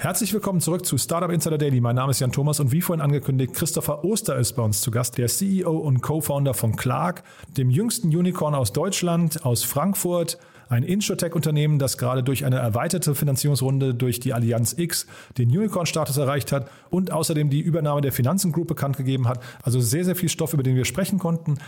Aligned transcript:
Herzlich 0.00 0.32
willkommen 0.32 0.62
zurück 0.62 0.86
zu 0.86 0.96
Startup 0.96 1.30
Insider 1.30 1.58
Daily. 1.58 1.78
Mein 1.82 1.94
Name 1.94 2.12
ist 2.12 2.20
Jan 2.20 2.32
Thomas 2.32 2.58
und 2.58 2.72
wie 2.72 2.80
vorhin 2.80 3.02
angekündigt, 3.02 3.52
Christopher 3.52 4.02
Oster 4.02 4.34
ist 4.38 4.54
bei 4.54 4.62
uns 4.62 4.80
zu 4.80 4.90
Gast, 4.90 5.18
der 5.18 5.26
CEO 5.26 5.76
und 5.76 6.00
Co-Founder 6.00 6.54
von 6.54 6.74
Clark, 6.74 7.22
dem 7.58 7.68
jüngsten 7.68 8.08
Unicorn 8.08 8.54
aus 8.54 8.72
Deutschland, 8.72 9.44
aus 9.44 9.62
Frankfurt, 9.62 10.38
ein 10.70 10.84
Insurtech-Unternehmen, 10.84 11.78
das 11.78 11.98
gerade 11.98 12.22
durch 12.22 12.46
eine 12.46 12.56
erweiterte 12.56 13.14
Finanzierungsrunde 13.14 13.92
durch 13.92 14.20
die 14.20 14.32
Allianz 14.32 14.74
X 14.78 15.06
den 15.36 15.50
Unicorn-Status 15.50 16.16
erreicht 16.16 16.50
hat 16.50 16.70
und 16.88 17.12
außerdem 17.12 17.50
die 17.50 17.60
Übernahme 17.60 18.00
der 18.00 18.12
Finanzen 18.12 18.52
Group 18.52 18.68
bekannt 18.68 18.96
gegeben 18.96 19.28
hat. 19.28 19.42
Also 19.62 19.82
sehr, 19.82 20.06
sehr 20.06 20.16
viel 20.16 20.30
Stoff, 20.30 20.54
über 20.54 20.62
den 20.62 20.76
wir 20.76 20.86
sprechen 20.86 21.18
konnten. 21.18 21.58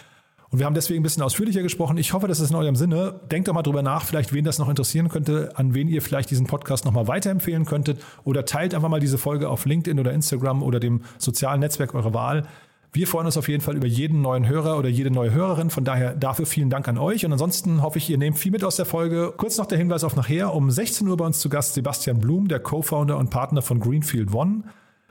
Und 0.53 0.59
wir 0.59 0.67
haben 0.67 0.75
deswegen 0.75 1.01
ein 1.01 1.03
bisschen 1.03 1.23
ausführlicher 1.23 1.63
gesprochen. 1.63 1.97
Ich 1.97 2.13
hoffe, 2.13 2.29
das 2.29 2.39
ist 2.39 2.51
in 2.51 2.57
eurem 2.57 2.77
Sinne. 2.77 3.21
Denkt 3.31 3.49
doch 3.49 3.55
mal 3.55 3.63
drüber 3.63 3.83
nach, 3.83 4.05
vielleicht 4.05 4.35
wen 4.35 4.45
das 4.45 4.59
noch 4.59 4.69
interessieren 4.69 5.09
könnte, 5.09 5.53
an 5.55 5.73
wen 5.75 5.89
ihr 5.89 6.03
vielleicht 6.03 6.31
diesen 6.31 6.47
Podcast 6.47 6.85
nochmal 6.85 7.09
weiterempfehlen 7.09 7.65
könntet 7.65 8.05
oder 8.25 8.45
teilt 8.45 8.75
einfach 8.75 8.91
mal 8.91 9.01
diese 9.01 9.17
Folge 9.17 9.49
auf 9.49 9.65
LinkedIn 9.65 9.99
oder 9.99 10.13
Instagram 10.13 10.63
oder 10.63 10.79
dem 10.79 11.01
sozialen 11.17 11.61
Netzwerk 11.61 11.95
eurer 11.95 12.13
Wahl. 12.13 12.47
Wir 12.93 13.07
freuen 13.07 13.25
uns 13.25 13.39
auf 13.39 13.49
jeden 13.49 13.63
Fall 13.63 13.77
über 13.77 13.87
jeden 13.87 14.21
neuen 14.21 14.47
Hörer 14.47 14.77
oder 14.77 14.91
jede 14.91 15.11
neue 15.11 15.33
Hörerin. 15.33 15.71
Von 15.71 15.85
daher 15.85 16.15
dafür 16.15 16.45
vielen 16.45 16.69
Dank 16.69 16.87
an 16.87 16.99
euch. 16.99 17.25
Und 17.25 17.33
ansonsten 17.33 17.81
hoffe 17.81 17.97
ich, 17.97 18.11
ihr 18.11 18.19
nehmt 18.19 18.39
viel 18.39 18.53
mit 18.53 18.63
aus 18.63 18.77
der 18.77 18.85
Folge. 18.85 19.33
Kurz 19.35 19.57
noch 19.57 19.65
der 19.65 19.79
Hinweis 19.79 20.05
auf 20.05 20.17
nachher. 20.17 20.55
Um 20.55 20.71
16 20.71 21.09
Uhr 21.09 21.17
bei 21.17 21.25
uns 21.25 21.41
zu 21.41 21.49
Gast 21.49 21.73
Sebastian 21.73 22.19
Blum, 22.19 22.49
der 22.49 22.61
Co-Founder 22.61 23.17
und 23.17 23.31
Partner 23.31 23.63
von 23.63 23.81
Greenfield 23.81 24.35
One. 24.35 24.65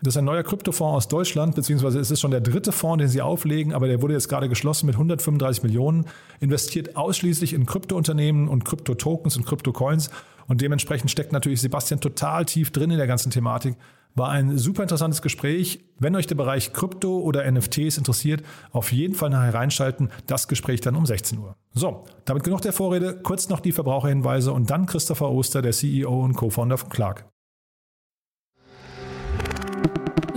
Das 0.03 0.15
ist 0.15 0.17
ein 0.17 0.25
neuer 0.25 0.41
Kryptofonds 0.41 0.97
aus 0.97 1.07
Deutschland, 1.07 1.53
beziehungsweise 1.53 1.99
es 1.99 2.09
ist 2.09 2.21
schon 2.21 2.31
der 2.31 2.41
dritte 2.41 2.71
Fonds, 2.71 3.01
den 3.01 3.07
sie 3.07 3.21
auflegen, 3.21 3.71
aber 3.71 3.87
der 3.87 4.01
wurde 4.01 4.15
jetzt 4.15 4.29
gerade 4.29 4.49
geschlossen 4.49 4.87
mit 4.87 4.95
135 4.95 5.61
Millionen, 5.61 6.07
investiert 6.39 6.95
ausschließlich 6.95 7.53
in 7.53 7.67
Kryptounternehmen 7.67 8.47
und 8.47 8.65
Kryptotokens 8.65 9.37
und 9.37 9.45
Kryptocoins. 9.45 10.09
Und 10.47 10.61
dementsprechend 10.61 11.11
steckt 11.11 11.31
natürlich 11.31 11.61
Sebastian 11.61 12.01
total 12.01 12.45
tief 12.45 12.71
drin 12.71 12.89
in 12.89 12.97
der 12.97 13.05
ganzen 13.05 13.31
Thematik. 13.31 13.75
War 14.15 14.29
ein 14.29 14.57
super 14.57 14.81
interessantes 14.81 15.21
Gespräch. 15.21 15.85
Wenn 15.99 16.15
euch 16.15 16.27
der 16.27 16.35
Bereich 16.35 16.73
Krypto 16.73 17.19
oder 17.19 17.49
NFTs 17.49 17.97
interessiert, 17.97 18.43
auf 18.71 18.91
jeden 18.91 19.13
Fall 19.13 19.29
nachher 19.29 19.53
reinschalten. 19.53 20.09
Das 20.25 20.47
Gespräch 20.47 20.81
dann 20.81 20.95
um 20.95 21.05
16 21.05 21.37
Uhr. 21.37 21.55
So, 21.73 22.05
damit 22.25 22.43
genug 22.43 22.61
der 22.61 22.73
Vorrede. 22.73 23.19
Kurz 23.21 23.49
noch 23.49 23.59
die 23.59 23.71
Verbraucherhinweise 23.71 24.51
und 24.51 24.69
dann 24.71 24.87
Christopher 24.87 25.29
Oster, 25.29 25.61
der 25.61 25.71
CEO 25.71 26.23
und 26.23 26.33
Co-Founder 26.33 26.77
von 26.77 26.89
Clark. 26.89 27.30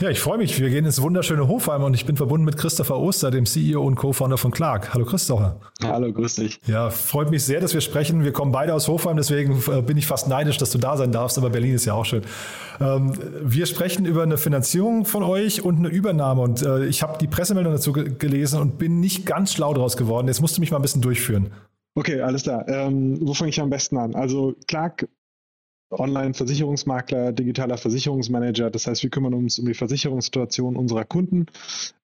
Ja, 0.00 0.10
ich 0.10 0.20
freue 0.20 0.38
mich. 0.38 0.58
Wir 0.58 0.68
gehen 0.68 0.84
ins 0.84 1.00
wunderschöne 1.00 1.46
Hofheim 1.46 1.84
und 1.84 1.94
ich 1.94 2.06
bin 2.06 2.16
verbunden 2.16 2.44
mit 2.44 2.56
Christopher 2.56 2.98
Oster, 2.98 3.30
dem 3.30 3.46
CEO 3.46 3.82
und 3.82 3.94
Co-Founder 3.94 4.36
von 4.36 4.50
Clark. 4.50 4.92
Hallo 4.94 5.04
Christopher. 5.04 5.60
Hallo, 5.82 6.12
grüß 6.12 6.36
dich. 6.36 6.60
Ja, 6.66 6.90
freut 6.90 7.30
mich 7.30 7.44
sehr, 7.44 7.60
dass 7.60 7.72
wir 7.72 7.80
sprechen. 7.80 8.24
Wir 8.24 8.32
kommen 8.32 8.50
beide 8.50 8.74
aus 8.74 8.88
Hofheim, 8.88 9.16
deswegen 9.16 9.62
äh, 9.70 9.80
bin 9.82 9.96
ich 9.96 10.06
fast 10.06 10.28
neidisch, 10.28 10.56
dass 10.58 10.70
du 10.70 10.78
da 10.78 10.96
sein 10.96 11.12
darfst, 11.12 11.38
aber 11.38 11.50
Berlin 11.50 11.74
ist 11.74 11.84
ja 11.84 11.94
auch 11.94 12.04
schön. 12.04 12.22
Ähm, 12.80 13.12
wir 13.42 13.66
sprechen 13.66 14.04
über 14.04 14.24
eine 14.24 14.38
Finanzierung 14.38 15.04
von 15.04 15.22
euch 15.22 15.62
und 15.62 15.78
eine 15.78 15.88
Übernahme 15.88 16.40
und 16.40 16.62
äh, 16.62 16.86
ich 16.86 17.02
habe 17.02 17.18
die 17.18 17.28
Pressemeldung 17.28 17.72
dazu 17.72 17.92
gelesen 17.92 18.60
und 18.60 18.78
bin 18.78 18.98
nicht 18.98 19.24
ganz 19.24 19.52
schlau 19.52 19.72
draus 19.72 19.96
geworden. 19.96 20.26
Jetzt 20.26 20.40
musst 20.40 20.56
du 20.56 20.60
mich 20.60 20.72
mal 20.72 20.78
ein 20.78 20.82
bisschen 20.82 21.02
durchführen. 21.02 21.52
Okay, 21.94 22.20
alles 22.22 22.44
klar. 22.44 22.66
Ähm, 22.68 23.18
wo 23.20 23.34
fange 23.34 23.50
ich 23.50 23.60
am 23.60 23.70
besten 23.70 23.98
an? 23.98 24.14
Also 24.14 24.54
Clark 24.66 25.06
Online-Versicherungsmakler, 25.92 27.32
digitaler 27.32 27.76
Versicherungsmanager. 27.76 28.70
Das 28.70 28.86
heißt, 28.86 29.02
wir 29.02 29.10
kümmern 29.10 29.34
uns 29.34 29.58
um 29.58 29.66
die 29.66 29.74
Versicherungssituation 29.74 30.76
unserer 30.76 31.04
Kunden. 31.04 31.46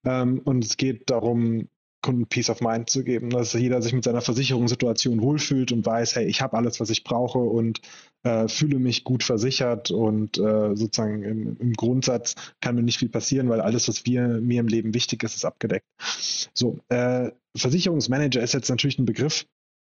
Ähm, 0.04 0.40
und 0.44 0.64
es 0.64 0.76
geht 0.76 1.10
darum, 1.10 1.68
Kunden 2.00 2.26
Peace 2.26 2.48
of 2.48 2.60
Mind 2.60 2.88
zu 2.88 3.02
geben, 3.02 3.30
dass 3.30 3.52
jeder 3.52 3.82
sich 3.82 3.92
mit 3.92 4.04
seiner 4.04 4.20
Versicherungssituation 4.20 5.20
wohlfühlt 5.20 5.72
und 5.72 5.84
weiß, 5.84 6.16
hey, 6.16 6.26
ich 6.26 6.40
habe 6.40 6.56
alles, 6.56 6.78
was 6.78 6.90
ich 6.90 7.02
brauche 7.02 7.38
und 7.38 7.80
äh, 8.22 8.46
fühle 8.46 8.78
mich 8.78 9.04
gut 9.04 9.24
versichert 9.24 9.90
und 9.90 10.38
äh, 10.38 10.76
sozusagen 10.76 11.22
im, 11.24 11.56
im, 11.58 11.72
Grundsatz 11.72 12.36
kann 12.60 12.76
mir 12.76 12.82
nicht 12.82 12.98
viel 12.98 13.08
passieren, 13.08 13.48
weil 13.48 13.60
alles, 13.60 13.88
was 13.88 14.06
wir, 14.06 14.28
mir 14.28 14.60
im 14.60 14.68
Leben 14.68 14.94
wichtig 14.94 15.24
ist, 15.24 15.34
ist 15.34 15.44
abgedeckt. 15.44 15.86
So, 16.54 16.78
äh, 16.88 17.32
Versicherungsmanager 17.56 18.42
ist 18.42 18.54
jetzt 18.54 18.68
natürlich 18.68 18.98
ein 18.98 19.04
Begriff, 19.04 19.46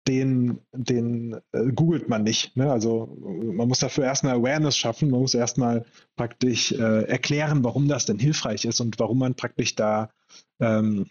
den, 0.09 0.59
den 0.73 1.37
äh, 1.53 1.67
googelt 1.75 2.09
man 2.09 2.23
nicht. 2.23 2.57
Ne? 2.57 2.73
Also 2.73 3.17
man 3.21 3.69
muss 3.69 3.81
dafür 3.81 4.05
erstmal 4.05 4.37
Awareness 4.37 4.77
schaffen, 4.77 5.11
man 5.11 5.21
muss 5.21 5.35
erstmal 5.35 5.85
praktisch 6.17 6.73
äh, 6.73 7.03
erklären, 7.05 7.63
warum 7.63 7.89
das 7.89 8.07
denn 8.07 8.19
hilfreich 8.19 8.65
ist 8.65 8.81
und 8.81 8.99
warum 8.99 9.19
man 9.19 9.35
praktisch 9.35 9.75
da, 9.75 10.11
ähm, 10.61 11.07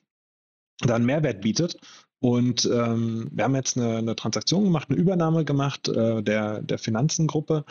da 0.80 0.96
einen 0.96 1.06
Mehrwert 1.06 1.42
bietet. 1.42 1.80
Und 2.20 2.66
ähm, 2.66 3.30
wir 3.32 3.44
haben 3.44 3.56
jetzt 3.56 3.78
eine, 3.78 3.98
eine, 3.98 4.16
Transaktion 4.16 4.64
gemacht, 4.64 4.90
eine 4.90 4.98
Übernahme 4.98 5.46
gemacht 5.46 5.88
äh, 5.88 6.24
der, 6.24 6.64
der 6.64 6.80
Finanzengruppe. 6.80 7.64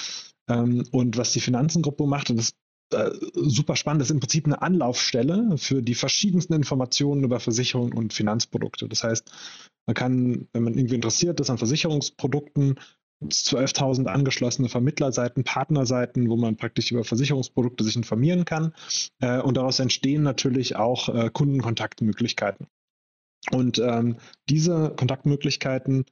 Ähm, 0.48 0.87
und 0.93 1.16
was 1.16 1.32
die 1.32 1.41
Finanzengruppe 1.41 2.06
macht, 2.06 2.31
und 2.31 2.37
das 2.37 2.53
äh, 2.93 3.11
super 3.35 3.77
spannend, 3.77 4.01
das 4.01 4.09
ist 4.09 4.15
im 4.15 4.21
Prinzip 4.21 4.47
eine 4.47 4.63
Anlaufstelle 4.63 5.59
für 5.59 5.83
die 5.83 5.95
verschiedensten 5.95 6.55
Informationen 6.55 7.25
über 7.25 7.41
Versicherungen 7.41 7.93
und 7.93 8.13
Finanzprodukte. 8.13 8.89
Das 8.89 9.03
heißt, 9.03 9.31
man 9.87 9.95
kann, 9.95 10.49
wenn 10.53 10.63
man 10.63 10.75
irgendwie 10.75 10.95
interessiert 10.95 11.41
ist 11.41 11.51
an 11.51 11.59
Versicherungsprodukten, 11.59 12.79
12.000 13.25 14.07
angeschlossene 14.07 14.69
Vermittlerseiten, 14.69 15.43
Partnerseiten, 15.43 16.29
wo 16.29 16.37
man 16.37 16.57
praktisch 16.57 16.93
über 16.93 17.03
Versicherungsprodukte 17.03 17.83
sich 17.83 17.97
informieren 17.97 18.45
kann. 18.45 18.75
Äh, 19.21 19.41
und 19.41 19.57
daraus 19.57 19.79
entstehen 19.79 20.23
natürlich 20.23 20.77
auch 20.77 21.09
äh, 21.09 21.31
Kundenkontaktmöglichkeiten. 21.33 22.67
Und 23.53 23.79
ähm, 23.79 24.17
diese 24.49 24.93
Kontaktmöglichkeiten 24.97 26.05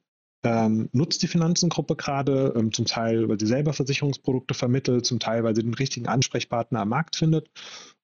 ähm, 0.45 0.91
nutzt 0.93 1.23
die 1.23 1.27
Finanzengruppe 1.27 1.97
gerade, 1.97 2.53
ähm, 2.57 2.73
zum 2.73 2.85
Teil, 2.85 3.29
weil 3.29 3.41
sie 3.41 3.47
selber 3.47 3.73
Versicherungsprodukte 3.73 4.53
vermittelt, 4.53 5.07
zum 5.07 5.19
Teil, 5.19 5.43
weil 5.43 5.57
sie 5.57 5.63
den 5.63 5.75
richtigen 5.75 6.07
Ansprechpartner 6.07 6.81
am 6.81 6.91
Markt 6.91 7.17
findet. 7.17 7.51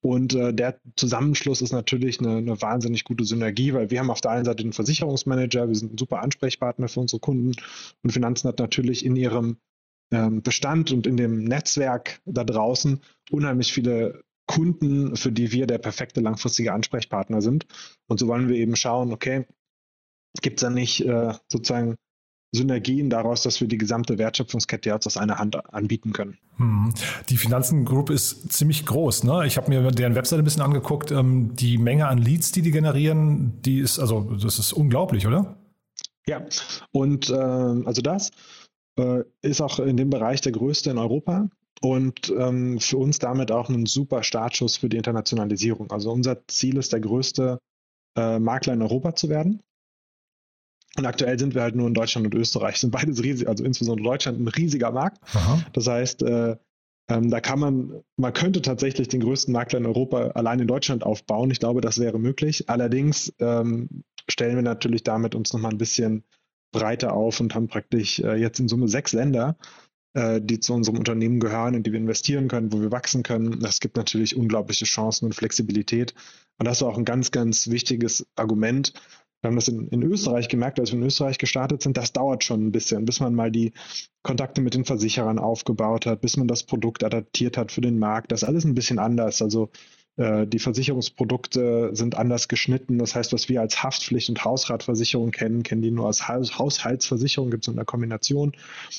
Und 0.00 0.34
äh, 0.34 0.54
der 0.54 0.80
Zusammenschluss 0.96 1.60
ist 1.60 1.72
natürlich 1.72 2.18
eine, 2.18 2.38
eine, 2.38 2.62
wahnsinnig 2.62 3.04
gute 3.04 3.24
Synergie, 3.24 3.74
weil 3.74 3.90
wir 3.90 4.00
haben 4.00 4.10
auf 4.10 4.22
der 4.22 4.30
einen 4.30 4.46
Seite 4.46 4.62
den 4.62 4.72
Versicherungsmanager, 4.72 5.68
wir 5.68 5.74
sind 5.74 5.94
ein 5.94 5.98
super 5.98 6.22
Ansprechpartner 6.22 6.88
für 6.88 7.00
unsere 7.00 7.20
Kunden 7.20 7.52
und 8.02 8.10
Finanzen 8.10 8.48
hat 8.48 8.58
natürlich 8.58 9.04
in 9.04 9.16
ihrem 9.16 9.58
ähm, 10.10 10.42
Bestand 10.42 10.92
und 10.92 11.06
in 11.06 11.18
dem 11.18 11.44
Netzwerk 11.44 12.22
da 12.24 12.44
draußen 12.44 13.00
unheimlich 13.30 13.74
viele 13.74 14.22
Kunden, 14.46 15.14
für 15.14 15.30
die 15.30 15.52
wir 15.52 15.66
der 15.66 15.78
perfekte 15.78 16.20
langfristige 16.20 16.72
Ansprechpartner 16.72 17.42
sind. 17.42 17.66
Und 18.08 18.18
so 18.18 18.26
wollen 18.26 18.48
wir 18.48 18.56
eben 18.56 18.76
schauen, 18.76 19.12
okay, 19.12 19.46
gibt 20.40 20.58
es 20.58 20.62
da 20.62 20.70
nicht 20.70 21.04
äh, 21.04 21.34
sozusagen 21.48 21.96
Synergien 22.52 23.10
daraus, 23.10 23.42
dass 23.42 23.60
wir 23.60 23.68
die 23.68 23.78
gesamte 23.78 24.18
Wertschöpfungskette 24.18 24.90
jetzt 24.90 25.06
aus 25.06 25.16
einer 25.16 25.38
Hand 25.38 25.72
anbieten 25.72 26.12
können. 26.12 26.38
Hm. 26.56 26.92
Die 27.28 27.36
Finanzengroup 27.36 28.10
ist 28.10 28.52
ziemlich 28.52 28.86
groß. 28.86 29.24
Ne? 29.24 29.46
Ich 29.46 29.56
habe 29.56 29.68
mir 29.70 29.90
deren 29.92 30.14
Webseite 30.16 30.42
ein 30.42 30.44
bisschen 30.44 30.62
angeguckt. 30.62 31.12
Ähm, 31.12 31.54
die 31.54 31.78
Menge 31.78 32.08
an 32.08 32.18
Leads, 32.18 32.50
die 32.52 32.62
die 32.62 32.72
generieren, 32.72 33.60
die 33.62 33.78
ist 33.78 33.98
also 33.98 34.36
das 34.42 34.58
ist 34.58 34.72
unglaublich, 34.72 35.26
oder? 35.26 35.56
Ja, 36.26 36.44
und 36.92 37.30
äh, 37.30 37.34
also 37.34 38.02
das 38.02 38.30
äh, 38.98 39.22
ist 39.42 39.60
auch 39.60 39.78
in 39.78 39.96
dem 39.96 40.10
Bereich 40.10 40.40
der 40.40 40.52
größte 40.52 40.90
in 40.90 40.98
Europa. 40.98 41.48
und 41.82 42.32
ähm, 42.36 42.78
für 42.78 42.98
uns 42.98 43.18
damit 43.18 43.50
auch 43.50 43.68
ein 43.68 43.86
super 43.86 44.22
Startschuss 44.22 44.76
für 44.76 44.88
die 44.88 44.98
Internationalisierung. 44.98 45.90
Also 45.90 46.12
unser 46.12 46.46
Ziel 46.46 46.76
ist, 46.76 46.92
der 46.92 47.00
größte 47.00 47.58
äh, 48.16 48.38
Makler 48.38 48.74
in 48.74 48.82
Europa 48.82 49.14
zu 49.14 49.28
werden. 49.28 49.60
Und 50.96 51.06
aktuell 51.06 51.38
sind 51.38 51.54
wir 51.54 51.62
halt 51.62 51.76
nur 51.76 51.86
in 51.86 51.94
Deutschland 51.94 52.26
und 52.26 52.34
Österreich, 52.34 52.78
sind 52.78 52.90
beides 52.90 53.22
riesig, 53.22 53.48
also 53.48 53.64
insbesondere 53.64 54.04
Deutschland 54.04 54.40
ein 54.40 54.48
riesiger 54.48 54.90
Markt. 54.90 55.18
Aha. 55.34 55.64
Das 55.72 55.86
heißt, 55.86 56.22
äh, 56.22 56.56
ähm, 57.08 57.30
da 57.30 57.40
kann 57.40 57.58
man, 57.58 58.02
man 58.16 58.32
könnte 58.32 58.62
tatsächlich 58.62 59.08
den 59.08 59.20
größten 59.20 59.52
Makler 59.52 59.78
in 59.78 59.86
Europa 59.86 60.28
allein 60.28 60.60
in 60.60 60.66
Deutschland 60.66 61.02
aufbauen. 61.02 61.50
Ich 61.50 61.58
glaube, 61.58 61.80
das 61.80 61.98
wäre 61.98 62.18
möglich. 62.18 62.68
Allerdings 62.68 63.32
ähm, 63.38 64.04
stellen 64.28 64.56
wir 64.56 64.62
natürlich 64.62 65.02
damit 65.02 65.34
uns 65.34 65.52
nochmal 65.52 65.72
ein 65.72 65.78
bisschen 65.78 66.24
breiter 66.72 67.12
auf 67.12 67.40
und 67.40 67.54
haben 67.54 67.68
praktisch 67.68 68.20
äh, 68.20 68.36
jetzt 68.36 68.60
in 68.60 68.68
Summe 68.68 68.86
sechs 68.86 69.12
Länder, 69.12 69.56
äh, 70.14 70.40
die 70.40 70.60
zu 70.60 70.72
unserem 70.72 70.98
Unternehmen 70.98 71.40
gehören, 71.40 71.74
in 71.74 71.82
die 71.82 71.92
wir 71.92 71.98
investieren 71.98 72.46
können, 72.46 72.72
wo 72.72 72.80
wir 72.80 72.92
wachsen 72.92 73.24
können. 73.24 73.58
Das 73.58 73.80
gibt 73.80 73.96
natürlich 73.96 74.36
unglaubliche 74.36 74.84
Chancen 74.84 75.26
und 75.26 75.34
Flexibilität. 75.34 76.14
Und 76.58 76.66
das 76.66 76.80
war 76.82 76.88
auch 76.88 76.98
ein 76.98 77.04
ganz, 77.04 77.32
ganz 77.32 77.70
wichtiges 77.70 78.26
Argument, 78.36 78.92
wir 79.40 79.48
haben 79.48 79.56
das 79.56 79.68
in, 79.68 79.88
in, 79.88 80.02
Österreich 80.02 80.48
gemerkt, 80.48 80.78
als 80.78 80.92
wir 80.92 80.98
in 80.98 81.06
Österreich 81.06 81.38
gestartet 81.38 81.82
sind, 81.82 81.96
das 81.96 82.12
dauert 82.12 82.44
schon 82.44 82.66
ein 82.66 82.72
bisschen, 82.72 83.04
bis 83.04 83.20
man 83.20 83.34
mal 83.34 83.50
die 83.50 83.72
Kontakte 84.22 84.60
mit 84.60 84.74
den 84.74 84.84
Versicherern 84.84 85.38
aufgebaut 85.38 86.06
hat, 86.06 86.20
bis 86.20 86.36
man 86.36 86.46
das 86.46 86.64
Produkt 86.64 87.04
adaptiert 87.04 87.56
hat 87.56 87.72
für 87.72 87.80
den 87.80 87.98
Markt. 87.98 88.32
Das 88.32 88.42
ist 88.42 88.48
alles 88.48 88.64
ein 88.64 88.74
bisschen 88.74 88.98
anders. 88.98 89.40
Also 89.40 89.70
die 90.16 90.58
Versicherungsprodukte 90.58 91.90
sind 91.92 92.16
anders 92.16 92.48
geschnitten. 92.48 92.98
Das 92.98 93.14
heißt, 93.14 93.32
was 93.32 93.48
wir 93.48 93.60
als 93.60 93.82
Haftpflicht- 93.82 94.28
und 94.28 94.44
Hausratversicherung 94.44 95.30
kennen, 95.30 95.62
kennen 95.62 95.80
die 95.80 95.90
nur 95.90 96.06
als 96.06 96.28
Haushaltsversicherung, 96.28 97.50
gibt 97.50 97.64
es 97.64 97.68
in 97.68 97.76
der 97.76 97.84
Kombination. 97.84 98.52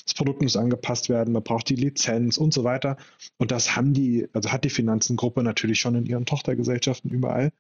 Das 0.05 0.13
Produkt 0.15 0.41
muss 0.41 0.55
angepasst 0.55 1.09
werden, 1.09 1.33
man 1.33 1.43
braucht 1.43 1.69
die 1.69 1.75
Lizenz 1.75 2.37
und 2.37 2.53
so 2.53 2.63
weiter. 2.63 2.97
Und 3.37 3.51
das 3.51 3.75
haben 3.75 3.93
die, 3.93 4.27
also 4.33 4.51
hat 4.51 4.63
die 4.63 4.69
Finanzengruppe 4.69 5.43
natürlich 5.43 5.79
schon 5.79 5.95
in 5.95 6.05
ihren 6.05 6.25
Tochtergesellschaften 6.25 7.11
überall. 7.11 7.51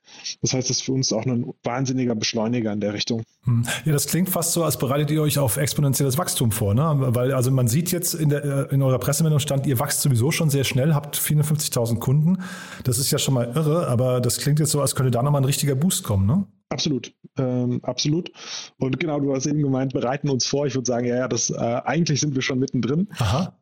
Das 0.41 0.53
heißt, 0.53 0.69
das 0.69 0.77
ist 0.77 0.83
für 0.83 0.93
uns 0.93 1.13
auch 1.13 1.25
ein 1.25 1.45
wahnsinniger 1.63 2.15
Beschleuniger 2.15 2.71
in 2.73 2.79
der 2.79 2.93
Richtung. 2.93 3.23
Hm. 3.43 3.65
Ja, 3.85 3.91
das 3.91 4.07
klingt 4.07 4.29
fast 4.29 4.53
so, 4.53 4.63
als 4.63 4.77
bereitet 4.77 5.11
ihr 5.11 5.21
euch 5.21 5.37
auf 5.39 5.57
exponentielles 5.57 6.17
Wachstum 6.17 6.51
vor, 6.51 6.73
ne? 6.73 6.95
Weil 6.97 7.33
also 7.33 7.51
man 7.51 7.67
sieht 7.67 7.91
jetzt 7.91 8.13
in, 8.13 8.29
der, 8.29 8.71
in 8.71 8.81
eurer 8.81 8.99
Pressemeldung 8.99 9.39
stand, 9.39 9.67
ihr 9.67 9.79
wächst 9.79 10.01
sowieso 10.01 10.31
schon 10.31 10.49
sehr 10.49 10.63
schnell, 10.63 10.93
habt 10.93 11.17
54.000 11.17 11.99
Kunden. 11.99 12.37
Das 12.83 12.97
ist 12.97 13.11
ja 13.11 13.17
schon 13.17 13.33
mal 13.33 13.40
irre, 13.43 13.87
aber 13.87 14.21
das 14.21 14.37
klingt 14.37 14.59
jetzt 14.59 14.71
so, 14.71 14.81
als 14.81 14.95
könnte 14.95 15.11
da 15.11 15.21
nochmal 15.23 15.41
ein 15.41 15.45
richtiger 15.45 15.75
Boost 15.75 16.03
kommen, 16.03 16.25
ne? 16.25 16.45
Absolut, 16.69 17.13
ähm, 17.37 17.79
absolut. 17.83 18.31
Und 18.77 18.99
genau, 18.99 19.19
du 19.19 19.33
hast 19.35 19.45
eben 19.45 19.61
gemeint, 19.61 19.93
bereiten 19.93 20.29
uns 20.29 20.45
vor. 20.45 20.65
Ich 20.67 20.75
würde 20.75 20.87
sagen, 20.87 21.05
ja, 21.05 21.17
ja, 21.17 21.27
das 21.27 21.49
äh, 21.49 21.55
eigentlich 21.57 22.21
sind 22.21 22.33
wir 22.33 22.41
schon 22.41 22.59
mittendrin. 22.59 23.09
Aha. 23.19 23.57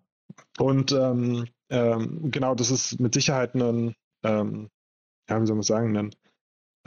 Und 0.60 0.92
ähm, 0.92 1.48
ähm, 1.70 2.31
genau, 2.31 2.54
das 2.54 2.70
ist 2.70 3.00
mit 3.00 3.14
Sicherheit 3.14 3.56
ein, 3.56 3.96
ähm, 4.24 4.70
ja, 5.28 5.42
wie 5.42 5.46
soll 5.48 5.56
man 5.56 5.64
sagen, 5.64 5.98
ein 5.98 6.12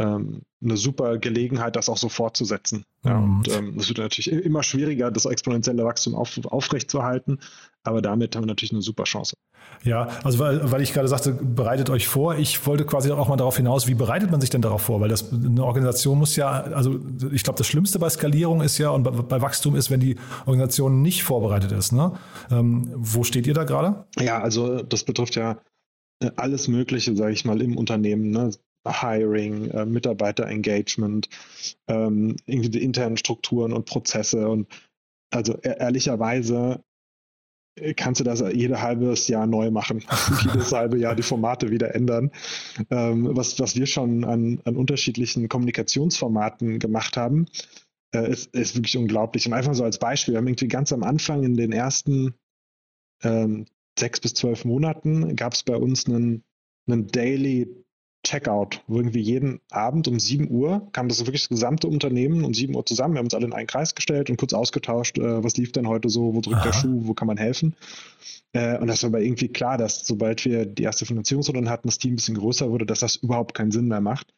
ähm, 0.02 0.42
eine 0.62 0.76
super 0.76 1.18
Gelegenheit, 1.18 1.76
das 1.76 1.88
auch 1.88 1.96
so 1.96 2.08
fortzusetzen. 2.08 2.84
Ja, 3.04 3.18
und 3.18 3.48
ähm, 3.48 3.76
das 3.76 3.88
wird 3.88 3.98
natürlich 3.98 4.30
immer 4.30 4.62
schwieriger, 4.62 5.10
das 5.10 5.24
exponentielle 5.24 5.84
Wachstum 5.84 6.14
auf, 6.14 6.38
aufrechtzuerhalten, 6.44 7.38
aber 7.84 8.02
damit 8.02 8.34
haben 8.34 8.42
wir 8.42 8.48
natürlich 8.48 8.72
eine 8.72 8.82
super 8.82 9.04
Chance. 9.04 9.36
Ja, 9.84 10.08
also 10.24 10.38
weil, 10.38 10.70
weil 10.70 10.82
ich 10.82 10.92
gerade 10.92 11.08
sagte, 11.08 11.32
bereitet 11.32 11.90
euch 11.90 12.06
vor. 12.06 12.36
Ich 12.36 12.66
wollte 12.66 12.84
quasi 12.84 13.10
auch 13.10 13.28
mal 13.28 13.36
darauf 13.36 13.56
hinaus, 13.56 13.86
wie 13.86 13.94
bereitet 13.94 14.30
man 14.30 14.40
sich 14.40 14.50
denn 14.50 14.62
darauf 14.62 14.82
vor? 14.82 15.00
Weil 15.00 15.08
das 15.08 15.32
eine 15.32 15.64
Organisation 15.64 16.18
muss 16.18 16.36
ja, 16.36 16.50
also 16.50 16.98
ich 17.32 17.42
glaube, 17.42 17.58
das 17.58 17.66
Schlimmste 17.66 17.98
bei 17.98 18.08
Skalierung 18.08 18.60
ist 18.60 18.78
ja 18.78 18.90
und 18.90 19.02
bei, 19.04 19.10
bei, 19.10 19.40
Wachstum 19.40 19.76
ist, 19.76 19.90
wenn 19.90 20.00
die 20.00 20.16
Organisation 20.46 21.02
nicht 21.02 21.22
vorbereitet 21.22 21.72
ist. 21.72 21.92
Ne? 21.92 22.12
Ähm, 22.50 22.90
wo 22.94 23.24
steht 23.24 23.46
ihr 23.46 23.54
da 23.54 23.64
gerade? 23.64 24.04
Ja, 24.18 24.40
also 24.40 24.82
das 24.82 25.04
betrifft 25.04 25.36
ja 25.36 25.58
äh, 26.20 26.30
alles 26.36 26.68
Mögliche, 26.68 27.16
sage 27.16 27.32
ich 27.32 27.44
mal, 27.44 27.60
im 27.60 27.76
Unternehmen. 27.76 28.30
Ne? 28.30 28.50
Hiring, 28.86 29.70
äh, 29.70 29.86
Mitarbeiterengagement, 29.86 31.28
ähm, 31.88 32.36
irgendwie 32.46 32.70
die 32.70 32.82
internen 32.82 33.16
Strukturen 33.16 33.72
und 33.72 33.86
Prozesse. 33.86 34.48
Und 34.48 34.68
also 35.30 35.54
e 35.62 35.74
ehrlicherweise 35.78 36.82
äh, 37.76 37.94
kannst 37.94 38.20
du 38.20 38.24
das 38.24 38.40
jede 38.52 38.82
halbes 38.82 39.28
Jahr 39.28 39.46
neu 39.46 39.70
machen, 39.70 40.04
jedes 40.44 40.72
halbe 40.72 40.98
Jahr 40.98 41.14
die 41.14 41.22
Formate 41.22 41.70
wieder 41.70 41.94
ändern. 41.94 42.30
Ähm, 42.90 43.28
was, 43.36 43.58
was 43.60 43.76
wir 43.76 43.86
schon 43.86 44.24
an, 44.24 44.60
an 44.64 44.76
unterschiedlichen 44.76 45.48
Kommunikationsformaten 45.48 46.78
gemacht 46.78 47.16
haben, 47.16 47.46
äh, 48.14 48.30
ist, 48.30 48.54
ist 48.54 48.74
wirklich 48.76 48.96
unglaublich. 48.96 49.46
Und 49.46 49.52
einfach 49.52 49.74
so 49.74 49.84
als 49.84 49.98
Beispiel, 49.98 50.34
wir 50.34 50.38
haben 50.38 50.48
irgendwie 50.48 50.68
ganz 50.68 50.92
am 50.92 51.02
Anfang 51.02 51.44
in 51.44 51.56
den 51.56 51.72
ersten 51.72 52.34
ähm, 53.22 53.66
sechs 53.98 54.20
bis 54.20 54.34
zwölf 54.34 54.64
Monaten 54.64 55.36
gab 55.36 55.52
es 55.54 55.62
bei 55.62 55.76
uns 55.76 56.06
einen, 56.06 56.44
einen 56.86 57.06
Daily 57.08 57.81
Checkout, 58.24 58.82
wo 58.86 58.98
irgendwie 58.98 59.20
jeden 59.20 59.60
Abend 59.70 60.06
um 60.06 60.20
7 60.20 60.48
Uhr 60.50 60.88
kam 60.92 61.08
das 61.08 61.20
wirklich 61.20 61.42
das 61.42 61.48
gesamte 61.48 61.88
Unternehmen 61.88 62.44
um 62.44 62.54
7 62.54 62.74
Uhr 62.74 62.86
zusammen. 62.86 63.14
Wir 63.14 63.18
haben 63.18 63.26
uns 63.26 63.34
alle 63.34 63.46
in 63.46 63.52
einen 63.52 63.66
Kreis 63.66 63.94
gestellt 63.94 64.30
und 64.30 64.36
kurz 64.36 64.52
ausgetauscht, 64.52 65.18
äh, 65.18 65.42
was 65.42 65.56
lief 65.56 65.72
denn 65.72 65.88
heute 65.88 66.08
so, 66.08 66.34
wo 66.34 66.40
drückt 66.40 66.58
Aha. 66.58 66.64
der 66.64 66.72
Schuh, 66.72 67.06
wo 67.06 67.14
kann 67.14 67.26
man 67.26 67.36
helfen. 67.36 67.74
Äh, 68.52 68.78
und 68.78 68.86
das 68.86 69.02
war 69.02 69.08
aber 69.08 69.20
irgendwie 69.20 69.48
klar, 69.48 69.76
dass 69.76 70.06
sobald 70.06 70.44
wir 70.44 70.66
die 70.66 70.84
erste 70.84 71.04
Finanzierungsrunde 71.04 71.68
hatten, 71.68 71.88
das 71.88 71.98
Team 71.98 72.12
ein 72.12 72.16
bisschen 72.16 72.36
größer 72.36 72.70
wurde, 72.70 72.86
dass 72.86 73.00
das 73.00 73.16
überhaupt 73.16 73.54
keinen 73.54 73.72
Sinn 73.72 73.88
mehr 73.88 74.00
macht. 74.00 74.32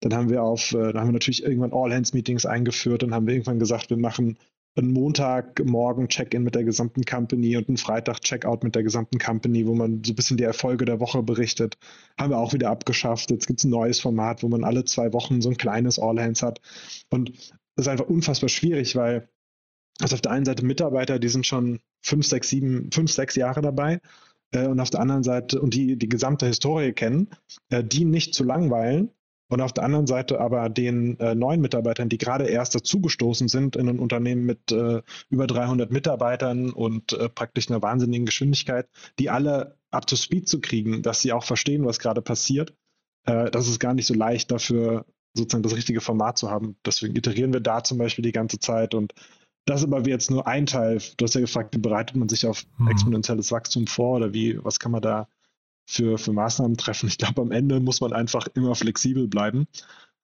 Dann 0.00 0.14
haben 0.14 0.30
wir 0.30 0.42
auf, 0.42 0.72
äh, 0.72 0.92
dann 0.92 1.00
haben 1.00 1.08
wir 1.08 1.14
natürlich 1.14 1.42
irgendwann 1.42 1.72
All-Hands-Meetings 1.72 2.46
eingeführt, 2.46 3.02
dann 3.02 3.14
haben 3.14 3.26
wir 3.26 3.34
irgendwann 3.34 3.58
gesagt, 3.58 3.90
wir 3.90 3.96
machen 3.96 4.38
einen 4.76 4.92
Montagmorgen 4.92 6.08
Check-in 6.08 6.42
mit 6.42 6.54
der 6.54 6.64
gesamten 6.64 7.04
Company 7.04 7.56
und 7.56 7.68
einen 7.68 7.76
Freitag 7.76 8.20
Check-out 8.20 8.64
mit 8.64 8.74
der 8.74 8.82
gesamten 8.82 9.18
Company, 9.18 9.66
wo 9.66 9.74
man 9.74 10.02
so 10.04 10.12
ein 10.12 10.16
bisschen 10.16 10.36
die 10.36 10.44
Erfolge 10.44 10.84
der 10.84 11.00
Woche 11.00 11.22
berichtet. 11.22 11.78
Haben 12.18 12.30
wir 12.30 12.38
auch 12.38 12.52
wieder 12.52 12.70
abgeschafft. 12.70 13.30
Jetzt 13.30 13.46
gibt 13.46 13.60
es 13.60 13.64
ein 13.64 13.70
neues 13.70 14.00
Format, 14.00 14.42
wo 14.42 14.48
man 14.48 14.64
alle 14.64 14.84
zwei 14.84 15.12
Wochen 15.12 15.40
so 15.40 15.50
ein 15.50 15.56
kleines 15.56 15.98
All-Hands 15.98 16.42
hat. 16.42 16.60
Und 17.10 17.32
das 17.76 17.86
ist 17.86 17.88
einfach 17.88 18.06
unfassbar 18.06 18.48
schwierig, 18.48 18.96
weil 18.96 19.28
also 20.00 20.14
auf 20.14 20.20
der 20.20 20.32
einen 20.32 20.44
Seite 20.44 20.64
Mitarbeiter, 20.64 21.18
die 21.18 21.28
sind 21.28 21.46
schon 21.46 21.80
fünf, 22.02 22.26
sechs, 22.26 22.48
sieben, 22.48 22.90
fünf, 22.92 23.12
sechs 23.12 23.36
Jahre 23.36 23.62
dabei 23.62 24.00
äh, 24.52 24.66
und 24.66 24.80
auf 24.80 24.90
der 24.90 25.00
anderen 25.00 25.22
Seite 25.22 25.60
und 25.60 25.74
die 25.74 25.96
die 25.96 26.08
gesamte 26.08 26.46
Historie 26.46 26.92
kennen, 26.92 27.28
äh, 27.70 27.84
die 27.84 28.04
nicht 28.04 28.34
zu 28.34 28.42
langweilen 28.42 29.10
und 29.48 29.60
auf 29.60 29.72
der 29.72 29.84
anderen 29.84 30.06
Seite 30.06 30.40
aber 30.40 30.68
den 30.68 31.18
äh, 31.20 31.34
neuen 31.34 31.60
Mitarbeitern, 31.60 32.08
die 32.08 32.18
gerade 32.18 32.46
erst 32.46 32.74
dazugestoßen 32.74 33.48
sind 33.48 33.76
in 33.76 33.88
ein 33.88 33.98
Unternehmen 33.98 34.44
mit 34.44 34.72
äh, 34.72 35.02
über 35.28 35.46
300 35.46 35.90
Mitarbeitern 35.90 36.70
und 36.70 37.12
äh, 37.12 37.28
praktisch 37.28 37.70
einer 37.70 37.82
wahnsinnigen 37.82 38.26
Geschwindigkeit, 38.26 38.88
die 39.18 39.30
alle 39.30 39.76
up 39.90 40.06
to 40.06 40.16
speed 40.16 40.48
zu 40.48 40.60
kriegen, 40.60 41.02
dass 41.02 41.20
sie 41.20 41.32
auch 41.32 41.44
verstehen, 41.44 41.84
was 41.84 41.98
gerade 41.98 42.22
passiert, 42.22 42.74
äh, 43.26 43.50
das 43.50 43.68
ist 43.68 43.80
gar 43.80 43.94
nicht 43.94 44.06
so 44.06 44.14
leicht 44.14 44.50
dafür, 44.50 45.04
sozusagen 45.34 45.62
das 45.62 45.76
richtige 45.76 46.00
Format 46.00 46.38
zu 46.38 46.50
haben. 46.50 46.76
Deswegen 46.84 47.16
iterieren 47.16 47.52
wir 47.52 47.60
da 47.60 47.82
zum 47.82 47.98
Beispiel 47.98 48.22
die 48.22 48.32
ganze 48.32 48.58
Zeit 48.58 48.94
und 48.94 49.12
das 49.66 49.80
ist 49.80 49.86
aber 49.86 50.06
jetzt 50.06 50.30
nur 50.30 50.46
ein 50.46 50.66
Teil. 50.66 51.00
Du 51.16 51.24
hast 51.24 51.34
ja 51.34 51.40
gefragt, 51.40 51.74
wie 51.74 51.80
bereitet 51.80 52.16
man 52.16 52.28
sich 52.28 52.46
auf 52.46 52.64
mhm. 52.78 52.88
exponentielles 52.88 53.50
Wachstum 53.50 53.86
vor 53.86 54.16
oder 54.16 54.34
wie, 54.34 54.62
was 54.62 54.78
kann 54.78 54.92
man 54.92 55.00
da 55.00 55.26
für, 55.86 56.18
für 56.18 56.32
Maßnahmen 56.32 56.76
treffen. 56.76 57.08
Ich 57.08 57.18
glaube, 57.18 57.42
am 57.42 57.52
Ende 57.52 57.80
muss 57.80 58.00
man 58.00 58.12
einfach 58.12 58.46
immer 58.54 58.74
flexibel 58.74 59.28
bleiben, 59.28 59.66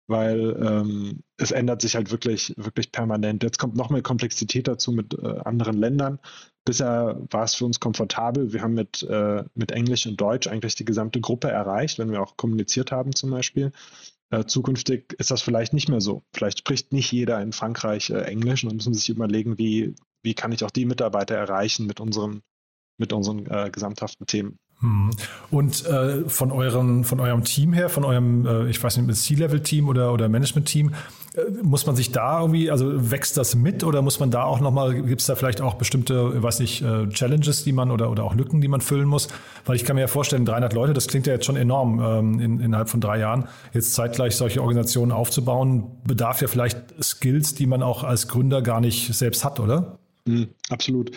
weil 0.07 0.57
ähm, 0.61 1.23
es 1.37 1.51
ändert 1.53 1.83
sich 1.83 1.95
halt 1.95 2.11
wirklich, 2.11 2.55
wirklich 2.57 2.93
permanent. 2.93 3.43
Jetzt 3.43 3.59
kommt 3.59 3.77
noch 3.77 3.91
mehr 3.91 4.03
Komplexität 4.03 4.67
dazu 4.67 4.93
mit 4.93 5.15
äh, 5.15 5.39
anderen 5.45 5.77
Ländern. 5.77 6.19
Bisher 6.65 7.21
war 7.31 7.45
es 7.45 7.55
für 7.55 7.65
uns 7.65 7.81
komfortabel. 7.81 8.53
Wir 8.53 8.63
haben 8.63 8.75
mit, 8.75 9.03
äh, 9.03 9.45
mit 9.55 9.73
Englisch 9.73 10.07
und 10.07 10.21
Deutsch 10.21 10.49
eigentlich 10.49 10.75
die 10.75 10.85
gesamte 10.85 11.21
Gruppe 11.21 11.49
erreicht, 11.49 11.99
wenn 11.99 12.11
wir 12.11 12.23
auch 12.23 12.37
kommuniziert 12.37 12.93
haben 12.93 13.15
zum 13.15 13.31
Beispiel. 13.31 13.73
Äh, 14.31 14.45
zukünftig 14.45 15.15
ist 15.19 15.31
das 15.31 15.43
vielleicht 15.43 15.73
nicht 15.73 15.89
mehr 15.89 16.01
so. 16.01 16.23
Vielleicht 16.33 16.61
spricht 16.61 16.93
nicht 16.93 17.11
jeder 17.13 17.41
in 17.43 17.53
Frankreich 17.53 18.11
äh, 18.11 18.23
Englisch 18.23 18.63
und 18.63 18.71
dann 18.71 18.77
müssen 18.77 18.95
sich 18.95 19.09
überlegen, 19.09 19.59
wie, 19.59 19.95
wie 20.23 20.35
kann 20.35 20.53
ich 20.53 20.65
auch 20.65 20.71
die 20.71 20.85
Mitarbeiter 20.87 21.35
erreichen 21.35 21.87
mit 21.87 22.01
unseren, 22.01 22.43
mit 22.99 23.13
unseren 23.13 23.47
äh, 23.47 23.71
gesamthaften 23.73 24.27
Themen. 24.27 24.59
Mhm. 24.81 25.11
Und 25.51 25.85
äh, 25.85 26.29
von, 26.29 26.51
euren, 26.53 27.05
von 27.05 27.21
eurem 27.21 27.45
Team 27.45 27.73
her, 27.73 27.91
von 27.91 28.05
eurem, 28.05 28.47
äh, 28.47 28.71
ich 28.71 28.83
weiß 28.83 28.97
nicht, 28.97 29.15
C-Level-Team 29.15 29.89
oder, 29.89 30.13
oder 30.13 30.29
Management-Team, 30.29 30.95
äh, 31.35 31.41
muss 31.63 31.85
man 31.87 31.97
sich 31.97 32.13
da 32.13 32.41
irgendwie, 32.41 32.71
also 32.71 33.11
wächst 33.11 33.37
das 33.37 33.55
mit 33.55 33.85
oder 33.85 34.01
muss 34.01 34.21
man 34.21 34.31
da 34.31 34.45
auch 34.45 34.61
nochmal, 34.61 34.95
gibt 35.03 35.21
es 35.21 35.27
da 35.27 35.35
vielleicht 35.35 35.61
auch 35.61 35.75
bestimmte, 35.75 36.43
weiß 36.43 36.61
nicht, 36.61 36.81
äh, 36.81 37.09
Challenges, 37.11 37.63
die 37.63 37.73
man 37.73 37.91
oder, 37.91 38.11
oder 38.11 38.25
auch 38.25 38.35
Lücken, 38.35 38.63
die 38.63 38.69
man 38.69 38.81
füllen 38.81 39.07
muss? 39.07 39.29
Weil 39.67 39.77
ich 39.77 39.85
kann 39.85 39.97
mir 39.97 40.03
ja 40.03 40.09
vorstellen, 40.09 40.47
300 40.47 40.73
Leute, 40.73 40.95
das 40.95 41.09
klingt 41.09 41.27
ja 41.27 41.35
jetzt 41.35 41.45
schon 41.45 41.57
enorm 41.57 42.01
ähm, 42.03 42.41
in, 42.41 42.61
innerhalb 42.61 42.89
von 42.89 43.03
drei 43.03 43.19
Jahren. 43.19 43.49
Jetzt 43.75 43.93
zeitgleich 43.93 44.35
solche 44.35 44.63
Organisationen 44.63 45.13
aufzubauen, 45.13 45.91
bedarf 46.07 46.41
ja 46.41 46.49
vielleicht 46.49 46.79
Skills, 47.03 47.55
die 47.55 47.67
man 47.67 47.83
auch 47.83 48.03
als 48.03 48.29
Gründer 48.29 48.63
gar 48.63 48.81
nicht 48.81 49.15
selbst 49.15 49.45
hat, 49.45 49.61
oder? 49.61 49.99
Mhm, 50.25 50.49
absolut. 50.71 51.11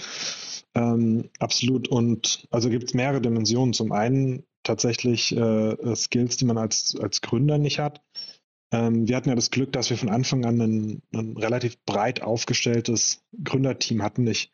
Ähm, 0.75 1.29
absolut. 1.39 1.87
Und 1.87 2.47
also 2.49 2.69
gibt 2.69 2.85
es 2.85 2.93
mehrere 2.93 3.21
Dimensionen. 3.21 3.73
Zum 3.73 3.91
einen 3.91 4.43
tatsächlich 4.63 5.35
äh, 5.35 5.95
Skills, 5.95 6.37
die 6.37 6.45
man 6.45 6.57
als, 6.57 6.95
als 6.99 7.21
Gründer 7.21 7.57
nicht 7.57 7.79
hat. 7.79 8.01
Ähm, 8.71 9.07
wir 9.07 9.15
hatten 9.15 9.29
ja 9.29 9.35
das 9.35 9.51
Glück, 9.51 9.71
dass 9.73 9.89
wir 9.89 9.97
von 9.97 10.09
Anfang 10.09 10.45
an 10.45 10.61
ein, 10.61 11.01
ein 11.13 11.37
relativ 11.37 11.77
breit 11.85 12.21
aufgestelltes 12.21 13.23
Gründerteam 13.43 14.01
hatten. 14.01 14.25
Ich, 14.25 14.51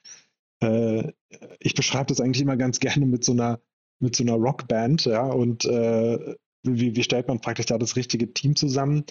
äh, 0.62 1.12
ich 1.60 1.74
beschreibe 1.76 2.08
das 2.08 2.20
eigentlich 2.20 2.42
immer 2.42 2.58
ganz 2.58 2.80
gerne 2.82 3.06
mit 3.06 3.24
so 3.24 3.32
einer 3.32 3.62
mit 4.00 4.16
so 4.16 4.24
einer 4.24 4.36
Rockband, 4.36 5.06
ja, 5.06 5.24
und 5.24 5.66
äh, 5.66 6.36
wie, 6.64 6.96
wie 6.96 7.04
stellt 7.04 7.28
man 7.28 7.42
praktisch 7.42 7.68
da 7.68 7.78
das 7.78 7.96
richtige 7.96 8.34
Team 8.34 8.56
zusammen? 8.56 9.04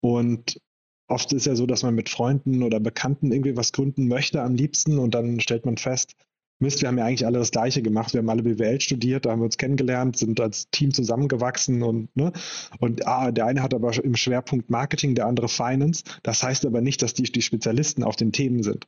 Und 0.00 0.60
oft 1.08 1.32
ist 1.32 1.46
ja 1.46 1.54
so, 1.54 1.66
dass 1.66 1.82
man 1.82 1.94
mit 1.94 2.08
Freunden 2.08 2.62
oder 2.62 2.80
Bekannten 2.80 3.32
irgendwie 3.32 3.56
was 3.56 3.72
gründen 3.72 4.08
möchte 4.08 4.42
am 4.42 4.54
liebsten 4.54 4.98
und 4.98 5.14
dann 5.14 5.40
stellt 5.40 5.64
man 5.64 5.76
fest, 5.76 6.14
Mist, 6.58 6.80
wir 6.80 6.88
haben 6.88 6.98
ja 6.98 7.04
eigentlich 7.04 7.26
alle 7.26 7.38
das 7.38 7.50
Gleiche 7.50 7.82
gemacht. 7.82 8.12
Wir 8.12 8.18
haben 8.18 8.28
alle 8.28 8.42
BWL 8.42 8.80
studiert, 8.80 9.26
da 9.26 9.30
haben 9.30 9.40
wir 9.40 9.46
uns 9.46 9.58
kennengelernt, 9.58 10.16
sind 10.16 10.40
als 10.40 10.70
Team 10.70 10.94
zusammengewachsen 10.94 11.82
und, 11.82 12.14
ne? 12.16 12.32
Und 12.78 13.06
ah, 13.06 13.32
der 13.32 13.46
eine 13.46 13.62
hat 13.62 13.74
aber 13.74 13.92
im 14.02 14.14
Schwerpunkt 14.14 14.70
Marketing, 14.70 15.14
der 15.14 15.26
andere 15.26 15.48
Finance. 15.48 16.04
Das 16.22 16.42
heißt 16.42 16.64
aber 16.64 16.80
nicht, 16.80 17.02
dass 17.02 17.14
die, 17.14 17.24
die 17.24 17.42
Spezialisten 17.42 18.04
auf 18.04 18.16
den 18.16 18.32
Themen 18.32 18.62
sind. 18.62 18.86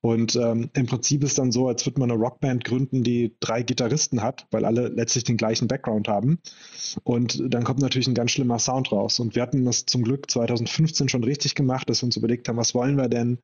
Und 0.00 0.36
ähm, 0.36 0.70
im 0.74 0.86
Prinzip 0.86 1.22
ist 1.22 1.38
dann 1.38 1.52
so, 1.52 1.68
als 1.68 1.86
würde 1.86 2.00
man 2.00 2.10
eine 2.10 2.20
Rockband 2.20 2.64
gründen, 2.64 3.02
die 3.02 3.36
drei 3.40 3.62
Gitarristen 3.62 4.22
hat, 4.22 4.46
weil 4.50 4.64
alle 4.64 4.88
letztlich 4.88 5.24
den 5.24 5.36
gleichen 5.36 5.68
Background 5.68 6.08
haben. 6.08 6.40
Und 7.04 7.42
dann 7.48 7.64
kommt 7.64 7.80
natürlich 7.80 8.08
ein 8.08 8.14
ganz 8.14 8.32
schlimmer 8.32 8.58
Sound 8.58 8.90
raus. 8.90 9.20
Und 9.20 9.34
wir 9.36 9.42
hatten 9.42 9.64
das 9.64 9.86
zum 9.86 10.02
Glück 10.02 10.30
2015 10.30 11.08
schon 11.08 11.24
richtig 11.24 11.54
gemacht, 11.54 11.88
dass 11.88 12.02
wir 12.02 12.06
uns 12.06 12.16
überlegt 12.16 12.48
haben, 12.48 12.56
was 12.56 12.74
wollen 12.74 12.96
wir 12.96 13.08
denn 13.08 13.38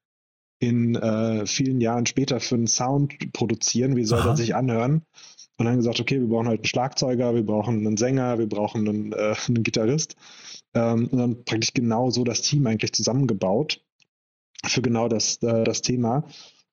in 0.58 0.96
äh, 0.96 1.46
vielen 1.46 1.80
Jahren 1.80 2.06
später 2.06 2.40
für 2.40 2.56
einen 2.56 2.66
Sound 2.66 3.32
produzieren? 3.32 3.96
Wie 3.96 4.04
soll 4.04 4.20
Aha. 4.20 4.30
das 4.30 4.38
sich 4.38 4.54
anhören? 4.54 5.02
Und 5.56 5.66
dann 5.66 5.76
gesagt, 5.76 6.00
okay, 6.00 6.20
wir 6.20 6.28
brauchen 6.28 6.46
halt 6.46 6.60
einen 6.60 6.66
Schlagzeuger, 6.66 7.34
wir 7.34 7.44
brauchen 7.44 7.86
einen 7.86 7.96
Sänger, 7.96 8.38
wir 8.38 8.48
brauchen 8.48 8.88
einen, 8.88 9.12
äh, 9.12 9.34
einen 9.48 9.62
Gitarrist. 9.62 10.16
Ähm, 10.74 11.08
und 11.08 11.18
dann 11.18 11.44
praktisch 11.44 11.72
genau 11.74 12.10
so 12.10 12.24
das 12.24 12.42
Team 12.42 12.66
eigentlich 12.66 12.92
zusammengebaut 12.92 13.80
für 14.64 14.82
genau 14.82 15.08
das, 15.08 15.42
äh, 15.42 15.64
das 15.64 15.82
Thema. 15.82 16.24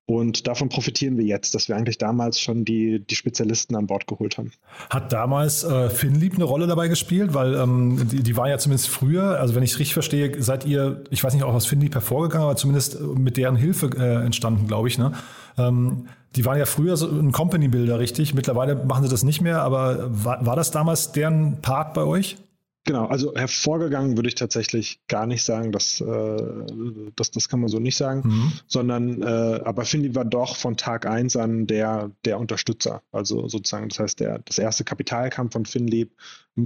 Und 0.08 0.46
davon 0.46 0.70
profitieren 0.70 1.18
wir 1.18 1.26
jetzt, 1.26 1.56
dass 1.56 1.68
wir 1.68 1.76
eigentlich 1.76 1.98
damals 1.98 2.40
schon 2.40 2.64
die, 2.64 3.00
die 3.00 3.16
Spezialisten 3.16 3.76
an 3.76 3.88
Bord 3.88 4.06
geholt 4.06 4.38
haben. 4.38 4.52
Hat 4.92 5.12
damals 5.12 5.64
äh, 5.64 5.90
Finlieb 5.90 6.36
eine 6.36 6.44
Rolle 6.44 6.68
dabei 6.68 6.88
gespielt? 6.90 7.34
Weil 7.34 7.56
ähm, 7.56 8.08
die, 8.12 8.22
die 8.22 8.38
war 8.38 8.48
ja 8.48 8.60
zumindest 8.60 8.88
früher, 8.88 9.40
also 9.40 9.56
wenn 9.56 9.64
ich 9.64 9.72
es 9.72 9.80
richtig 9.80 9.94
verstehe, 9.94 10.44
seid 10.44 10.66
ihr, 10.66 11.04
ich 11.10 11.24
weiß 11.24 11.34
nicht, 11.34 11.44
auch 11.44 11.56
aus 11.56 11.66
Finlieb 11.66 11.96
hervorgegangen, 11.96 12.46
aber 12.46 12.56
zumindest 12.56 13.02
mit 13.02 13.36
deren 13.38 13.56
Hilfe 13.56 13.90
äh, 13.98 14.24
entstanden, 14.24 14.68
glaube 14.68 14.90
ich. 14.90 15.00
Ne? 15.00 15.14
Ähm, 15.58 16.08
die 16.36 16.46
waren 16.46 16.60
ja 16.60 16.66
früher 16.66 16.98
so 16.98 17.08
ein 17.08 17.32
Company-Builder, 17.32 17.98
richtig? 17.98 18.36
Mittlerweile 18.36 18.76
machen 18.76 19.04
sie 19.04 19.10
das 19.10 19.24
nicht 19.24 19.42
mehr, 19.42 19.64
aber 19.64 20.08
war, 20.24 20.46
war 20.46 20.56
das 20.56 20.70
damals 20.70 21.14
deren 21.14 21.62
Part 21.62 21.96
bei 21.96 22.04
euch? 22.04 22.38
Genau, 22.86 23.08
also 23.08 23.34
hervorgegangen 23.36 24.16
würde 24.16 24.30
ich 24.30 24.36
tatsächlich 24.36 25.00
gar 25.08 25.26
nicht 25.26 25.44
sagen, 25.44 25.72
dass, 25.72 26.00
äh, 26.02 26.44
das, 27.16 27.32
das 27.32 27.50
kann 27.50 27.60
man 27.60 27.68
so 27.68 27.80
nicht 27.80 27.98
sagen, 27.98 28.22
mhm. 28.24 28.54
sondern 28.68 29.24
äh, 29.24 29.26
aber 29.66 29.86
Finley 29.86 30.14
war 30.14 30.24
doch 30.24 30.56
von 30.56 30.78
Tag 30.78 31.08
eins 31.08 31.36
an 31.36 31.66
der, 31.66 32.12
der 32.26 32.40
Unterstützer. 32.40 33.02
Also 33.12 33.48
sozusagen, 33.48 33.90
das 33.90 33.98
heißt, 33.98 34.20
der, 34.20 34.38
das 34.40 34.60
erste 34.60 34.84
Kapital 34.84 35.32
kam 35.32 35.50
von 35.50 35.66
Finlieb, 35.66 36.16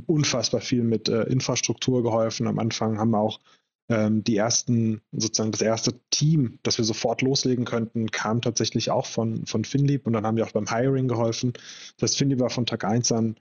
unfassbar 0.08 0.60
viel 0.60 0.84
mit 0.84 1.08
äh, 1.08 1.24
Infrastruktur 1.24 2.04
geholfen. 2.04 2.48
Am 2.48 2.60
Anfang 2.60 3.00
haben 3.00 3.12
wir 3.12 3.20
auch 3.20 3.40
ähm, 3.88 4.22
die 4.22 4.36
ersten, 4.36 5.02
sozusagen 5.14 5.52
das 5.52 5.62
erste 5.62 5.94
Team, 6.10 6.60
das 6.64 6.78
wir 6.78 6.86
sofort 6.86 7.22
loslegen 7.22 7.64
könnten, 7.64 8.12
kam 8.12 8.42
tatsächlich 8.42 8.92
auch 8.92 9.06
von, 9.06 9.46
von 9.46 9.64
Finlieb 9.64 10.06
und 10.06 10.12
dann 10.12 10.26
haben 10.26 10.36
wir 10.36 10.46
auch 10.46 10.52
beim 10.52 10.68
Hiring 10.68 11.08
geholfen. 11.08 11.54
Das 11.98 12.12
heißt, 12.12 12.18
Finlieb 12.18 12.42
war 12.42 12.50
von 12.50 12.66
Tag 12.66 12.84
eins 12.84 13.10
an 13.14 13.38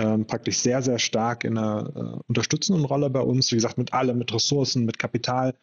ähm, 0.00 0.26
praktisch 0.26 0.58
sehr, 0.58 0.80
sehr 0.82 0.98
stark 0.98 1.44
in 1.44 1.58
einer 1.58 1.92
äh, 1.94 2.20
unterstützenden 2.26 2.84
Rolle 2.84 3.10
bei 3.10 3.20
uns. 3.20 3.50
Wie 3.50 3.56
gesagt, 3.56 3.76
mit 3.76 3.92
allem, 3.92 4.18
mit 4.18 4.32
Ressourcen, 4.32 4.84
mit 4.86 4.98
Kapital, 4.98 5.54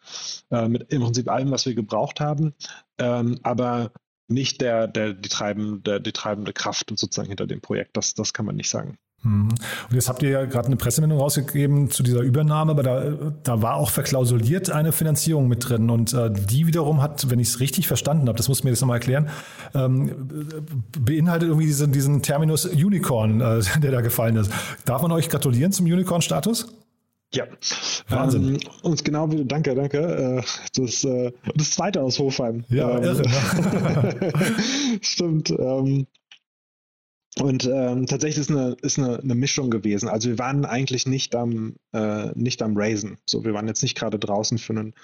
äh, 0.50 0.68
mit 0.68 0.92
im 0.92 1.02
Prinzip 1.02 1.28
allem, 1.28 1.50
was 1.50 1.66
wir 1.66 1.74
gebraucht 1.74 2.20
haben. 2.20 2.54
Ähm, 2.98 3.40
aber 3.42 3.92
nicht 4.28 4.60
der, 4.60 4.86
der, 4.86 5.14
die, 5.14 5.28
treibende, 5.28 6.00
die 6.00 6.12
treibende 6.12 6.52
Kraft 6.52 6.90
sozusagen 6.90 7.28
hinter 7.28 7.46
dem 7.46 7.60
Projekt. 7.60 7.96
Das, 7.96 8.14
das 8.14 8.32
kann 8.32 8.46
man 8.46 8.56
nicht 8.56 8.70
sagen. 8.70 8.98
Mhm. 9.22 9.48
Und 9.48 9.94
jetzt 9.94 10.08
habt 10.08 10.22
ihr 10.22 10.30
ja 10.30 10.44
gerade 10.44 10.66
eine 10.66 10.76
Pressemeldung 10.76 11.18
rausgegeben 11.18 11.90
zu 11.90 12.02
dieser 12.02 12.20
Übernahme, 12.20 12.72
aber 12.72 12.82
da, 12.82 13.32
da 13.42 13.62
war 13.62 13.76
auch 13.76 13.90
verklausuliert 13.90 14.70
eine 14.70 14.92
Finanzierung 14.92 15.48
mit 15.48 15.68
drin. 15.68 15.90
Und 15.90 16.14
äh, 16.14 16.30
die 16.30 16.66
wiederum 16.66 17.02
hat, 17.02 17.28
wenn 17.30 17.40
ich 17.40 17.48
es 17.48 17.60
richtig 17.60 17.88
verstanden 17.88 18.28
habe, 18.28 18.36
das 18.36 18.48
muss 18.48 18.62
mir 18.62 18.70
jetzt 18.70 18.80
nochmal 18.80 18.98
erklären, 18.98 19.28
ähm, 19.74 20.28
beinhaltet 20.98 21.48
irgendwie 21.48 21.66
diesen, 21.66 21.90
diesen 21.90 22.22
Terminus 22.22 22.64
Unicorn, 22.64 23.40
äh, 23.40 23.60
der 23.82 23.90
da 23.90 24.00
gefallen 24.00 24.36
ist. 24.36 24.52
Darf 24.84 25.02
man 25.02 25.12
euch 25.12 25.28
gratulieren 25.28 25.72
zum 25.72 25.86
Unicorn-Status? 25.86 26.68
Ja, 27.34 27.44
Wahnsinn. 28.08 28.54
Ähm, 28.54 28.58
und 28.82 29.04
genau 29.04 29.30
wie, 29.30 29.44
danke, 29.44 29.74
danke. 29.74 29.98
Äh, 29.98 30.42
das, 30.80 31.04
äh, 31.04 31.30
das 31.56 31.72
zweite 31.72 32.00
aus 32.00 32.18
Hofheim. 32.18 32.64
Ja, 32.70 32.96
ähm, 32.96 33.02
irre. 33.02 33.22
Stimmt. 35.02 35.50
Ähm, 35.50 36.06
und 37.40 37.64
ähm, 37.66 38.06
tatsächlich 38.06 38.40
ist 38.40 38.50
eine, 38.50 38.76
ist 38.82 38.98
eine, 38.98 39.18
eine 39.18 39.34
Mischung 39.34 39.70
gewesen. 39.70 40.08
Also 40.08 40.28
wir 40.30 40.38
waren 40.38 40.64
eigentlich 40.64 41.06
nicht 41.06 41.34
am, 41.34 41.76
äh, 41.92 42.30
nicht 42.34 42.62
am 42.62 42.76
Raisen. 42.76 43.18
So, 43.26 43.44
wir 43.44 43.54
waren 43.54 43.68
jetzt 43.68 43.82
nicht 43.82 43.96
gerade 43.96 44.18
draußen 44.18 44.58
für 44.58 44.72
einen, 44.72 44.94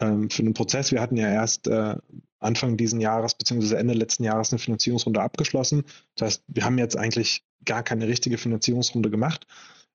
ähm, 0.00 0.30
für 0.30 0.42
einen 0.42 0.54
Prozess. 0.54 0.92
Wir 0.92 1.00
hatten 1.00 1.16
ja 1.16 1.28
erst 1.28 1.66
äh, 1.68 1.96
Anfang 2.38 2.76
diesen 2.76 3.00
Jahres 3.00 3.34
bzw. 3.34 3.74
Ende 3.74 3.94
letzten 3.94 4.24
Jahres 4.24 4.52
eine 4.52 4.58
Finanzierungsrunde 4.58 5.20
abgeschlossen. 5.20 5.84
Das 6.14 6.26
heißt, 6.26 6.42
wir 6.48 6.64
haben 6.64 6.78
jetzt 6.78 6.96
eigentlich 6.96 7.44
gar 7.64 7.82
keine 7.82 8.08
richtige 8.08 8.38
Finanzierungsrunde 8.38 9.10
gemacht. 9.10 9.46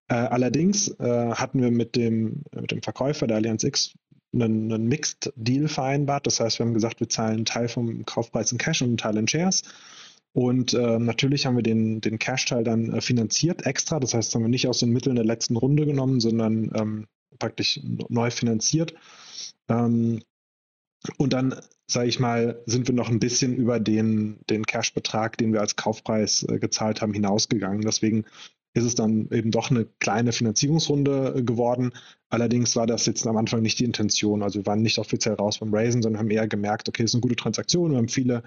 Äh, 0.10 0.16
allerdings 0.16 0.90
äh, 1.00 1.32
hatten 1.32 1.62
wir 1.62 1.72
mit 1.72 1.96
dem, 1.96 2.44
mit 2.54 2.72
dem 2.72 2.82
Verkäufer 2.82 3.28
der 3.28 3.38
Allianz 3.38 3.64
X 3.64 3.94
einen, 4.34 4.72
einen 4.72 4.88
Mixed 4.88 5.32
Deal 5.36 5.68
vereinbart. 5.68 6.28
Das 6.28 6.40
heißt, 6.40 6.60
wir 6.60 6.66
haben 6.66 6.74
gesagt, 6.74 7.00
wir 7.00 7.10
zahlen 7.10 7.36
einen 7.36 7.46
Teil 7.46 7.68
vom 7.68 8.06
Kaufpreis 8.06 8.52
in 8.52 8.58
Cash 8.58 8.82
und 8.82 8.90
einen 8.90 8.98
Teil 8.98 9.18
in 9.18 9.28
Shares. 9.28 9.64
Und 10.34 10.74
äh, 10.74 10.98
natürlich 10.98 11.46
haben 11.46 11.56
wir 11.56 11.64
den, 11.64 12.02
den 12.02 12.18
Cash-Teil 12.18 12.64
dann 12.64 12.92
äh, 12.92 13.02
finanziert 13.02 13.66
extra. 13.66 14.00
Das 14.00 14.14
heißt, 14.16 14.34
haben 14.34 14.42
wir 14.42 14.50
nicht 14.50 14.68
aus 14.68 14.80
den 14.80 14.90
Mitteln 14.90 15.16
der 15.16 15.26
letzten 15.26 15.56
Runde 15.56 15.86
genommen, 15.86 16.20
sondern 16.20 16.72
ähm, 16.76 17.08
praktisch 17.38 17.80
neu 18.10 18.32
finanziert. 18.32 18.96
Ähm, 19.70 20.22
und 21.18 21.34
dann, 21.34 21.56
sage 21.88 22.10
ich 22.10 22.20
mal, 22.20 22.62
sind 22.66 22.88
wir 22.88 22.96
noch 22.96 23.10
ein 23.10 23.20
bisschen 23.20 23.56
über 23.56 23.80
den, 23.80 24.40
den 24.50 24.66
Cash-Betrag, 24.66 25.38
den 25.38 25.54
wir 25.54 25.62
als 25.62 25.76
Kaufpreis 25.76 26.44
äh, 26.44 26.58
gezahlt 26.58 27.02
haben, 27.02 27.14
hinausgegangen. 27.14 27.82
Deswegen 27.82 28.26
ist 28.74 28.86
es 28.86 28.96
dann 28.96 29.30
eben 29.32 29.52
doch 29.52 29.70
eine 29.70 29.86
kleine 30.00 30.32
Finanzierungsrunde 30.32 31.36
äh, 31.38 31.44
geworden. 31.44 31.92
Allerdings 32.30 32.76
war 32.76 32.88
das 32.88 33.06
jetzt 33.06 33.28
am 33.28 33.38
Anfang 33.38 33.62
nicht 33.62 33.80
die 33.80 33.86
Intention. 33.86 34.42
Also 34.42 34.60
wir 34.60 34.66
waren 34.66 34.82
nicht 34.82 34.98
offiziell 34.98 35.36
raus 35.36 35.60
beim 35.60 35.74
Raisen, 35.74 36.02
sondern 36.02 36.20
haben 36.20 36.32
eher 36.32 36.48
gemerkt, 36.48 36.90
okay, 36.90 37.04
es 37.04 37.12
ist 37.12 37.16
eine 37.16 37.22
gute 37.22 37.36
Transaktion. 37.36 37.92
Wir 37.92 37.98
haben 37.98 38.08
viele 38.08 38.44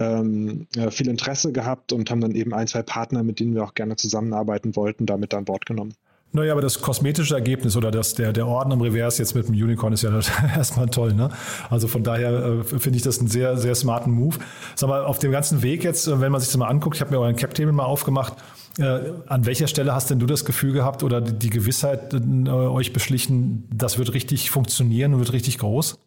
ähm, 0.00 0.66
viel 0.90 1.08
Interesse 1.08 1.52
gehabt 1.52 1.92
und 1.92 2.10
haben 2.10 2.20
dann 2.20 2.34
eben 2.34 2.52
ein, 2.54 2.66
zwei 2.66 2.82
Partner, 2.82 3.22
mit 3.22 3.38
denen 3.38 3.54
wir 3.54 3.62
auch 3.62 3.74
gerne 3.74 3.96
zusammenarbeiten 3.96 4.74
wollten, 4.74 5.06
damit 5.06 5.34
an 5.34 5.44
Bord 5.44 5.66
genommen. 5.66 5.94
Naja, 6.32 6.52
aber 6.52 6.62
das 6.62 6.80
kosmetische 6.80 7.34
Ergebnis 7.34 7.76
oder 7.76 7.90
das, 7.90 8.14
der, 8.14 8.32
der 8.32 8.46
Orden 8.46 8.70
im 8.70 8.80
Reverse 8.80 9.20
jetzt 9.20 9.34
mit 9.34 9.48
dem 9.48 9.54
Unicorn 9.54 9.92
ist 9.92 10.02
ja 10.02 10.10
erstmal 10.56 10.86
toll. 10.86 11.12
Ne? 11.12 11.30
Also 11.70 11.88
von 11.88 12.04
daher 12.04 12.60
äh, 12.60 12.78
finde 12.78 12.96
ich 12.96 13.02
das 13.02 13.18
einen 13.18 13.28
sehr, 13.28 13.56
sehr 13.56 13.74
smarten 13.74 14.12
Move. 14.12 14.38
Sag 14.76 14.88
mal, 14.88 15.04
auf 15.04 15.18
dem 15.18 15.32
ganzen 15.32 15.62
Weg 15.62 15.82
jetzt, 15.82 16.06
äh, 16.06 16.20
wenn 16.20 16.30
man 16.30 16.40
sich 16.40 16.48
das 16.48 16.56
mal 16.56 16.68
anguckt, 16.68 16.96
ich 16.96 17.00
habe 17.00 17.10
mir 17.10 17.18
euren 17.18 17.34
Cap-Table 17.34 17.72
mal 17.72 17.84
aufgemacht, 17.84 18.34
äh, 18.78 19.00
an 19.26 19.44
welcher 19.44 19.66
Stelle 19.66 19.92
hast 19.92 20.10
denn 20.10 20.20
du 20.20 20.26
das 20.26 20.44
Gefühl 20.44 20.72
gehabt 20.72 21.02
oder 21.02 21.20
die 21.20 21.50
Gewissheit 21.50 22.14
äh, 22.14 22.48
euch 22.48 22.92
beschlichen, 22.92 23.68
das 23.74 23.98
wird 23.98 24.14
richtig 24.14 24.50
funktionieren 24.50 25.14
und 25.14 25.18
wird 25.18 25.32
richtig 25.32 25.58
groß? 25.58 25.98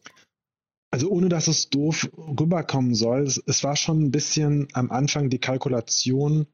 Also 0.94 1.10
ohne 1.10 1.28
dass 1.28 1.48
es 1.48 1.72
doof 1.72 2.08
rüberkommen 2.16 2.94
soll, 2.94 3.22
es, 3.22 3.42
es 3.48 3.64
war 3.64 3.76
schon 3.76 4.04
ein 4.04 4.12
bisschen 4.12 4.68
am 4.74 4.92
Anfang 4.92 5.32
die 5.32 5.40
Kalkulation, 5.40 6.46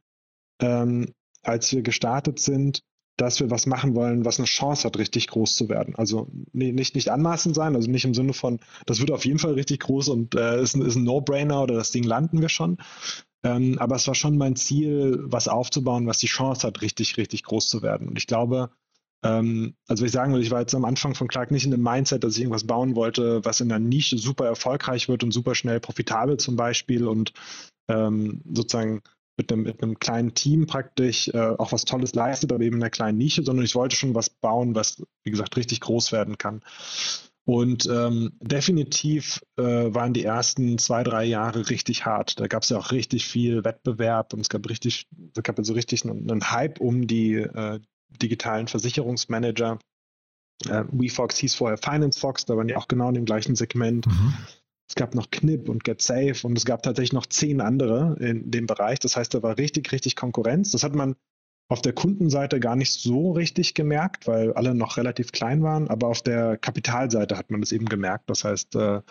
ähm, 0.61 1.13
als 1.43 1.73
wir 1.73 1.81
gestartet 1.81 2.39
sind, 2.39 2.81
dass 3.17 3.41
wir 3.41 3.51
was 3.51 3.65
machen 3.65 3.95
wollen, 3.95 4.23
was 4.23 4.39
eine 4.39 4.45
Chance 4.45 4.85
hat, 4.85 4.97
richtig 4.97 5.27
groß 5.27 5.55
zu 5.55 5.67
werden. 5.67 5.93
Also 5.97 6.29
nee, 6.53 6.71
nicht, 6.71 6.95
nicht 6.95 7.09
anmaßend 7.09 7.53
sein, 7.53 7.75
also 7.75 7.91
nicht 7.91 8.05
im 8.05 8.13
Sinne 8.13 8.31
von, 8.31 8.61
das 8.85 9.01
wird 9.01 9.11
auf 9.11 9.25
jeden 9.25 9.39
Fall 9.39 9.55
richtig 9.55 9.81
groß 9.81 10.07
und 10.07 10.35
äh, 10.35 10.61
ist, 10.61 10.73
ein, 10.73 10.83
ist 10.83 10.95
ein 10.95 11.03
No-Brainer 11.03 11.61
oder 11.61 11.75
das 11.75 11.91
Ding 11.91 12.05
landen 12.05 12.39
wir 12.39 12.47
schon. 12.47 12.77
Ähm, 13.43 13.77
aber 13.77 13.97
es 13.97 14.07
war 14.07 14.15
schon 14.15 14.37
mein 14.37 14.55
Ziel, 14.55 15.19
was 15.21 15.49
aufzubauen, 15.49 16.07
was 16.07 16.19
die 16.19 16.27
Chance 16.27 16.65
hat, 16.65 16.81
richtig, 16.81 17.17
richtig 17.17 17.43
groß 17.43 17.67
zu 17.67 17.81
werden. 17.81 18.07
Und 18.07 18.17
ich 18.17 18.25
glaube, 18.25 18.69
ähm, 19.23 19.75
also 19.87 20.05
ich 20.05 20.11
sagen 20.11 20.33
will, 20.33 20.41
ich 20.41 20.51
war 20.51 20.61
jetzt 20.61 20.75
am 20.75 20.85
Anfang 20.85 21.15
von 21.15 21.27
Clark 21.27 21.51
nicht 21.51 21.65
in 21.65 21.71
dem 21.71 21.83
Mindset, 21.83 22.23
dass 22.23 22.35
ich 22.35 22.41
irgendwas 22.41 22.65
bauen 22.65 22.95
wollte, 22.95 23.43
was 23.43 23.59
in 23.59 23.69
der 23.69 23.79
Nische 23.79 24.17
super 24.17 24.45
erfolgreich 24.45 25.09
wird 25.09 25.23
und 25.23 25.31
super 25.31 25.55
schnell 25.55 25.79
profitabel 25.79 26.37
zum 26.37 26.55
Beispiel 26.55 27.07
und 27.07 27.33
ähm, 27.89 28.41
sozusagen 28.53 29.01
mit 29.37 29.51
einem, 29.51 29.63
mit 29.63 29.81
einem 29.81 29.99
kleinen 29.99 30.33
Team 30.33 30.67
praktisch 30.67 31.29
äh, 31.29 31.55
auch 31.57 31.71
was 31.71 31.85
Tolles 31.85 32.13
leistet, 32.13 32.51
aber 32.51 32.63
eben 32.63 32.75
in 32.77 32.83
einer 32.83 32.89
kleinen 32.89 33.17
Nische, 33.17 33.43
sondern 33.43 33.65
ich 33.65 33.75
wollte 33.75 33.95
schon 33.95 34.13
was 34.13 34.29
bauen, 34.29 34.75
was, 34.75 35.01
wie 35.23 35.31
gesagt, 35.31 35.55
richtig 35.57 35.79
groß 35.81 36.11
werden 36.11 36.37
kann. 36.37 36.61
Und 37.45 37.87
ähm, 37.87 38.33
definitiv 38.41 39.41
äh, 39.57 39.63
waren 39.63 40.13
die 40.13 40.23
ersten 40.23 40.77
zwei, 40.77 41.03
drei 41.03 41.25
Jahre 41.25 41.69
richtig 41.69 42.05
hart. 42.05 42.39
Da 42.39 42.47
gab 42.47 42.63
es 42.63 42.69
ja 42.69 42.77
auch 42.77 42.91
richtig 42.91 43.25
viel 43.25 43.63
Wettbewerb 43.63 44.33
und 44.33 44.41
es 44.41 44.49
gab 44.49 44.69
richtig, 44.69 45.07
es 45.35 45.41
gab 45.41 45.57
so 45.65 45.73
richtig 45.73 46.03
einen, 46.03 46.29
einen 46.29 46.51
Hype 46.51 46.79
um 46.79 47.07
die, 47.07 47.35
äh, 47.35 47.79
digitalen 48.09 48.67
Versicherungsmanager. 48.67 49.79
Äh, 50.65 50.83
WeFox 50.91 51.37
hieß 51.37 51.55
vorher 51.55 51.77
Finance 51.77 52.19
Fox, 52.19 52.45
da 52.45 52.57
waren 52.57 52.67
die 52.67 52.75
auch 52.75 52.87
genau 52.87 53.09
in 53.09 53.15
dem 53.15 53.25
gleichen 53.25 53.55
Segment. 53.55 54.07
Mhm. 54.07 54.33
es 54.87 54.95
gab 54.95 55.15
noch 55.15 55.29
Knip 55.31 55.69
und 55.69 55.83
GetSafe 55.83 56.45
und 56.45 56.57
es 56.57 56.65
gab 56.65 56.83
tatsächlich 56.83 57.13
noch 57.13 57.27
zehn 57.27 57.61
andere 57.61 58.17
in 58.19 58.51
dem 58.51 58.65
Bereich. 58.65 58.99
Das 58.99 59.15
heißt, 59.15 59.33
da 59.33 59.43
war 59.43 59.57
richtig, 59.57 59.91
richtig 59.91 60.15
Konkurrenz. 60.15 60.71
Das 60.71 60.83
hat 60.83 60.95
man 60.95 61.15
auf 61.69 61.81
der 61.83 61.93
Kundenseite 61.93 62.59
gar 62.59 62.75
nicht 62.75 62.91
so 62.93 63.31
richtig 63.31 63.75
gemerkt, 63.75 64.27
weil 64.27 64.53
alle 64.53 64.73
noch 64.73 64.97
relativ 64.97 65.31
klein 65.31 65.61
waren, 65.61 65.87
aber 65.87 66.07
auf 66.07 66.23
der 66.23 66.57
Kapitalseite 66.57 67.37
hat 67.37 67.51
man 67.51 67.61
das 67.61 67.71
eben 67.71 67.85
gemerkt. 67.85 68.29
Das 68.29 68.43
heißt, 68.43 68.75
äh, 68.75 69.01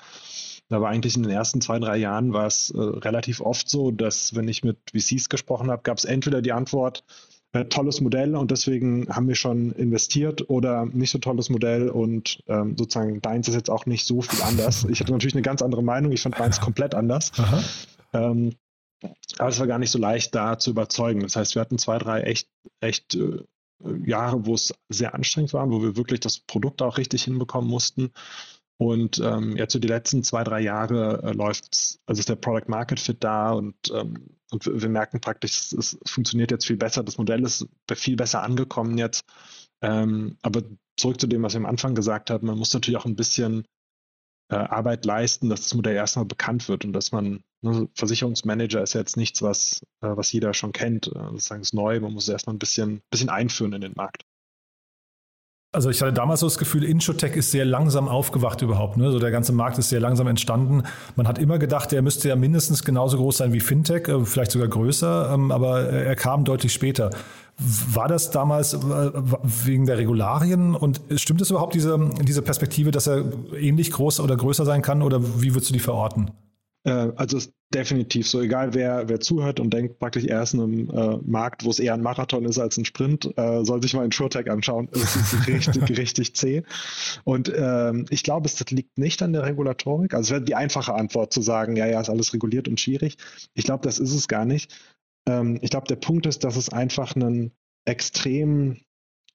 da 0.69 0.81
war 0.81 0.91
eigentlich 0.91 1.17
in 1.17 1.23
den 1.23 1.31
ersten 1.31 1.61
zwei, 1.61 1.79
drei 1.79 1.97
Jahren 1.97 2.33
war 2.33 2.47
es 2.47 2.71
äh, 2.71 2.79
relativ 2.79 3.41
oft 3.41 3.71
so, 3.71 3.93
dass 3.93 4.35
wenn 4.35 4.49
ich 4.49 4.65
mit 4.65 4.79
VCs 4.93 5.29
gesprochen 5.29 5.71
habe, 5.71 5.83
gab 5.83 5.99
es 5.99 6.05
entweder 6.05 6.43
die 6.43 6.53
Antwort, 6.53 7.05
äh, 7.53 7.65
tolles 7.65 8.01
Modell 8.01 8.37
und 8.37 8.51
deswegen 8.51 9.09
haben 9.09 9.29
wir 9.29 9.35
schon 9.35 9.73
investiert 9.73 10.49
oder 10.51 10.87
nicht 10.87 11.11
so 11.11 11.19
tolles 11.19 11.49
Modell 11.51 11.89
und 11.89 12.43
ähm, 12.47 12.77
sozusagen 12.77 13.23
deins 13.23 13.49
ist 13.49 13.55
jetzt 13.55 13.71
auch 13.71 13.87
nicht 13.87 14.07
so 14.07 14.21
viel 14.21 14.43
anders. 14.43 14.85
Ich 14.91 15.01
hatte 15.01 15.13
natürlich 15.13 15.35
eine 15.35 15.43
ganz 15.43 15.63
andere 15.63 15.83
Meinung, 15.83 16.13
ich 16.13 16.21
fand 16.21 16.39
meins 16.39 16.61
komplett 16.61 16.95
anders. 16.95 17.33
Ähm, 18.13 18.55
aber 19.39 19.49
es 19.49 19.61
war 19.61 19.67
gar 19.67 19.79
nicht 19.79 19.91
so 19.91 19.99
leicht, 19.99 20.35
da 20.35 20.59
zu 20.59 20.71
überzeugen. 20.71 21.21
Das 21.21 21.37
heißt, 21.37 21.55
wir 21.55 21.61
hatten 21.61 21.79
zwei, 21.79 21.99
drei 21.99 22.23
echt, 22.23 22.49
echt 22.81 23.15
äh, 23.15 23.45
Jahre, 24.05 24.45
wo 24.45 24.55
es 24.55 24.75
sehr 24.89 25.15
anstrengend 25.15 25.53
war, 25.53 25.71
wo 25.71 25.83
wir 25.83 25.97
wirklich 25.97 26.21
das 26.21 26.41
Produkt 26.41 26.83
auch 26.83 26.99
richtig 26.99 27.25
hinbekommen 27.25 27.71
mussten. 27.71 28.11
Und 28.77 29.19
ähm, 29.19 29.57
jetzt 29.57 29.73
so 29.73 29.79
die 29.79 29.89
letzten 29.89 30.23
zwei, 30.23 30.45
drei 30.45 30.61
Jahre 30.61 31.23
äh, 31.23 31.33
läuft 31.33 31.99
also 32.07 32.21
ist 32.21 32.29
der 32.29 32.37
Product 32.37 32.69
Market 32.69 33.01
Fit 33.01 33.23
da 33.23 33.53
und, 33.53 33.75
ähm, 33.93 34.38
und 34.51 34.67
wir, 34.67 34.83
wir, 34.83 34.89
merken 34.89 35.21
praktisch, 35.21 35.59
es, 35.59 35.73
es, 35.73 35.99
funktioniert 36.07 36.51
jetzt 36.51 36.67
viel 36.67 36.77
besser. 36.77 37.03
Das 37.03 37.19
Modell 37.19 37.45
ist 37.45 37.67
viel 37.93 38.17
besser 38.17 38.43
angekommen 38.43 38.99
jetzt. 38.99 39.25
Ähm, 39.83 40.37
aber 40.43 40.63
zurück 40.97 41.21
zu 41.21 41.27
dem, 41.27 41.43
was 41.43 41.53
ich 41.53 41.59
am 41.59 41.67
Anfang 41.67 41.95
gesagt 41.95 42.31
habe, 42.31 42.47
man 42.47 42.59
muss 42.59 42.75
natürlich 42.75 42.99
auch 42.99 43.07
ein 43.07 43.17
bisschen 43.17 43.65
äh, 44.51 44.57
Arbeit 44.57 45.05
leisten, 45.05 45.49
dass 45.49 45.63
das 45.63 45.75
Modell 45.75 45.95
erstmal 45.95 46.25
bekannt 46.25 46.69
wird 46.69 46.85
und 46.85 46.93
dass 46.93 47.13
man, 47.13 47.43
ne, 47.63 47.89
Versicherungsmanager 47.95 48.83
ist 48.83 48.95
jetzt 48.95 49.17
nichts, 49.17 49.43
was, 49.43 49.83
äh, 50.01 50.09
was 50.09 50.33
jeder 50.33 50.55
schon 50.55 50.73
kennt. 50.73 51.09
Äh, 51.09 51.31
sozusagen 51.31 51.63
ist 51.63 51.75
neu, 51.75 52.01
man 52.01 52.15
muss 52.15 52.25
es 52.25 52.31
erstmal 52.31 52.57
ein 52.57 52.59
bisschen, 52.59 53.03
bisschen 53.11 53.29
einführen 53.29 53.75
in 53.75 53.83
den 53.83 53.95
Markt. 53.95 54.25
Also 55.71 55.91
ich 55.91 56.01
hatte 56.01 56.15
damals 56.15 56.41
so 56.41 56.47
das 56.47 56.57
Gefühl, 56.57 56.83
Inshotech 56.83 57.37
ist 57.37 57.51
sehr 57.51 57.67
langsam 57.67 58.09
aufgewacht 58.09 58.63
überhaupt. 58.63 58.97
Ne? 58.97 59.11
So 59.13 59.19
der 59.19 59.31
ganze 59.31 59.53
Markt 59.53 59.77
ist 59.77 59.91
sehr 59.91 60.01
langsam 60.01 60.27
entstanden. 60.27 60.85
Man 61.15 61.29
hat 61.29 61.39
immer 61.39 61.59
gedacht, 61.59 61.93
er 61.93 62.01
müsste 62.01 62.31
ja 62.31 62.37
mindestens 62.37 62.85
genauso 62.85 63.19
groß 63.19 63.37
sein 63.37 63.53
wie 63.53 63.61
Fintech, 63.61 64.09
äh, 64.09 64.25
vielleicht 64.25 64.51
sogar 64.51 64.69
größer, 64.69 65.31
ähm, 65.31 65.53
aber 65.53 65.83
er 65.91 66.17
kam 66.17 66.47
deutlich 66.47 66.73
später. 66.73 67.11
War 67.59 68.09
das 68.09 68.31
damals 68.31 68.73
äh, 68.73 68.79
wegen 68.81 69.85
der 69.85 69.99
Regularien 69.99 70.75
und 70.75 71.03
stimmt 71.17 71.43
es 71.43 71.51
überhaupt, 71.51 71.75
diese, 71.75 71.99
diese 72.23 72.41
Perspektive, 72.41 72.91
dass 72.91 73.07
er 73.07 73.25
ähnlich 73.55 73.91
groß 73.91 74.21
oder 74.21 74.39
größer 74.39 74.65
sein 74.65 74.81
kann 74.81 75.03
oder 75.03 75.21
wie 75.43 75.55
würdest 75.55 75.69
du 75.69 75.75
die 75.75 75.81
verorten? 75.81 76.31
Äh, 76.89 77.13
also 77.17 77.37
ist 77.37 77.53
definitiv 77.75 78.27
so, 78.27 78.41
egal 78.41 78.73
wer, 78.73 79.11
wer 79.11 79.21
zuhört 79.21 79.61
und 79.61 79.71
denkt 79.75 79.99
praktisch 79.99 80.25
erst 80.25 80.55
in 80.55 80.61
einem 80.61 80.91
äh, 80.91 81.19
Markt, 81.23 81.65
wo 81.65 81.71
es 81.71 81.79
eher 81.79 81.93
ein 81.93 82.01
Marathon 82.01 82.47
ist 82.47 82.59
als 82.59 82.79
ein 82.79 82.87
Sprint, 82.87 83.31
äh, 83.37 83.63
soll 83.63 83.83
sich 83.83 83.93
mal 83.93 84.07
in 84.07 84.11
SureTech 84.11 84.51
anschauen. 84.51 84.89
Es 84.93 85.15
ist 85.15 85.47
richtig, 85.47 85.99
richtig 85.99 86.35
zäh. 86.35 86.63
Und 87.25 87.53
ähm, 87.55 88.07
ich 88.09 88.23
glaube, 88.23 88.47
es 88.47 88.59
liegt 88.71 88.97
nicht 88.97 89.23
an 89.23 89.35
der 89.35 89.43
Regulatorik. 89.45 90.15
Also 90.15 90.29
es 90.29 90.31
wäre 90.31 90.43
die 90.43 90.55
einfache 90.55 90.95
Antwort 90.95 91.33
zu 91.33 91.43
sagen, 91.43 91.77
ja, 91.77 91.87
ja, 91.87 92.01
ist 92.01 92.09
alles 92.09 92.33
reguliert 92.33 92.69
und 92.69 92.81
schwierig. 92.81 93.19
Ich 93.53 93.65
glaube, 93.65 93.85
das 93.85 93.99
ist 93.99 94.15
es 94.15 94.27
gar 94.27 94.47
nicht. 94.47 94.75
Ähm, 95.29 95.59
ich 95.61 95.71
glaube, 95.71 95.89
der 95.89 95.97
Punkt 95.97 96.25
ist, 96.25 96.45
dass 96.45 96.57
es 96.57 96.71
einfach 96.71 97.15
ein 97.17 97.53
extrem 97.85 98.79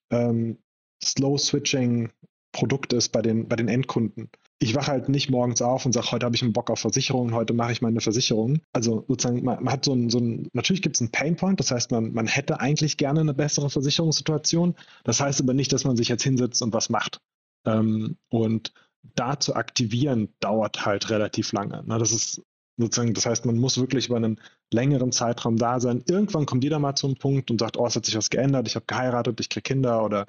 ähm, 0.09 0.57
slow-switching 1.03 2.09
Produkt 2.51 2.93
ist 2.93 3.09
bei 3.09 3.21
den, 3.21 3.47
bei 3.47 3.55
den 3.55 3.67
Endkunden 3.67 4.29
ich 4.63 4.75
wache 4.75 4.91
halt 4.91 5.09
nicht 5.09 5.29
morgens 5.29 5.61
auf 5.61 5.85
und 5.85 5.91
sage, 5.91 6.11
heute 6.11 6.25
habe 6.25 6.37
ich 6.37 6.41
einen 6.41 6.53
Bock 6.53 6.69
auf 6.69 6.79
Versicherungen, 6.79 7.33
heute 7.33 7.53
mache 7.53 7.73
ich 7.73 7.81
meine 7.81 7.99
Versicherung. 7.99 8.61
Also 8.71 9.03
sozusagen, 9.09 9.43
man, 9.43 9.61
man 9.61 9.73
hat 9.73 9.83
so 9.83 9.93
ein, 9.93 10.09
so 10.09 10.19
ein 10.19 10.47
natürlich 10.53 10.81
gibt 10.81 10.95
es 10.95 11.01
einen 11.01 11.11
Painpoint, 11.11 11.59
das 11.59 11.69
heißt, 11.69 11.91
man, 11.91 12.13
man 12.13 12.27
hätte 12.27 12.61
eigentlich 12.61 12.95
gerne 12.95 13.19
eine 13.19 13.33
bessere 13.33 13.69
Versicherungssituation. 13.69 14.75
Das 15.03 15.19
heißt 15.19 15.41
aber 15.41 15.53
nicht, 15.53 15.73
dass 15.73 15.83
man 15.83 15.97
sich 15.97 16.07
jetzt 16.07 16.23
hinsetzt 16.23 16.61
und 16.61 16.73
was 16.73 16.89
macht. 16.89 17.19
Ähm, 17.65 18.15
und 18.29 18.71
da 19.15 19.37
zu 19.37 19.53
aktivieren, 19.53 20.29
dauert 20.39 20.85
halt 20.85 21.09
relativ 21.09 21.51
lange. 21.51 21.83
Ne? 21.85 21.97
Das 21.97 22.13
ist 22.13 22.41
sozusagen, 22.77 23.13
das 23.13 23.25
heißt, 23.25 23.45
man 23.45 23.57
muss 23.57 23.77
wirklich 23.77 24.07
über 24.07 24.15
einen 24.15 24.39
längeren 24.71 25.11
Zeitraum 25.11 25.57
da 25.57 25.81
sein. 25.81 26.05
Irgendwann 26.07 26.45
kommt 26.45 26.63
jeder 26.63 26.79
mal 26.79 26.95
zu 26.95 27.07
einem 27.07 27.17
Punkt 27.17 27.51
und 27.51 27.59
sagt, 27.59 27.75
oh, 27.75 27.85
es 27.85 27.97
hat 27.97 28.05
sich 28.05 28.15
was 28.15 28.29
geändert, 28.29 28.65
ich 28.65 28.75
habe 28.75 28.85
geheiratet, 28.87 29.41
ich 29.41 29.49
kriege 29.49 29.63
Kinder 29.63 30.05
oder 30.05 30.25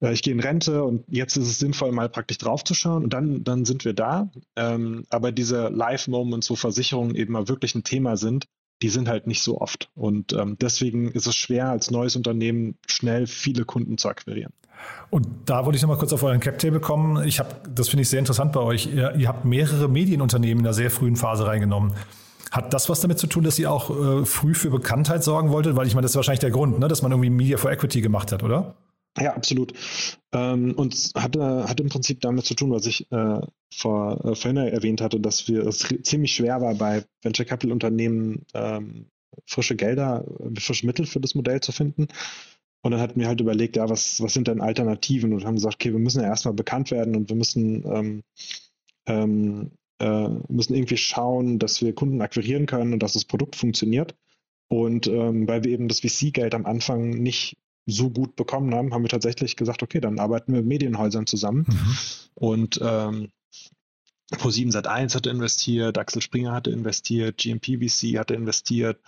ich 0.00 0.22
gehe 0.22 0.34
in 0.34 0.40
Rente 0.40 0.84
und 0.84 1.04
jetzt 1.08 1.36
ist 1.36 1.48
es 1.48 1.58
sinnvoll, 1.58 1.90
mal 1.92 2.08
praktisch 2.08 2.38
draufzuschauen 2.38 3.04
und 3.04 3.12
dann, 3.14 3.44
dann 3.44 3.64
sind 3.64 3.84
wir 3.84 3.94
da. 3.94 4.30
Ähm, 4.54 5.04
aber 5.10 5.32
diese 5.32 5.68
Live-Moments, 5.68 6.50
wo 6.50 6.56
Versicherungen 6.56 7.14
eben 7.14 7.32
mal 7.32 7.48
wirklich 7.48 7.74
ein 7.74 7.84
Thema 7.84 8.16
sind, 8.16 8.46
die 8.82 8.90
sind 8.90 9.08
halt 9.08 9.26
nicht 9.26 9.42
so 9.42 9.60
oft. 9.60 9.90
Und 9.94 10.34
ähm, 10.34 10.56
deswegen 10.60 11.10
ist 11.10 11.26
es 11.26 11.34
schwer, 11.34 11.70
als 11.70 11.90
neues 11.90 12.14
Unternehmen 12.14 12.76
schnell 12.86 13.26
viele 13.26 13.64
Kunden 13.64 13.96
zu 13.96 14.08
akquirieren. 14.08 14.52
Und 15.08 15.26
da 15.46 15.64
wollte 15.64 15.76
ich 15.76 15.82
nochmal 15.82 15.96
kurz 15.96 16.12
auf 16.12 16.22
euren 16.22 16.40
Cap-Table 16.40 16.80
kommen. 16.80 17.26
Ich 17.26 17.38
habe, 17.38 17.48
das 17.74 17.88
finde 17.88 18.02
ich 18.02 18.10
sehr 18.10 18.18
interessant 18.18 18.52
bei 18.52 18.60
euch. 18.60 18.86
Ihr, 18.86 19.14
ihr, 19.14 19.28
habt 19.28 19.46
mehrere 19.46 19.88
Medienunternehmen 19.88 20.60
in 20.60 20.66
einer 20.66 20.74
sehr 20.74 20.90
frühen 20.90 21.16
Phase 21.16 21.46
reingenommen. 21.46 21.92
Hat 22.50 22.74
das 22.74 22.88
was 22.88 23.00
damit 23.00 23.18
zu 23.18 23.26
tun, 23.26 23.44
dass 23.44 23.58
ihr 23.58 23.72
auch 23.72 23.90
äh, 23.90 24.24
früh 24.26 24.54
für 24.54 24.70
Bekanntheit 24.70 25.24
sorgen 25.24 25.50
wolltet? 25.50 25.74
Weil 25.74 25.86
ich 25.86 25.94
meine, 25.94 26.02
das 26.02 26.12
ist 26.12 26.16
wahrscheinlich 26.16 26.40
der 26.40 26.50
Grund, 26.50 26.78
ne, 26.78 26.88
dass 26.88 27.02
man 27.02 27.12
irgendwie 27.12 27.30
Media 27.30 27.56
for 27.56 27.70
Equity 27.72 28.02
gemacht 28.02 28.30
hat, 28.30 28.42
oder? 28.42 28.74
Ja, 29.18 29.34
absolut. 29.34 29.72
Ähm, 30.32 30.74
und 30.76 30.92
es 30.94 31.12
hatte, 31.14 31.68
hatte 31.68 31.82
im 31.82 31.88
Prinzip 31.88 32.20
damit 32.20 32.44
zu 32.44 32.54
tun, 32.54 32.70
was 32.70 32.86
ich 32.86 33.10
äh, 33.10 33.40
vor, 33.74 34.24
äh, 34.24 34.34
vorhin 34.34 34.56
erwähnt 34.58 35.00
hatte, 35.00 35.20
dass 35.20 35.48
wir 35.48 35.66
es 35.66 35.86
ziemlich 36.02 36.34
schwer 36.34 36.60
war, 36.60 36.74
bei 36.74 37.04
Venture 37.22 37.46
Capital 37.46 37.72
Unternehmen 37.72 38.44
ähm, 38.54 39.06
frische 39.46 39.76
Gelder, 39.76 40.24
äh, 40.40 40.60
frische 40.60 40.86
Mittel 40.86 41.06
für 41.06 41.20
das 41.20 41.34
Modell 41.34 41.60
zu 41.60 41.72
finden. 41.72 42.08
Und 42.82 42.92
dann 42.92 43.00
hatten 43.00 43.18
wir 43.18 43.26
halt 43.26 43.40
überlegt, 43.40 43.76
ja, 43.76 43.88
was, 43.88 44.20
was 44.22 44.34
sind 44.34 44.48
denn 44.48 44.60
Alternativen? 44.60 45.32
Und 45.32 45.44
haben 45.44 45.56
gesagt, 45.56 45.76
okay, 45.76 45.92
wir 45.92 45.98
müssen 45.98 46.20
ja 46.22 46.28
erstmal 46.28 46.54
bekannt 46.54 46.90
werden 46.90 47.16
und 47.16 47.28
wir 47.28 47.36
müssen, 47.36 47.84
ähm, 47.90 48.22
ähm, 49.06 49.70
äh, 49.98 50.28
müssen 50.48 50.74
irgendwie 50.74 50.98
schauen, 50.98 51.58
dass 51.58 51.80
wir 51.80 51.94
Kunden 51.94 52.20
akquirieren 52.20 52.66
können 52.66 52.92
und 52.92 53.02
dass 53.02 53.14
das 53.14 53.24
Produkt 53.24 53.56
funktioniert. 53.56 54.14
Und 54.68 55.06
ähm, 55.06 55.48
weil 55.48 55.64
wir 55.64 55.72
eben 55.72 55.88
das 55.88 56.00
VC-Geld 56.00 56.54
am 56.54 56.66
Anfang 56.66 57.10
nicht 57.10 57.56
so 57.86 58.10
gut 58.10 58.36
bekommen 58.36 58.74
haben, 58.74 58.92
haben 58.92 59.02
wir 59.02 59.08
tatsächlich 59.08 59.56
gesagt, 59.56 59.82
okay, 59.82 60.00
dann 60.00 60.18
arbeiten 60.18 60.52
wir 60.52 60.60
mit 60.60 60.68
Medienhäusern 60.68 61.26
zusammen. 61.26 61.66
Mhm. 61.68 61.96
Und 62.34 62.80
ähm, 62.82 63.28
Pro7 64.32 64.72
Sat1 64.72 65.14
hatte 65.14 65.30
investiert, 65.30 65.98
Axel 65.98 66.20
Springer 66.20 66.52
hatte 66.52 66.72
investiert, 66.72 67.38
GMPVC 67.38 68.18
hatte 68.18 68.34
investiert. 68.34 68.98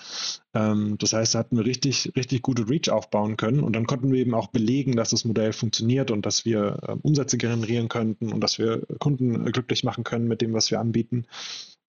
Ähm, 0.55 0.97
das 0.99 1.12
heißt, 1.12 1.35
da 1.35 1.41
hatten 1.41 1.57
wir 1.57 1.64
richtig, 1.64 2.12
richtig 2.14 2.43
gute 2.43 2.69
Reach 2.69 2.88
aufbauen 2.91 3.37
können 3.37 3.64
und 3.64 3.75
dann 3.75 3.87
konnten 3.87 4.12
wir 4.12 4.21
eben 4.21 4.35
auch 4.35 4.47
belegen, 4.47 4.95
dass 4.95 5.11
das 5.11 5.25
Modell 5.25 5.53
funktioniert 5.53 6.12
und 6.12 6.25
dass 6.25 6.45
wir 6.45 6.79
äh, 6.83 6.93
Umsätze 7.03 7.37
generieren 7.37 7.88
könnten 7.88 8.33
und 8.33 8.41
dass 8.41 8.59
wir 8.59 8.87
Kunden 9.01 9.45
glücklich 9.51 9.83
machen 9.83 10.05
können 10.05 10.29
mit 10.29 10.41
dem, 10.41 10.53
was 10.53 10.71
wir 10.71 10.79
anbieten. 10.79 11.27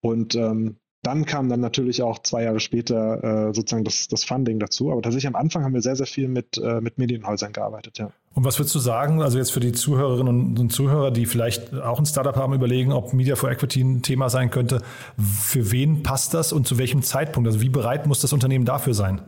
Und 0.00 0.34
ähm, 0.34 0.79
dann 1.02 1.24
kam 1.24 1.48
dann 1.48 1.60
natürlich 1.60 2.02
auch 2.02 2.18
zwei 2.18 2.44
Jahre 2.44 2.60
später 2.60 3.48
äh, 3.48 3.54
sozusagen 3.54 3.84
das, 3.84 4.08
das 4.08 4.24
Funding 4.24 4.58
dazu. 4.58 4.90
Aber 4.92 5.00
tatsächlich 5.00 5.28
am 5.28 5.36
Anfang 5.36 5.64
haben 5.64 5.72
wir 5.72 5.80
sehr, 5.80 5.96
sehr 5.96 6.06
viel 6.06 6.28
mit, 6.28 6.58
äh, 6.58 6.80
mit 6.80 6.98
Medienhäusern 6.98 7.52
gearbeitet, 7.52 7.98
ja. 7.98 8.10
Und 8.32 8.44
was 8.44 8.58
würdest 8.60 8.74
du 8.76 8.78
sagen, 8.78 9.22
also 9.22 9.38
jetzt 9.38 9.50
für 9.50 9.58
die 9.58 9.72
Zuhörerinnen 9.72 10.56
und 10.56 10.72
Zuhörer, 10.72 11.10
die 11.10 11.26
vielleicht 11.26 11.74
auch 11.74 11.98
ein 11.98 12.06
Startup 12.06 12.36
haben, 12.36 12.52
überlegen, 12.52 12.92
ob 12.92 13.12
Media 13.12 13.34
for 13.34 13.50
Equity 13.50 13.80
ein 13.80 14.02
Thema 14.02 14.30
sein 14.30 14.50
könnte, 14.50 14.82
für 15.18 15.72
wen 15.72 16.04
passt 16.04 16.32
das 16.32 16.52
und 16.52 16.66
zu 16.66 16.78
welchem 16.78 17.02
Zeitpunkt? 17.02 17.48
Also 17.48 17.60
wie 17.60 17.70
bereit 17.70 18.06
muss 18.06 18.20
das 18.20 18.32
Unternehmen 18.32 18.64
dafür 18.64 18.94
sein? 18.94 19.22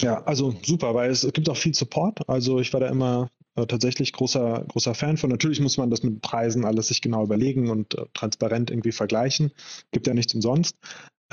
Ja, 0.00 0.22
also 0.24 0.54
super, 0.62 0.94
weil 0.94 1.10
es, 1.10 1.22
es 1.22 1.32
gibt 1.32 1.48
auch 1.48 1.56
viel 1.56 1.74
Support. 1.74 2.28
Also 2.28 2.58
ich 2.58 2.72
war 2.72 2.80
da 2.80 2.88
immer 2.88 3.28
äh, 3.54 3.66
tatsächlich 3.66 4.12
großer, 4.12 4.64
großer 4.68 4.94
Fan 4.94 5.16
von. 5.16 5.30
Natürlich 5.30 5.60
muss 5.60 5.78
man 5.78 5.90
das 5.90 6.02
mit 6.02 6.22
Preisen 6.22 6.64
alles 6.64 6.88
sich 6.88 7.02
genau 7.02 7.24
überlegen 7.24 7.70
und 7.70 7.94
äh, 7.98 8.06
transparent 8.14 8.70
irgendwie 8.70 8.92
vergleichen. 8.92 9.52
Gibt 9.90 10.06
ja 10.06 10.14
nichts 10.14 10.34
umsonst. 10.34 10.76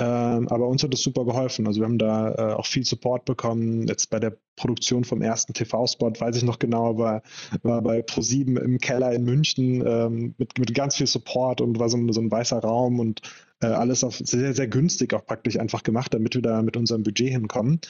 Ähm, 0.00 0.48
aber 0.48 0.66
uns 0.66 0.82
hat 0.82 0.94
das 0.94 1.02
super 1.02 1.26
geholfen. 1.26 1.66
Also 1.66 1.80
wir 1.80 1.84
haben 1.84 1.98
da 1.98 2.32
äh, 2.32 2.54
auch 2.54 2.64
viel 2.64 2.86
Support 2.86 3.26
bekommen. 3.26 3.86
Jetzt 3.86 4.08
bei 4.08 4.18
der 4.18 4.34
Produktion 4.56 5.04
vom 5.04 5.20
ersten 5.20 5.52
TV-Spot, 5.52 6.12
weiß 6.18 6.36
ich 6.36 6.42
noch 6.42 6.58
genau, 6.58 6.96
war, 6.96 7.22
war 7.62 7.82
bei 7.82 8.00
Pro7 8.00 8.58
im 8.58 8.78
Keller 8.78 9.12
in 9.12 9.24
München 9.24 9.86
ähm, 9.86 10.34
mit, 10.38 10.58
mit 10.58 10.74
ganz 10.74 10.96
viel 10.96 11.06
Support 11.06 11.60
und 11.60 11.78
war 11.78 11.90
so 11.90 11.98
ein, 11.98 12.10
so 12.14 12.20
ein 12.20 12.30
weißer 12.30 12.60
Raum 12.60 12.98
und 12.98 13.20
äh, 13.60 13.66
alles 13.66 14.02
auf 14.02 14.16
sehr, 14.16 14.54
sehr 14.54 14.68
günstig 14.68 15.12
auch 15.12 15.26
praktisch 15.26 15.58
einfach 15.58 15.82
gemacht, 15.82 16.14
damit 16.14 16.34
wir 16.34 16.42
da 16.42 16.62
mit 16.62 16.78
unserem 16.78 17.02
Budget 17.02 17.28
hinkommen. 17.28 17.80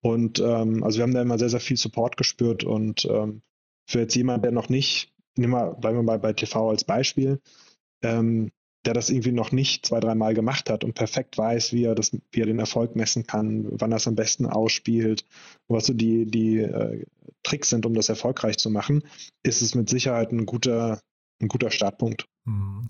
Und 0.00 0.40
ähm, 0.40 0.82
also 0.82 0.98
wir 0.98 1.04
haben 1.04 1.14
da 1.14 1.22
immer 1.22 1.38
sehr, 1.38 1.50
sehr 1.50 1.60
viel 1.60 1.76
Support 1.76 2.16
gespürt 2.16 2.64
und 2.64 3.04
ähm, 3.04 3.42
für 3.92 4.00
jetzt 4.00 4.14
jemand, 4.14 4.44
der 4.44 4.52
noch 4.52 4.68
nicht, 4.68 5.12
nehmen 5.36 5.52
wir, 5.52 5.74
bleiben 5.74 5.98
wir 5.98 6.02
mal 6.02 6.18
bei 6.18 6.32
TV 6.32 6.70
als 6.70 6.84
Beispiel, 6.84 7.40
ähm, 8.02 8.50
der 8.84 8.94
das 8.94 9.10
irgendwie 9.10 9.32
noch 9.32 9.52
nicht 9.52 9.86
zwei, 9.86 10.00
dreimal 10.00 10.34
gemacht 10.34 10.68
hat 10.68 10.82
und 10.82 10.94
perfekt 10.94 11.38
weiß, 11.38 11.72
wie 11.72 11.84
er, 11.84 11.94
das, 11.94 12.10
wie 12.32 12.40
er 12.40 12.46
den 12.46 12.58
Erfolg 12.58 12.96
messen 12.96 13.26
kann, 13.26 13.66
wann 13.70 13.92
er 13.92 13.98
es 13.98 14.08
am 14.08 14.16
besten 14.16 14.46
ausspielt, 14.46 15.24
was 15.68 15.86
so 15.86 15.92
die, 15.92 16.26
die 16.26 16.58
äh, 16.58 17.04
Tricks 17.44 17.68
sind, 17.68 17.86
um 17.86 17.94
das 17.94 18.08
erfolgreich 18.08 18.56
zu 18.58 18.70
machen, 18.70 19.04
ist 19.42 19.62
es 19.62 19.74
mit 19.74 19.88
Sicherheit 19.88 20.32
ein 20.32 20.46
guter, 20.46 21.00
ein 21.42 21.48
guter 21.48 21.70
Startpunkt. 21.70 22.26
Mhm. 22.44 22.88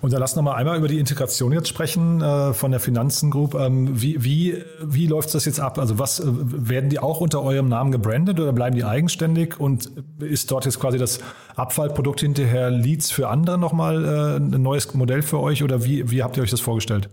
Und 0.00 0.12
dann 0.12 0.20
lass 0.20 0.36
noch 0.36 0.42
mal 0.42 0.54
einmal 0.54 0.76
über 0.76 0.88
die 0.88 0.98
Integration 0.98 1.52
jetzt 1.52 1.68
sprechen 1.68 2.20
äh, 2.20 2.52
von 2.52 2.70
der 2.70 2.80
Finanzen 2.80 3.30
Group. 3.30 3.54
Ähm, 3.54 4.00
wie, 4.00 4.22
wie, 4.22 4.62
wie 4.82 5.06
läuft 5.06 5.34
das 5.34 5.44
jetzt 5.44 5.60
ab? 5.60 5.78
Also 5.78 5.98
was 5.98 6.20
äh, 6.20 6.24
werden 6.26 6.90
die 6.90 6.98
auch 6.98 7.20
unter 7.20 7.42
eurem 7.42 7.68
Namen 7.68 7.92
gebrandet 7.92 8.38
oder 8.40 8.52
bleiben 8.52 8.76
die 8.76 8.84
eigenständig? 8.84 9.58
Und 9.58 9.90
ist 10.20 10.50
dort 10.50 10.64
jetzt 10.64 10.80
quasi 10.80 10.98
das 10.98 11.20
Abfallprodukt 11.56 12.20
hinterher 12.20 12.70
Leads 12.70 13.10
für 13.10 13.28
andere 13.28 13.58
nochmal 13.58 14.04
äh, 14.04 14.36
ein 14.36 14.62
neues 14.62 14.92
Modell 14.94 15.22
für 15.22 15.40
euch 15.40 15.62
oder 15.62 15.84
wie, 15.84 16.10
wie 16.10 16.22
habt 16.22 16.36
ihr 16.36 16.42
euch 16.42 16.50
das 16.50 16.60
vorgestellt? 16.60 17.08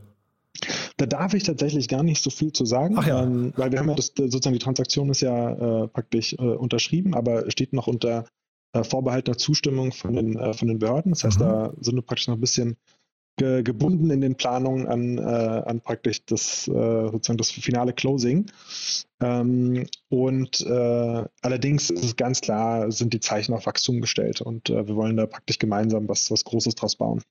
Da 0.98 1.06
darf 1.06 1.34
ich 1.34 1.44
tatsächlich 1.44 1.88
gar 1.88 2.04
nicht 2.04 2.22
so 2.22 2.30
viel 2.30 2.52
zu 2.52 2.66
sagen, 2.66 2.96
Ach 2.98 3.08
ja. 3.08 3.24
ähm, 3.24 3.54
weil 3.56 3.72
wir 3.72 3.80
haben 3.80 3.90
ja 3.90 3.96
das, 3.96 4.12
sozusagen 4.16 4.54
die 4.54 4.60
Transaktion 4.60 5.10
ist 5.10 5.22
ja 5.22 5.84
äh, 5.84 5.88
praktisch 5.88 6.34
äh, 6.34 6.42
unterschrieben, 6.42 7.14
aber 7.14 7.50
steht 7.50 7.72
noch 7.72 7.88
unter 7.88 8.26
äh, 8.74 8.84
vorbehaltener 8.84 9.38
Zustimmung 9.38 9.92
von 9.92 10.14
den, 10.14 10.38
äh, 10.38 10.54
von 10.54 10.68
den 10.68 10.80
Behörden. 10.80 11.12
Das 11.12 11.24
heißt, 11.24 11.40
mhm. 11.40 11.44
da 11.44 11.74
sind 11.80 11.96
wir 11.96 12.02
praktisch 12.02 12.28
noch 12.28 12.36
ein 12.36 12.42
bisschen 12.42 12.78
ge 13.38 13.64
gebunden 13.64 14.12
in 14.12 14.22
den 14.22 14.36
Planungen 14.36 14.88
an, 14.88 15.18
äh, 15.18 15.22
an 15.22 15.82
praktisch 15.82 16.26
das 16.26 16.68
äh, 16.68 16.72
sozusagen 16.72 17.38
das 17.38 17.52
finale 17.52 17.94
Closing. 17.94 18.46
Ähm, 19.22 19.86
und 20.10 20.62
äh, 20.62 21.24
allerdings 21.42 21.90
ist 21.90 22.04
es 22.04 22.16
ganz 22.16 22.42
klar, 22.42 22.92
sind 22.92 23.14
die 23.14 23.20
Zeichen 23.20 23.54
auf 23.54 23.66
Wachstum 23.66 24.02
gestellt 24.02 24.42
und 24.42 24.70
äh, 24.70 24.88
wir 24.88 24.96
wollen 24.96 25.18
da 25.18 25.26
praktisch 25.26 25.58
gemeinsam 25.58 26.08
was, 26.08 26.30
was 26.30 26.44
Großes 26.44 26.76
draus 26.76 26.96
bauen. 26.96 27.22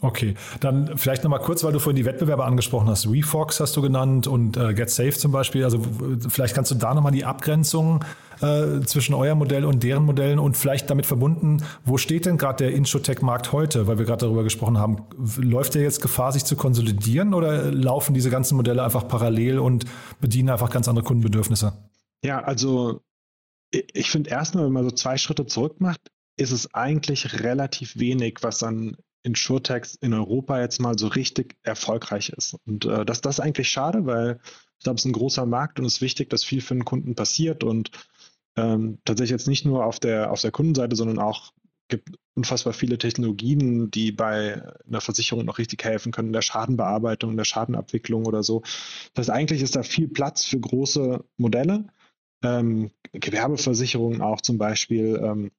Okay, 0.00 0.34
dann 0.60 0.98
vielleicht 0.98 1.22
nochmal 1.22 1.40
kurz, 1.40 1.64
weil 1.64 1.72
du 1.72 1.78
vorhin 1.78 1.96
die 1.96 2.04
Wettbewerber 2.04 2.44
angesprochen 2.44 2.88
hast. 2.88 3.08
Refox 3.08 3.60
hast 3.60 3.76
du 3.76 3.80
genannt 3.80 4.26
und 4.26 4.56
äh, 4.56 4.74
GetSafe 4.74 5.12
zum 5.12 5.32
Beispiel. 5.32 5.64
Also 5.64 5.80
vielleicht 6.28 6.54
kannst 6.54 6.70
du 6.70 6.74
da 6.74 6.92
nochmal 6.92 7.12
die 7.12 7.24
Abgrenzung 7.24 8.04
äh, 8.40 8.80
zwischen 8.80 9.14
eurem 9.14 9.38
Modell 9.38 9.64
und 9.64 9.82
deren 9.82 10.04
Modellen 10.04 10.38
und 10.38 10.56
vielleicht 10.56 10.90
damit 10.90 11.06
verbunden, 11.06 11.62
wo 11.84 11.96
steht 11.96 12.26
denn 12.26 12.38
gerade 12.38 12.64
der 12.64 12.74
Insurtech-Markt 12.74 13.52
heute, 13.52 13.86
weil 13.86 13.98
wir 13.98 14.04
gerade 14.04 14.26
darüber 14.26 14.42
gesprochen 14.42 14.78
haben. 14.78 15.04
Läuft 15.38 15.74
der 15.74 15.82
jetzt 15.82 16.02
Gefahr, 16.02 16.32
sich 16.32 16.44
zu 16.44 16.56
konsolidieren 16.56 17.32
oder 17.32 17.70
laufen 17.72 18.14
diese 18.14 18.30
ganzen 18.30 18.56
Modelle 18.56 18.82
einfach 18.82 19.08
parallel 19.08 19.58
und 19.58 19.84
bedienen 20.20 20.50
einfach 20.50 20.70
ganz 20.70 20.88
andere 20.88 21.04
Kundenbedürfnisse? 21.04 21.72
Ja, 22.24 22.40
also 22.40 23.00
ich 23.70 24.10
finde 24.10 24.30
erstmal, 24.30 24.64
wenn 24.64 24.72
man 24.72 24.84
so 24.84 24.90
zwei 24.90 25.16
Schritte 25.16 25.46
zurück 25.46 25.80
macht, 25.80 26.00
ist 26.36 26.50
es 26.50 26.74
eigentlich 26.74 27.40
relativ 27.42 27.96
wenig, 27.96 28.38
was 28.42 28.62
an 28.62 28.96
Insurtechs 29.24 29.94
in 29.96 30.12
Europa 30.14 30.60
jetzt 30.60 30.80
mal 30.80 30.98
so 30.98 31.08
richtig 31.08 31.56
erfolgreich 31.62 32.28
ist. 32.28 32.56
Und 32.66 32.84
äh, 32.84 33.04
das, 33.04 33.22
das 33.22 33.38
ist 33.38 33.40
eigentlich 33.40 33.68
schade, 33.68 34.06
weil 34.06 34.38
ich 34.78 34.84
glaube, 34.84 34.96
es 34.96 35.02
ist 35.02 35.06
ein 35.06 35.12
großer 35.12 35.46
Markt 35.46 35.80
und 35.80 35.86
es 35.86 35.94
ist 35.94 36.00
wichtig, 36.02 36.30
dass 36.30 36.44
viel 36.44 36.60
für 36.60 36.74
den 36.74 36.84
Kunden 36.84 37.14
passiert 37.14 37.64
und 37.64 37.90
ähm, 38.56 38.98
tatsächlich 39.04 39.30
jetzt 39.30 39.48
nicht 39.48 39.64
nur 39.64 39.86
auf 39.86 39.98
der, 39.98 40.30
auf 40.30 40.42
der 40.42 40.50
Kundenseite, 40.52 40.94
sondern 40.94 41.18
auch 41.18 41.52
gibt 41.88 42.16
unfassbar 42.34 42.72
viele 42.72 42.98
Technologien, 42.98 43.90
die 43.90 44.12
bei 44.12 44.62
einer 44.86 45.00
Versicherung 45.00 45.44
noch 45.44 45.58
richtig 45.58 45.84
helfen 45.84 46.12
können, 46.12 46.32
der 46.32 46.42
Schadenbearbeitung, 46.42 47.36
der 47.36 47.44
Schadenabwicklung 47.44 48.26
oder 48.26 48.42
so. 48.42 48.62
Das 49.14 49.28
heißt, 49.28 49.30
eigentlich 49.30 49.62
ist 49.62 49.76
da 49.76 49.82
viel 49.82 50.08
Platz 50.08 50.44
für 50.44 50.60
große 50.60 51.24
Modelle. 51.36 51.86
Ähm, 52.42 52.90
Gewerbeversicherungen 53.12 54.20
auch 54.20 54.40
zum 54.40 54.58
Beispiel, 54.58 55.20
ähm, 55.22 55.50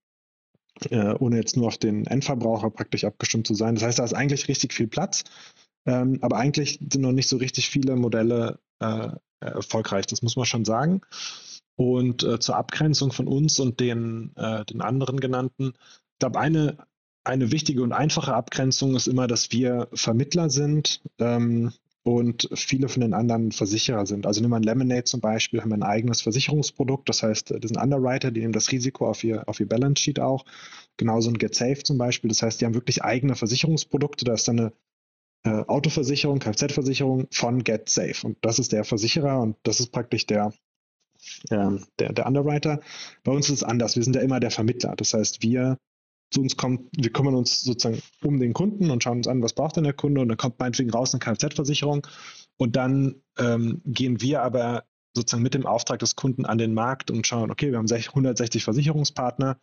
äh, 0.90 1.14
ohne 1.20 1.38
jetzt 1.38 1.58
nur 1.58 1.68
auf 1.68 1.78
den 1.78 2.06
Endverbraucher 2.06 2.70
praktisch 2.70 3.04
abgestimmt 3.04 3.48
zu 3.48 3.54
sein. 3.54 3.76
Das 3.76 3.84
heißt, 3.84 4.00
da 4.00 4.04
ist 4.04 4.14
eigentlich 4.14 4.48
richtig 4.48 4.74
viel 4.74 4.88
Platz, 4.88 5.24
ähm, 5.86 6.20
aber 6.22 6.38
eigentlich 6.38 6.80
sind 6.92 7.02
noch 7.02 7.12
nicht 7.12 7.30
so 7.30 7.38
richtig 7.38 7.70
viele 7.70 7.96
Modelle 7.96 8.60
äh, 8.80 9.10
erfolgreich. 9.40 10.08
Das 10.08 10.22
muss 10.22 10.36
man 10.36 10.46
schon 10.46 10.66
sagen. 10.66 11.02
Und 11.76 12.24
äh, 12.24 12.40
zur 12.40 12.56
Abgrenzung 12.56 13.12
von 13.12 13.28
uns 13.28 13.60
und 13.60 13.80
den, 13.80 14.32
äh, 14.36 14.66
den 14.66 14.82
anderen 14.82 15.20
genannten, 15.20 15.74
ich 16.14 16.20
glaube, 16.20 16.40
eine, 16.40 16.78
eine 17.24 17.52
wichtige 17.52 17.84
und 17.84 17.92
einfache 17.92 18.34
Abgrenzung 18.34 18.96
ist 18.96 19.08
immer, 19.08 19.28
dass 19.28 19.52
wir 19.52 19.90
Vermittler 19.94 20.50
sind 20.50 21.02
ähm, 21.20 21.74
und 22.06 22.48
viele 22.54 22.88
von 22.88 23.02
den 23.02 23.16
anderen 23.16 23.52
Versicherer 23.52 24.06
sind. 24.06 24.28
Also 24.28 24.40
nehmen 24.40 24.52
wir 24.52 24.58
ein 24.58 24.64
Lemonade 24.64 25.06
zum 25.06 25.22
Beispiel, 25.22 25.62
haben 25.62 25.74
ein 25.74 25.82
eigenes 25.82 26.22
Versicherungsprodukt, 26.22 27.10
das 27.10 27.24
heißt, 27.24 27.50
das 27.50 27.70
sind 27.70 27.82
Underwriter, 27.82 28.30
die 28.30 28.42
nehmen 28.42 28.54
das 28.54 28.72
Risiko 28.72 29.10
auf 29.10 29.24
ihr, 29.24 29.50
auf 29.50 29.60
ihr 29.60 29.68
Balance 29.68 30.04
Sheet 30.04 30.20
auch. 30.20 30.46
Genauso 30.98 31.32
ein 31.32 31.38
GetSafe 31.40 31.82
zum 31.82 31.98
Beispiel, 31.98 32.30
das 32.30 32.44
heißt, 32.44 32.62
die 32.62 32.66
haben 32.66 32.76
wirklich 32.76 33.04
eigene 33.04 33.36
Versicherungsprodukte, 33.36 34.24
da 34.24 34.36
ist 34.36 34.48
dann 34.48 34.60
eine 34.60 34.74
äh, 35.46 35.66
Autoversicherung, 35.66 36.38
Kfz-Versicherung 36.38 37.26
von 37.32 37.64
GetSafe 37.64 38.28
und 38.28 38.38
das 38.42 38.60
ist 38.60 38.72
der 38.72 38.84
Versicherer 38.84 39.42
und 39.42 39.58
das 39.64 39.80
ist 39.80 39.92
praktisch 39.92 40.28
der 40.28 40.54
ähm, 41.50 41.86
der, 41.98 42.14
der 42.14 42.28
Underwriter. 42.28 42.82
Bei 43.24 43.32
uns 43.32 43.50
ist 43.50 43.56
es 43.56 43.64
anders. 43.64 43.96
Wir 43.96 44.04
sind 44.04 44.16
ja 44.16 44.22
immer 44.22 44.40
der 44.40 44.52
Vermittler. 44.52 44.96
Das 44.96 45.16
heißt, 45.16 45.42
wir 45.42 45.78
zu 46.36 46.42
uns 46.42 46.58
kommt, 46.58 46.90
wir 46.92 47.12
kümmern 47.12 47.36
uns 47.36 47.62
sozusagen 47.62 48.02
um 48.22 48.40
den 48.40 48.54
Kunden 48.54 48.92
und 48.92 49.02
schauen 49.02 49.18
uns 49.18 49.28
an, 49.28 49.42
was 49.42 49.54
braucht 49.54 49.78
denn 49.78 49.86
der 49.86 49.94
Kunde 49.94 50.22
und 50.22 50.28
dann 50.28 50.38
kommt 50.38 50.60
meinetwegen 50.60 50.92
raus 50.92 51.14
eine 51.14 51.20
Kfz-Versicherung 51.20 52.06
und 52.58 52.76
dann 52.76 53.16
ähm, 53.38 53.82
gehen 53.86 54.22
wir 54.22 54.42
aber 54.42 54.84
sozusagen 55.16 55.44
mit 55.44 55.54
dem 55.54 55.66
Auftrag 55.66 56.00
des 56.00 56.18
Kunden 56.18 56.46
an 56.46 56.58
den 56.58 56.74
Markt 56.74 57.10
und 57.10 57.26
schauen, 57.26 57.50
okay, 57.50 57.72
wir 57.72 57.78
haben 57.78 57.90
160 57.90 58.66
Versicherungspartner, 58.66 59.58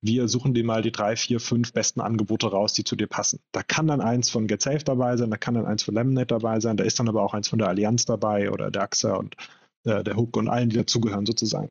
wir 0.00 0.26
suchen 0.26 0.52
dir 0.52 0.64
mal 0.64 0.82
die 0.82 0.90
drei, 0.90 1.14
vier, 1.14 1.38
fünf 1.38 1.72
besten 1.72 2.00
Angebote 2.00 2.48
raus, 2.48 2.72
die 2.72 2.82
zu 2.82 2.96
dir 2.96 3.06
passen. 3.06 3.38
Da 3.52 3.62
kann 3.62 3.86
dann 3.86 4.00
eins 4.00 4.30
von 4.30 4.48
GetSafe 4.48 4.82
dabei 4.84 5.16
sein, 5.16 5.30
da 5.30 5.36
kann 5.36 5.54
dann 5.54 5.64
eins 5.64 5.84
von 5.84 5.94
Lemonade 5.94 6.26
dabei 6.26 6.58
sein, 6.58 6.76
da 6.76 6.82
ist 6.82 6.98
dann 6.98 7.08
aber 7.08 7.22
auch 7.22 7.34
eins 7.34 7.46
von 7.46 7.60
der 7.60 7.68
Allianz 7.68 8.04
dabei 8.04 8.50
oder 8.50 8.72
der 8.72 8.82
AXA 8.82 9.14
und 9.14 9.36
äh, 9.84 10.02
der 10.02 10.16
Hook 10.16 10.36
und 10.36 10.48
allen, 10.48 10.70
die 10.70 10.76
dazugehören 10.76 11.24
sozusagen. 11.24 11.70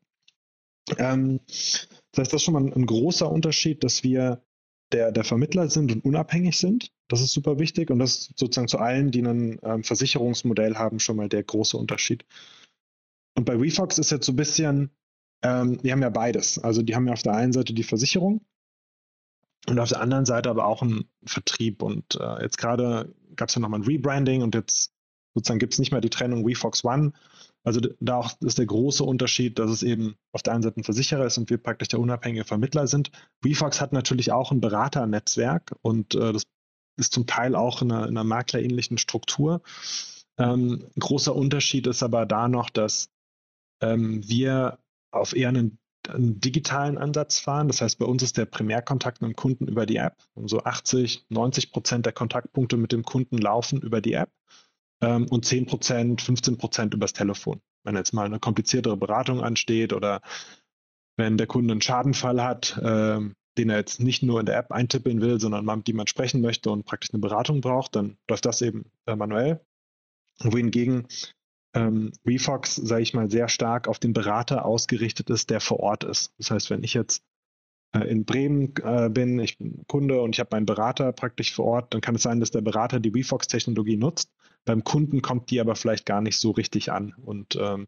Ähm, 0.96 1.40
das 1.46 1.88
heißt, 2.18 2.32
das 2.32 2.40
ist 2.40 2.42
schon 2.44 2.54
mal 2.54 2.62
ein, 2.62 2.72
ein, 2.72 2.86
großer 2.86 3.30
Unterschied, 3.30 3.84
dass 3.84 4.02
wir 4.02 4.42
der, 4.92 5.12
der 5.12 5.24
Vermittler 5.24 5.68
sind 5.68 5.92
und 5.92 6.04
unabhängig 6.04 6.58
sind. 6.58 6.92
Das 7.08 7.20
ist 7.20 7.32
super 7.32 7.58
wichtig 7.58 7.90
und 7.90 7.98
das 7.98 8.18
ist 8.18 8.38
sozusagen 8.38 8.68
zu 8.68 8.78
allen, 8.78 9.10
die 9.10 9.22
ein 9.22 9.58
ähm, 9.62 9.84
Versicherungsmodell 9.84 10.76
haben, 10.76 10.98
schon 11.00 11.16
mal 11.16 11.28
der 11.28 11.42
große 11.42 11.76
Unterschied. 11.76 12.24
Und 13.34 13.44
bei 13.44 13.60
WeFox 13.60 13.98
ist 13.98 14.10
jetzt 14.10 14.26
so 14.26 14.32
ein 14.32 14.36
bisschen, 14.36 14.90
ähm, 15.42 15.78
die 15.82 15.92
haben 15.92 16.02
ja 16.02 16.10
beides. 16.10 16.58
Also 16.58 16.82
die 16.82 16.94
haben 16.94 17.06
ja 17.06 17.12
auf 17.12 17.22
der 17.22 17.34
einen 17.34 17.52
Seite 17.52 17.74
die 17.74 17.82
Versicherung 17.82 18.40
und 19.68 19.78
auf 19.78 19.88
der 19.88 20.00
anderen 20.00 20.24
Seite 20.24 20.50
aber 20.50 20.66
auch 20.66 20.82
einen 20.82 21.08
Vertrieb. 21.24 21.82
Und 21.82 22.18
äh, 22.20 22.42
jetzt 22.42 22.58
gerade 22.58 23.14
gab 23.34 23.48
es 23.48 23.54
ja 23.54 23.60
nochmal 23.60 23.80
ein 23.80 23.86
Rebranding 23.86 24.42
und 24.42 24.54
jetzt 24.54 24.92
sozusagen 25.34 25.58
gibt 25.58 25.74
es 25.74 25.78
nicht 25.78 25.92
mehr 25.92 26.00
die 26.00 26.10
Trennung 26.10 26.46
WeFox 26.46 26.84
One, 26.84 27.12
also 27.66 27.80
da 27.98 28.18
auch 28.18 28.30
ist 28.42 28.58
der 28.58 28.66
große 28.66 29.02
Unterschied, 29.02 29.58
dass 29.58 29.72
es 29.72 29.82
eben 29.82 30.14
auf 30.30 30.44
der 30.44 30.54
einen 30.54 30.62
Seite 30.62 30.78
ein 30.80 30.84
Versicherer 30.84 31.26
ist 31.26 31.36
und 31.36 31.50
wir 31.50 31.58
praktisch 31.58 31.88
der 31.88 31.98
unabhängige 31.98 32.44
Vermittler 32.44 32.86
sind. 32.86 33.10
Refox 33.44 33.80
hat 33.80 33.92
natürlich 33.92 34.30
auch 34.30 34.52
ein 34.52 34.60
Beraternetzwerk 34.60 35.74
und 35.82 36.14
äh, 36.14 36.32
das 36.32 36.44
ist 36.96 37.12
zum 37.12 37.26
Teil 37.26 37.56
auch 37.56 37.82
in 37.82 37.90
einer, 37.90 38.04
in 38.04 38.16
einer 38.16 38.22
maklerähnlichen 38.22 38.98
Struktur. 38.98 39.62
Ähm, 40.38 40.86
ein 40.96 41.00
großer 41.00 41.34
Unterschied 41.34 41.88
ist 41.88 42.04
aber 42.04 42.24
da 42.24 42.46
noch, 42.46 42.70
dass 42.70 43.08
ähm, 43.82 44.26
wir 44.28 44.78
auf 45.10 45.34
eher 45.34 45.48
einen, 45.48 45.78
einen, 46.08 46.38
digitalen 46.38 46.98
Ansatz 46.98 47.40
fahren. 47.40 47.66
Das 47.66 47.80
heißt, 47.80 47.98
bei 47.98 48.06
uns 48.06 48.22
ist 48.22 48.36
der 48.36 48.46
Primärkontakt 48.46 49.22
mit 49.22 49.32
dem 49.32 49.36
Kunden 49.36 49.66
über 49.66 49.86
die 49.86 49.96
App. 49.96 50.22
Und 50.34 50.48
so 50.48 50.62
80, 50.62 51.26
90 51.30 51.72
Prozent 51.72 52.06
der 52.06 52.12
Kontaktpunkte 52.12 52.76
mit 52.76 52.92
dem 52.92 53.02
Kunden 53.02 53.38
laufen 53.38 53.82
über 53.82 54.00
die 54.00 54.12
App 54.12 54.30
ähm, 55.00 55.26
und 55.30 55.44
10 55.44 55.66
Prozent, 55.66 56.22
15 56.22 56.58
Prozent 56.58 56.94
übers 56.94 57.12
Telefon. 57.12 57.60
Wenn 57.84 57.96
jetzt 57.96 58.12
mal 58.12 58.26
eine 58.26 58.40
kompliziertere 58.40 58.96
Beratung 58.96 59.40
ansteht 59.40 59.92
oder 59.92 60.20
wenn 61.16 61.38
der 61.38 61.46
Kunde 61.46 61.72
einen 61.72 61.82
Schadenfall 61.82 62.42
hat, 62.42 62.76
äh, 62.78 63.20
den 63.58 63.70
er 63.70 63.78
jetzt 63.78 64.00
nicht 64.00 64.22
nur 64.22 64.40
in 64.40 64.46
der 64.46 64.58
App 64.58 64.70
eintippeln 64.70 65.20
will, 65.20 65.40
sondern 65.40 65.64
mal 65.64 65.76
mit 65.76 65.88
jemand 65.88 66.10
sprechen 66.10 66.40
möchte 66.40 66.70
und 66.70 66.84
praktisch 66.84 67.12
eine 67.12 67.20
Beratung 67.20 67.60
braucht, 67.60 67.96
dann 67.96 68.18
läuft 68.28 68.44
das 68.44 68.60
eben 68.60 68.90
äh, 69.06 69.16
manuell. 69.16 69.60
Wohingegen 70.40 71.06
ähm, 71.74 72.12
Refox, 72.26 72.76
sage 72.76 73.02
ich 73.02 73.14
mal, 73.14 73.30
sehr 73.30 73.48
stark 73.48 73.88
auf 73.88 73.98
den 73.98 74.12
Berater 74.12 74.64
ausgerichtet 74.64 75.30
ist, 75.30 75.50
der 75.50 75.60
vor 75.60 75.80
Ort 75.80 76.04
ist. 76.04 76.32
Das 76.38 76.50
heißt, 76.50 76.70
wenn 76.70 76.82
ich 76.82 76.94
jetzt 76.94 77.22
äh, 77.92 78.00
in 78.00 78.24
Bremen 78.24 78.74
äh, 78.82 79.08
bin, 79.08 79.38
ich 79.38 79.58
bin 79.58 79.84
Kunde 79.86 80.20
und 80.20 80.34
ich 80.34 80.40
habe 80.40 80.50
meinen 80.52 80.66
Berater 80.66 81.12
praktisch 81.12 81.54
vor 81.54 81.66
Ort, 81.66 81.94
dann 81.94 82.00
kann 82.00 82.14
es 82.14 82.22
sein, 82.22 82.40
dass 82.40 82.50
der 82.50 82.60
Berater 82.60 83.00
die 83.00 83.10
Refox-Technologie 83.10 83.96
nutzt. 83.96 84.30
Beim 84.66 84.84
Kunden 84.84 85.22
kommt 85.22 85.50
die 85.50 85.60
aber 85.60 85.76
vielleicht 85.76 86.04
gar 86.04 86.20
nicht 86.20 86.38
so 86.38 86.50
richtig 86.50 86.92
an. 86.92 87.14
Und 87.24 87.56
ähm, 87.56 87.86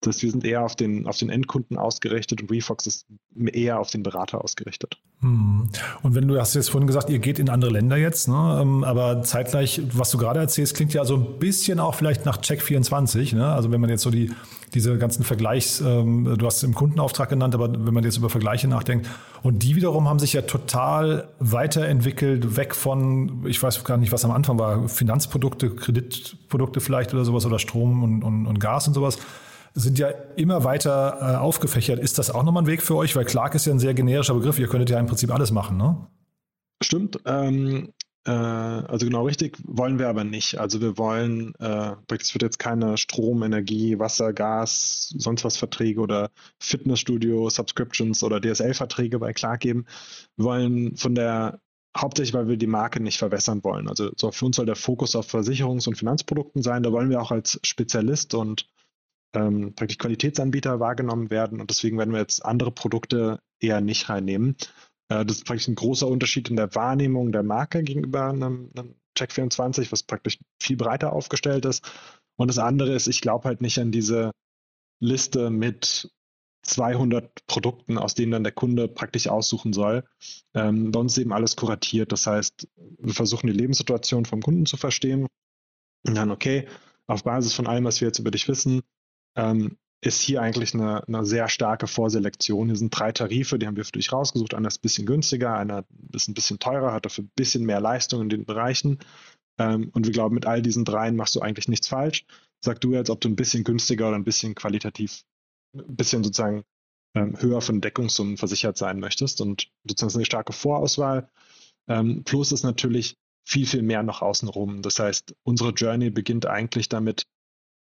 das, 0.00 0.22
wir 0.22 0.30
sind 0.30 0.44
eher 0.44 0.62
auf 0.62 0.76
den, 0.76 1.06
auf 1.06 1.18
den 1.18 1.30
Endkunden 1.30 1.78
ausgerichtet 1.78 2.42
und 2.42 2.50
Refox 2.50 2.86
ist 2.86 3.06
eher 3.34 3.80
auf 3.80 3.90
den 3.90 4.02
Berater 4.02 4.42
ausgerichtet. 4.42 4.98
Hm. 5.20 5.68
Und 6.02 6.14
wenn 6.14 6.28
du 6.28 6.38
hast 6.38 6.54
jetzt 6.54 6.70
vorhin 6.70 6.86
gesagt, 6.86 7.08
ihr 7.08 7.18
geht 7.18 7.38
in 7.38 7.48
andere 7.48 7.70
Länder 7.70 7.96
jetzt, 7.96 8.28
ne? 8.28 8.58
Ähm, 8.60 8.84
aber 8.84 9.22
zeitgleich, 9.22 9.80
was 9.92 10.10
du 10.10 10.18
gerade 10.18 10.40
erzählst, 10.40 10.74
klingt 10.74 10.92
ja 10.92 11.04
so 11.04 11.16
ein 11.16 11.38
bisschen 11.38 11.80
auch 11.80 11.94
vielleicht 11.94 12.26
nach 12.26 12.40
Check24. 12.40 13.34
Ne? 13.34 13.46
Also 13.46 13.72
wenn 13.72 13.80
man 13.80 13.88
jetzt 13.88 14.02
so 14.02 14.10
die, 14.10 14.30
diese 14.74 14.98
ganzen 14.98 15.24
Vergleichs, 15.24 15.80
ähm, 15.80 16.36
du 16.38 16.46
hast 16.46 16.58
es 16.58 16.62
im 16.62 16.74
Kundenauftrag 16.74 17.30
genannt, 17.30 17.54
aber 17.54 17.72
wenn 17.72 17.94
man 17.94 18.04
jetzt 18.04 18.18
über 18.18 18.28
Vergleiche 18.28 18.68
nachdenkt, 18.68 19.08
und 19.42 19.62
die 19.62 19.76
wiederum 19.76 20.08
haben 20.08 20.18
sich 20.18 20.34
ja 20.34 20.42
total 20.42 21.28
weiterentwickelt, 21.38 22.56
weg 22.56 22.74
von, 22.74 23.44
ich 23.46 23.62
weiß 23.62 23.84
gar 23.84 23.96
nicht, 23.96 24.12
was 24.12 24.24
am 24.24 24.30
Anfang 24.30 24.58
war, 24.58 24.88
Finanzprodukte, 24.88 25.70
Kreditprodukte 25.70 26.80
vielleicht 26.80 27.14
oder 27.14 27.24
sowas 27.24 27.46
oder 27.46 27.58
Strom 27.58 28.02
und, 28.02 28.22
und, 28.22 28.46
und 28.46 28.60
Gas 28.60 28.86
und 28.88 28.94
sowas 28.94 29.18
sind 29.82 29.98
ja 29.98 30.08
immer 30.36 30.64
weiter 30.64 31.18
äh, 31.20 31.36
aufgefächert. 31.36 32.00
Ist 32.00 32.18
das 32.18 32.30
auch 32.30 32.42
nochmal 32.42 32.62
ein 32.62 32.66
Weg 32.66 32.82
für 32.82 32.96
euch? 32.96 33.14
Weil 33.14 33.26
Clark 33.26 33.54
ist 33.54 33.66
ja 33.66 33.72
ein 33.72 33.78
sehr 33.78 33.94
generischer 33.94 34.34
Begriff. 34.34 34.58
Ihr 34.58 34.68
könntet 34.68 34.90
ja 34.90 34.98
im 34.98 35.06
Prinzip 35.06 35.30
alles 35.30 35.50
machen, 35.50 35.76
ne? 35.76 36.06
Stimmt. 36.82 37.20
Ähm, 37.26 37.92
äh, 38.24 38.30
also 38.30 39.04
genau 39.04 39.26
richtig, 39.26 39.58
wollen 39.64 39.98
wir 39.98 40.08
aber 40.08 40.24
nicht. 40.24 40.58
Also 40.58 40.80
wir 40.80 40.96
wollen, 40.96 41.54
äh, 41.58 41.92
es 42.18 42.34
wird 42.34 42.42
jetzt 42.42 42.58
keine 42.58 42.96
Strom, 42.96 43.42
Energie, 43.42 43.98
Wasser, 43.98 44.32
Gas, 44.32 45.14
sonst 45.18 45.44
was 45.44 45.58
Verträge 45.58 46.00
oder 46.00 46.30
Fitnessstudio, 46.58 47.50
Subscriptions 47.50 48.22
oder 48.22 48.40
DSL-Verträge 48.40 49.18
bei 49.18 49.34
Clark 49.34 49.60
geben. 49.60 49.84
Wir 50.36 50.46
wollen 50.46 50.96
von 50.96 51.14
der 51.14 51.60
hauptsächlich, 51.96 52.34
weil 52.34 52.48
wir 52.48 52.56
die 52.56 52.66
Marke 52.66 53.02
nicht 53.02 53.18
verwässern 53.18 53.62
wollen. 53.62 53.88
Also 53.88 54.10
so 54.16 54.30
für 54.30 54.46
uns 54.46 54.56
soll 54.56 54.66
der 54.66 54.76
Fokus 54.76 55.16
auf 55.16 55.32
Versicherungs- 55.32 55.88
und 55.88 55.96
Finanzprodukten 55.96 56.62
sein. 56.62 56.82
Da 56.82 56.92
wollen 56.92 57.10
wir 57.10 57.20
auch 57.20 57.30
als 57.30 57.60
Spezialist 57.62 58.34
und 58.34 58.66
ähm, 59.34 59.74
praktisch 59.74 59.98
Qualitätsanbieter 59.98 60.80
wahrgenommen 60.80 61.30
werden. 61.30 61.60
Und 61.60 61.70
deswegen 61.70 61.98
werden 61.98 62.12
wir 62.12 62.20
jetzt 62.20 62.44
andere 62.44 62.70
Produkte 62.70 63.40
eher 63.60 63.80
nicht 63.80 64.08
reinnehmen. 64.08 64.56
Äh, 65.08 65.24
das 65.24 65.38
ist 65.38 65.46
praktisch 65.46 65.68
ein 65.68 65.74
großer 65.74 66.06
Unterschied 66.06 66.50
in 66.50 66.56
der 66.56 66.74
Wahrnehmung 66.74 67.32
der 67.32 67.42
Marke 67.42 67.82
gegenüber 67.82 68.28
einem, 68.28 68.70
einem 68.76 68.94
Check24, 69.16 69.92
was 69.92 70.02
praktisch 70.02 70.38
viel 70.62 70.76
breiter 70.76 71.12
aufgestellt 71.12 71.64
ist. 71.64 71.90
Und 72.36 72.48
das 72.48 72.58
andere 72.58 72.94
ist, 72.94 73.06
ich 73.06 73.20
glaube 73.20 73.44
halt 73.44 73.60
nicht 73.60 73.78
an 73.78 73.92
diese 73.92 74.30
Liste 75.00 75.50
mit 75.50 76.10
200 76.62 77.46
Produkten, 77.46 77.96
aus 77.96 78.14
denen 78.14 78.32
dann 78.32 78.44
der 78.44 78.52
Kunde 78.52 78.88
praktisch 78.88 79.28
aussuchen 79.28 79.72
soll. 79.72 80.04
Ähm, 80.54 80.90
bei 80.90 81.00
uns 81.00 81.12
ist 81.12 81.22
eben 81.22 81.32
alles 81.32 81.56
kuratiert. 81.56 82.12
Das 82.12 82.26
heißt, 82.26 82.68
wir 82.76 83.14
versuchen 83.14 83.46
die 83.46 83.52
Lebenssituation 83.52 84.24
vom 84.24 84.42
Kunden 84.42 84.66
zu 84.66 84.76
verstehen 84.76 85.26
und 86.06 86.14
dann, 86.14 86.30
okay, 86.30 86.66
auf 87.06 87.22
Basis 87.24 87.54
von 87.54 87.66
allem, 87.66 87.84
was 87.84 88.00
wir 88.00 88.08
jetzt 88.08 88.18
über 88.18 88.32
dich 88.32 88.48
wissen, 88.48 88.82
ähm, 89.36 89.76
ist 90.00 90.20
hier 90.20 90.42
eigentlich 90.42 90.74
eine, 90.74 91.06
eine, 91.06 91.24
sehr 91.24 91.48
starke 91.48 91.86
Vorselektion. 91.86 92.68
Hier 92.68 92.76
sind 92.76 92.90
drei 92.90 93.12
Tarife, 93.12 93.58
die 93.58 93.66
haben 93.66 93.76
wir 93.76 93.84
für 93.84 93.92
dich 93.92 94.12
rausgesucht. 94.12 94.54
Einer 94.54 94.68
ist 94.68 94.78
ein 94.78 94.82
bisschen 94.82 95.06
günstiger, 95.06 95.56
einer 95.56 95.84
ist 96.12 96.28
ein 96.28 96.34
bisschen 96.34 96.58
teurer, 96.58 96.92
hat 96.92 97.06
dafür 97.06 97.24
ein 97.24 97.32
bisschen 97.34 97.64
mehr 97.64 97.80
Leistung 97.80 98.22
in 98.22 98.28
den 98.28 98.44
Bereichen. 98.44 98.98
Ähm, 99.58 99.90
und 99.94 100.06
wir 100.06 100.12
glauben, 100.12 100.34
mit 100.34 100.46
all 100.46 100.62
diesen 100.62 100.84
dreien 100.84 101.16
machst 101.16 101.34
du 101.34 101.40
eigentlich 101.40 101.68
nichts 101.68 101.88
falsch. 101.88 102.24
Sag 102.60 102.80
du 102.80 102.92
jetzt, 102.92 103.10
ob 103.10 103.20
du 103.20 103.28
ein 103.28 103.36
bisschen 103.36 103.64
günstiger 103.64 104.08
oder 104.08 104.16
ein 104.16 104.24
bisschen 104.24 104.54
qualitativ, 104.54 105.22
ein 105.74 105.96
bisschen 105.96 106.22
sozusagen 106.22 106.64
ähm, 107.14 107.40
höher 107.40 107.60
von 107.60 107.80
Deckungssummen 107.80 108.36
versichert 108.36 108.76
sein 108.76 109.00
möchtest. 109.00 109.40
Und 109.40 109.68
sozusagen 109.84 110.08
ist 110.08 110.16
eine 110.16 110.24
starke 110.24 110.52
Vorauswahl. 110.52 111.28
Ähm, 111.88 112.22
plus 112.24 112.52
ist 112.52 112.64
natürlich 112.64 113.16
viel, 113.44 113.66
viel 113.66 113.82
mehr 113.82 114.02
noch 114.02 114.22
außenrum. 114.22 114.82
Das 114.82 114.98
heißt, 114.98 115.34
unsere 115.42 115.70
Journey 115.70 116.10
beginnt 116.10 116.46
eigentlich 116.46 116.88
damit, 116.88 117.26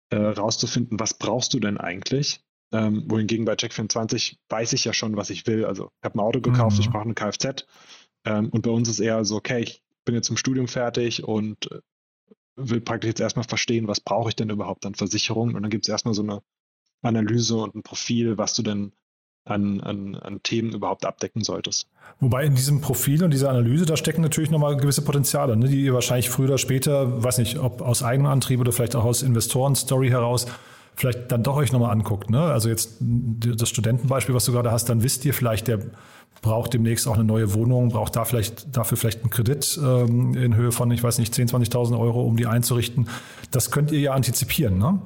äh, 0.09 0.17
rauszufinden, 0.17 0.99
was 0.99 1.13
brauchst 1.13 1.53
du 1.53 1.59
denn 1.59 1.77
eigentlich? 1.77 2.41
Ähm, 2.71 3.05
wohingegen 3.07 3.45
bei 3.45 3.53
Check24 3.53 4.37
weiß 4.49 4.73
ich 4.73 4.83
ja 4.83 4.93
schon, 4.93 5.15
was 5.15 5.29
ich 5.29 5.47
will. 5.47 5.65
Also 5.65 5.89
ich 6.01 6.05
habe 6.05 6.17
ein 6.17 6.21
Auto 6.21 6.41
gekauft, 6.41 6.77
mhm. 6.77 6.81
ich 6.81 6.89
brauche 6.89 7.03
eine 7.03 7.13
Kfz. 7.13 7.65
Ähm, 8.25 8.49
und 8.49 8.61
bei 8.61 8.71
uns 8.71 8.89
ist 8.89 8.99
eher 8.99 9.23
so, 9.23 9.37
okay, 9.37 9.61
ich 9.61 9.83
bin 10.05 10.15
jetzt 10.15 10.29
im 10.29 10.37
Studium 10.37 10.67
fertig 10.67 11.23
und 11.23 11.71
äh, 11.71 11.79
will 12.55 12.81
praktisch 12.81 13.09
jetzt 13.09 13.21
erstmal 13.21 13.45
verstehen, 13.47 13.87
was 13.87 14.01
brauche 14.01 14.29
ich 14.29 14.35
denn 14.35 14.49
überhaupt 14.49 14.85
an 14.85 14.95
Versicherungen. 14.95 15.55
Und 15.55 15.61
dann 15.61 15.69
gibt 15.69 15.85
es 15.85 15.89
erstmal 15.89 16.13
so 16.13 16.23
eine 16.23 16.41
Analyse 17.01 17.57
und 17.57 17.75
ein 17.75 17.83
Profil, 17.83 18.37
was 18.37 18.53
du 18.53 18.63
denn 18.63 18.93
an, 19.47 19.81
an, 19.81 20.15
an 20.15 20.41
Themen 20.43 20.73
überhaupt 20.73 21.05
abdecken 21.05 21.43
solltest. 21.43 21.87
Wobei 22.19 22.45
in 22.45 22.55
diesem 22.55 22.81
Profil 22.81 23.23
und 23.23 23.31
dieser 23.31 23.49
Analyse, 23.49 23.85
da 23.85 23.95
stecken 23.95 24.21
natürlich 24.21 24.49
nochmal 24.49 24.75
gewisse 24.77 25.03
Potenziale, 25.03 25.55
ne, 25.55 25.67
die 25.67 25.83
ihr 25.83 25.93
wahrscheinlich 25.93 26.29
früher 26.29 26.47
oder 26.47 26.57
später, 26.57 27.23
weiß 27.23 27.37
nicht, 27.37 27.59
ob 27.59 27.81
aus 27.81 28.01
eigenem 28.01 28.31
Antrieb 28.31 28.59
oder 28.59 28.71
vielleicht 28.71 28.95
auch 28.95 29.05
aus 29.05 29.21
Investoren-Story 29.21 30.09
heraus, 30.09 30.47
vielleicht 30.95 31.31
dann 31.31 31.43
doch 31.43 31.55
euch 31.57 31.71
nochmal 31.71 31.91
anguckt. 31.91 32.31
Ne? 32.31 32.41
Also 32.41 32.69
jetzt 32.69 32.97
das 32.99 33.69
Studentenbeispiel, 33.69 34.33
was 34.33 34.45
du 34.45 34.51
gerade 34.51 34.71
hast, 34.71 34.89
dann 34.89 35.03
wisst 35.03 35.25
ihr 35.25 35.33
vielleicht, 35.33 35.67
der 35.67 35.79
braucht 36.41 36.73
demnächst 36.73 37.07
auch 37.07 37.15
eine 37.15 37.23
neue 37.23 37.53
Wohnung, 37.53 37.89
braucht 37.89 38.15
da 38.15 38.25
vielleicht 38.25 38.75
dafür 38.75 38.97
vielleicht 38.97 39.21
einen 39.21 39.29
Kredit 39.29 39.79
ähm, 39.81 40.35
in 40.35 40.55
Höhe 40.55 40.71
von, 40.71 40.89
ich 40.91 41.03
weiß 41.03 41.19
nicht, 41.19 41.33
10.000, 41.33 41.71
20.000 41.71 41.99
Euro, 41.99 42.23
um 42.23 42.35
die 42.35 42.47
einzurichten. 42.47 43.09
Das 43.51 43.69
könnt 43.69 43.91
ihr 43.91 43.99
ja 43.99 44.13
antizipieren, 44.13 44.77
ne? 44.77 45.01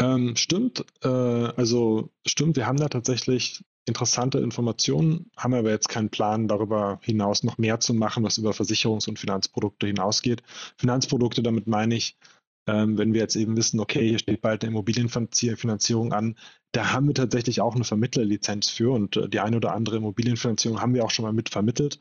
Ähm, 0.00 0.36
stimmt. 0.36 0.84
Äh, 1.02 1.08
also 1.08 2.10
stimmt, 2.26 2.56
wir 2.56 2.66
haben 2.66 2.78
da 2.78 2.88
tatsächlich 2.88 3.64
interessante 3.86 4.38
Informationen, 4.38 5.30
haben 5.36 5.54
aber 5.54 5.70
jetzt 5.70 5.88
keinen 5.88 6.10
Plan 6.10 6.48
darüber 6.48 6.98
hinaus 7.02 7.42
noch 7.42 7.58
mehr 7.58 7.80
zu 7.80 7.94
machen, 7.94 8.24
was 8.24 8.38
über 8.38 8.52
Versicherungs- 8.52 9.08
und 9.08 9.18
Finanzprodukte 9.18 9.86
hinausgeht. 9.86 10.42
Finanzprodukte, 10.78 11.42
damit 11.42 11.66
meine 11.66 11.94
ich, 11.94 12.16
ähm, 12.66 12.96
wenn 12.96 13.12
wir 13.12 13.20
jetzt 13.20 13.36
eben 13.36 13.56
wissen, 13.56 13.78
okay, 13.78 14.08
hier 14.08 14.18
steht 14.18 14.40
bald 14.40 14.62
eine 14.64 14.70
Immobilienfinanzierung 14.72 16.12
an, 16.12 16.36
da 16.72 16.92
haben 16.92 17.06
wir 17.06 17.14
tatsächlich 17.14 17.60
auch 17.60 17.74
eine 17.74 17.84
Vermittlerlizenz 17.84 18.70
für 18.70 18.92
und 18.92 19.16
äh, 19.16 19.28
die 19.28 19.40
eine 19.40 19.56
oder 19.56 19.74
andere 19.74 19.96
Immobilienfinanzierung 19.96 20.80
haben 20.80 20.94
wir 20.94 21.04
auch 21.04 21.10
schon 21.10 21.24
mal 21.24 21.32
mitvermittelt. 21.32 21.98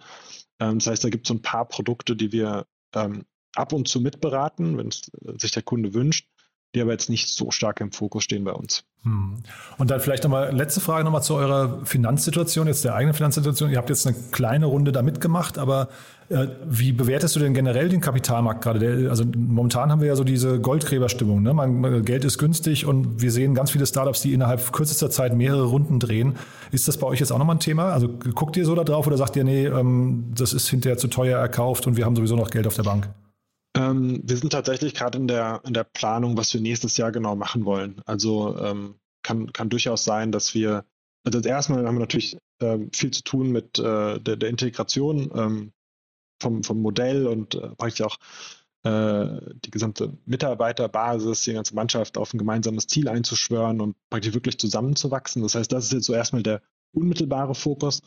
Ähm, 0.60 0.80
das 0.80 0.88
heißt, 0.88 1.04
da 1.04 1.10
gibt 1.10 1.26
es 1.26 1.28
so 1.28 1.34
ein 1.36 1.42
paar 1.42 1.68
Produkte, 1.68 2.16
die 2.16 2.32
wir 2.32 2.66
ähm, 2.96 3.26
ab 3.56 3.74
und 3.74 3.88
zu 3.88 4.00
mitberaten, 4.00 4.78
wenn 4.78 4.88
es 4.88 5.12
sich 5.38 5.52
der 5.52 5.64
Kunde 5.64 5.94
wünscht 5.94 6.28
die 6.74 6.82
aber 6.82 6.92
jetzt 6.92 7.10
nicht 7.10 7.30
so 7.30 7.52
stark 7.52 7.80
im 7.82 7.92
Fokus 7.92 8.24
stehen 8.24 8.44
bei 8.44 8.52
uns. 8.52 8.84
Hm. 9.04 9.44
Und 9.78 9.92
dann 9.92 10.00
vielleicht 10.00 10.24
nochmal 10.24 10.56
letzte 10.56 10.82
Frage 10.82 11.04
nochmal 11.04 11.22
zu 11.22 11.36
eurer 11.36 11.86
Finanzsituation, 11.86 12.68
jetzt 12.68 12.84
der 12.84 12.96
eigenen 12.96 13.14
Finanzsituation. 13.14 13.70
Ihr 13.70 13.78
habt 13.78 13.90
jetzt 13.90 14.08
eine 14.08 14.16
kleine 14.32 14.66
Runde 14.66 14.92
da 14.92 15.02
mitgemacht, 15.02 15.58
aber 15.58 15.90
äh, 16.30 16.48
wie 16.66 16.92
bewertest 16.94 17.36
du 17.36 17.40
denn 17.40 17.54
generell 17.54 17.90
den 17.90 18.02
Kapitalmarkt 18.02 18.64
gerade? 18.64 18.80
Der, 18.80 19.10
also 19.12 19.24
momentan 19.36 19.92
haben 19.92 20.02
wir 20.02 20.08
ja 20.08 20.16
so 20.16 20.24
diese 20.24 20.60
Goldgräberstimmung. 20.60 21.44
Ne? 21.44 21.54
Man, 21.54 22.04
Geld 22.06 22.26
ist 22.26 22.40
günstig 22.40 22.86
und 22.86 23.22
wir 23.22 23.32
sehen 23.32 23.54
ganz 23.54 23.72
viele 23.72 23.86
Startups, 23.86 24.22
die 24.22 24.34
innerhalb 24.34 24.72
kürzester 24.72 25.12
Zeit 25.12 25.36
mehrere 25.36 25.66
Runden 25.66 26.00
drehen. 26.00 26.38
Ist 26.72 26.88
das 26.88 26.98
bei 26.98 27.06
euch 27.06 27.20
jetzt 27.20 27.32
auch 27.32 27.38
nochmal 27.38 27.58
ein 27.58 27.60
Thema? 27.60 27.92
Also 27.92 28.08
guckt 28.08 28.58
ihr 28.58 28.66
so 28.66 28.74
da 28.74 28.84
drauf 28.84 29.06
oder 29.06 29.18
sagt 29.18 29.36
ihr, 29.36 29.44
nee, 29.44 29.68
ähm, 29.68 30.32
das 30.34 30.54
ist 30.54 30.70
hinterher 30.70 30.98
zu 30.98 31.08
teuer 31.08 31.38
erkauft 31.38 31.86
und 31.86 31.98
wir 31.98 32.06
haben 32.06 32.16
sowieso 32.16 32.36
noch 32.36 32.50
Geld 32.50 32.66
auf 32.66 32.76
der 32.76 32.84
Bank? 32.84 33.10
Ähm, 33.76 34.22
wir 34.24 34.38
sind 34.38 34.52
tatsächlich 34.52 34.94
gerade 34.94 35.18
in 35.18 35.28
der, 35.28 35.62
in 35.66 35.74
der 35.74 35.84
Planung, 35.84 36.38
was 36.38 36.54
wir 36.54 36.62
nächstes 36.62 36.98
Jahr 36.98 37.12
genau 37.12 37.36
machen 37.36 37.66
wollen. 37.66 38.02
Also 38.06 38.58
ähm, 38.58 38.96
kann, 39.24 39.52
kann 39.52 39.70
durchaus 39.70 40.04
sein, 40.04 40.32
dass 40.32 40.54
wir, 40.54 40.86
also 41.24 41.40
erstmal 41.40 41.86
haben 41.86 41.96
wir 41.96 42.02
natürlich 42.02 42.38
ähm, 42.62 42.92
viel 42.94 43.12
zu 43.12 43.24
tun 43.24 43.52
mit 43.52 43.80
äh, 43.80 44.20
der, 44.20 44.36
der, 44.36 44.50
Integration 44.50 45.32
ähm, 45.34 45.74
vom, 46.42 46.64
vom 46.64 46.82
Modell 46.82 47.26
und 47.26 47.56
äh, 47.56 47.70
praktisch 47.76 48.02
auch 48.02 48.18
äh, 48.84 49.40
die 49.66 49.72
gesamte 49.72 50.18
Mitarbeiterbasis, 50.26 51.44
die 51.44 51.54
ganze 51.54 51.74
Mannschaft 51.74 52.18
auf 52.18 52.34
ein 52.34 52.38
gemeinsames 52.38 52.88
Ziel 52.88 53.08
einzuschwören 53.08 53.82
und 53.82 53.96
praktisch 54.10 54.34
wirklich 54.34 54.60
zusammenzuwachsen. 54.60 55.42
Das 55.42 55.56
heißt, 55.56 55.72
das 55.72 55.86
ist 55.86 55.94
jetzt 55.94 56.06
so 56.06 56.14
erstmal 56.14 56.44
der 56.44 56.62
unmittelbare 56.92 57.56
Fokus. 57.56 58.02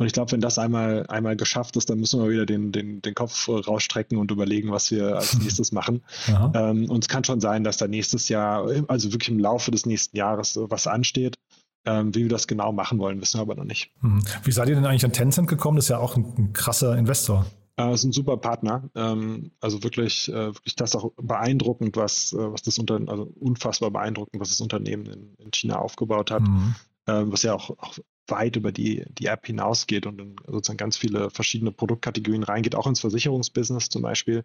Und 0.00 0.06
ich 0.06 0.14
glaube, 0.14 0.32
wenn 0.32 0.40
das 0.40 0.58
einmal, 0.58 1.06
einmal 1.08 1.36
geschafft 1.36 1.76
ist, 1.76 1.90
dann 1.90 2.00
müssen 2.00 2.22
wir 2.22 2.30
wieder 2.30 2.46
den, 2.46 2.72
den, 2.72 3.02
den 3.02 3.14
Kopf 3.14 3.46
rausstrecken 3.50 4.16
und 4.16 4.30
überlegen, 4.30 4.70
was 4.70 4.90
wir 4.90 5.16
als 5.16 5.38
nächstes 5.38 5.72
machen. 5.72 6.02
Ähm, 6.26 6.88
und 6.88 7.04
es 7.04 7.08
kann 7.08 7.22
schon 7.22 7.42
sein, 7.42 7.64
dass 7.64 7.76
da 7.76 7.86
nächstes 7.86 8.30
Jahr, 8.30 8.66
also 8.88 9.12
wirklich 9.12 9.28
im 9.28 9.38
Laufe 9.38 9.70
des 9.70 9.84
nächsten 9.84 10.16
Jahres 10.16 10.58
was 10.58 10.86
ansteht. 10.86 11.36
Ähm, 11.84 12.14
wie 12.14 12.22
wir 12.22 12.28
das 12.30 12.46
genau 12.46 12.72
machen 12.72 12.98
wollen, 12.98 13.20
wissen 13.20 13.38
wir 13.38 13.42
aber 13.42 13.54
noch 13.54 13.64
nicht. 13.64 13.92
Mhm. 14.00 14.22
Wie 14.42 14.52
seid 14.52 14.70
ihr 14.70 14.74
denn 14.74 14.86
eigentlich 14.86 15.04
an 15.04 15.12
Tencent 15.12 15.48
gekommen? 15.48 15.76
Das 15.76 15.86
ist 15.86 15.90
ja 15.90 15.98
auch 15.98 16.16
ein, 16.16 16.24
ein 16.38 16.52
krasser 16.54 16.96
Investor. 16.96 17.44
Äh, 17.76 17.90
das 17.90 18.00
ist 18.00 18.04
ein 18.04 18.12
super 18.12 18.38
Partner. 18.38 18.88
Ähm, 18.94 19.50
also 19.60 19.82
wirklich, 19.82 20.30
äh, 20.30 20.54
wirklich 20.54 20.76
das 20.76 20.96
auch 20.96 21.12
beeindruckend, 21.16 21.96
was, 21.98 22.32
äh, 22.32 22.52
was 22.52 22.62
das 22.62 22.78
Unternehmen, 22.78 23.10
also 23.10 23.30
unfassbar 23.38 23.90
beeindruckend, 23.90 24.40
was 24.40 24.48
das 24.48 24.62
Unternehmen 24.62 25.06
in, 25.06 25.34
in 25.36 25.50
China 25.52 25.76
aufgebaut 25.76 26.30
hat. 26.30 26.42
Mhm. 26.42 26.74
Ähm, 27.06 27.32
was 27.32 27.42
ja 27.42 27.54
auch, 27.54 27.70
auch 27.78 27.98
weit 28.26 28.56
über 28.56 28.72
die, 28.72 29.04
die 29.18 29.26
App 29.26 29.46
hinausgeht 29.46 30.06
und 30.06 30.20
in 30.20 30.36
sozusagen 30.46 30.76
ganz 30.76 30.96
viele 30.96 31.30
verschiedene 31.30 31.72
Produktkategorien 31.72 32.42
reingeht, 32.42 32.74
auch 32.74 32.86
ins 32.86 33.00
Versicherungsbusiness 33.00 33.88
zum 33.88 34.02
Beispiel. 34.02 34.44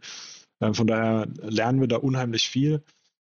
Äh, 0.59 0.73
von 0.73 0.87
daher 0.87 1.27
lernen 1.41 1.81
wir 1.81 1.87
da 1.87 1.97
unheimlich 1.97 2.49
viel 2.49 2.83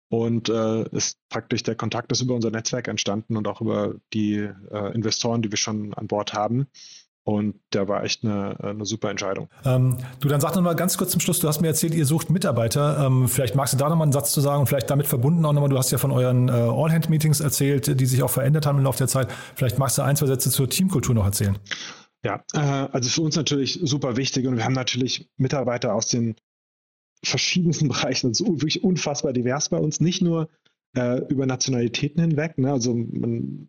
und 0.09 0.49
äh, 0.49 0.89
ist 0.89 1.19
praktisch 1.29 1.63
der 1.63 1.75
Kontakt 1.75 2.11
ist 2.11 2.21
über 2.21 2.35
unser 2.35 2.51
Netzwerk 2.51 2.87
entstanden 2.87 3.37
und 3.37 3.47
auch 3.47 3.61
über 3.61 3.95
die 4.13 4.37
äh, 4.37 4.93
Investoren, 4.93 5.41
die 5.41 5.51
wir 5.51 5.57
schon 5.57 5.93
an 5.93 6.07
Bord 6.07 6.33
haben. 6.33 6.67
Und 7.29 7.59
der 7.73 7.87
war 7.87 8.03
echt 8.03 8.23
eine, 8.23 8.59
eine 8.59 8.85
super 8.85 9.11
Entscheidung. 9.11 9.49
Ähm, 9.63 9.99
du, 10.19 10.29
dann 10.29 10.41
sag 10.41 10.55
noch 10.55 10.63
mal 10.63 10.75
ganz 10.75 10.97
kurz 10.97 11.11
zum 11.11 11.21
Schluss, 11.21 11.39
du 11.39 11.47
hast 11.47 11.61
mir 11.61 11.67
erzählt, 11.67 11.93
ihr 11.93 12.07
sucht 12.07 12.31
Mitarbeiter. 12.31 13.05
Ähm, 13.05 13.27
vielleicht 13.27 13.53
magst 13.53 13.71
du 13.71 13.77
da 13.77 13.87
noch 13.87 13.97
mal 13.97 14.05
einen 14.05 14.11
Satz 14.11 14.31
zu 14.31 14.41
sagen 14.41 14.61
und 14.61 14.65
vielleicht 14.65 14.89
damit 14.89 15.05
verbunden 15.05 15.45
auch 15.45 15.53
nochmal, 15.53 15.69
du 15.69 15.77
hast 15.77 15.91
ja 15.91 15.99
von 15.99 16.09
euren 16.09 16.49
äh, 16.49 16.53
All-Hand-Meetings 16.53 17.39
erzählt, 17.39 17.99
die 17.99 18.05
sich 18.07 18.23
auch 18.23 18.31
verändert 18.31 18.65
haben 18.65 18.79
im 18.79 18.83
Laufe 18.83 18.97
der 18.97 19.07
Zeit. 19.07 19.27
Vielleicht 19.53 19.77
magst 19.77 19.99
du 19.99 20.01
ein, 20.01 20.15
zwei 20.15 20.25
Sätze 20.25 20.49
zur 20.49 20.71
Teamkultur 20.71 21.13
noch 21.13 21.25
erzählen. 21.25 21.55
Ja, 22.25 22.43
äh, 22.53 22.57
also 22.57 23.07
für 23.11 23.21
uns 23.21 23.35
natürlich 23.35 23.79
super 23.83 24.17
wichtig 24.17 24.47
und 24.47 24.57
wir 24.57 24.65
haben 24.65 24.73
natürlich 24.73 25.29
Mitarbeiter 25.37 25.93
aus 25.93 26.07
den 26.07 26.35
verschiedensten 27.23 27.87
Bereichen. 27.89 28.31
Das 28.31 28.39
ist 28.39 28.47
wirklich 28.47 28.83
unfassbar 28.83 29.33
divers 29.33 29.69
bei 29.69 29.77
uns, 29.77 29.99
nicht 29.99 30.23
nur 30.23 30.49
äh, 30.97 31.19
über 31.27 31.45
Nationalitäten 31.45 32.21
hinweg. 32.21 32.57
Ne? 32.57 32.71
Also 32.71 32.95
man 32.95 33.67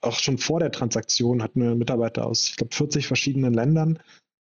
auch 0.00 0.18
schon 0.18 0.38
vor 0.38 0.60
der 0.60 0.72
Transaktion 0.72 1.42
hatten 1.42 1.62
wir 1.62 1.74
Mitarbeiter 1.74 2.26
aus, 2.26 2.48
ich 2.50 2.56
glaube, 2.56 2.74
40 2.74 3.06
verschiedenen 3.06 3.54
Ländern. 3.54 3.98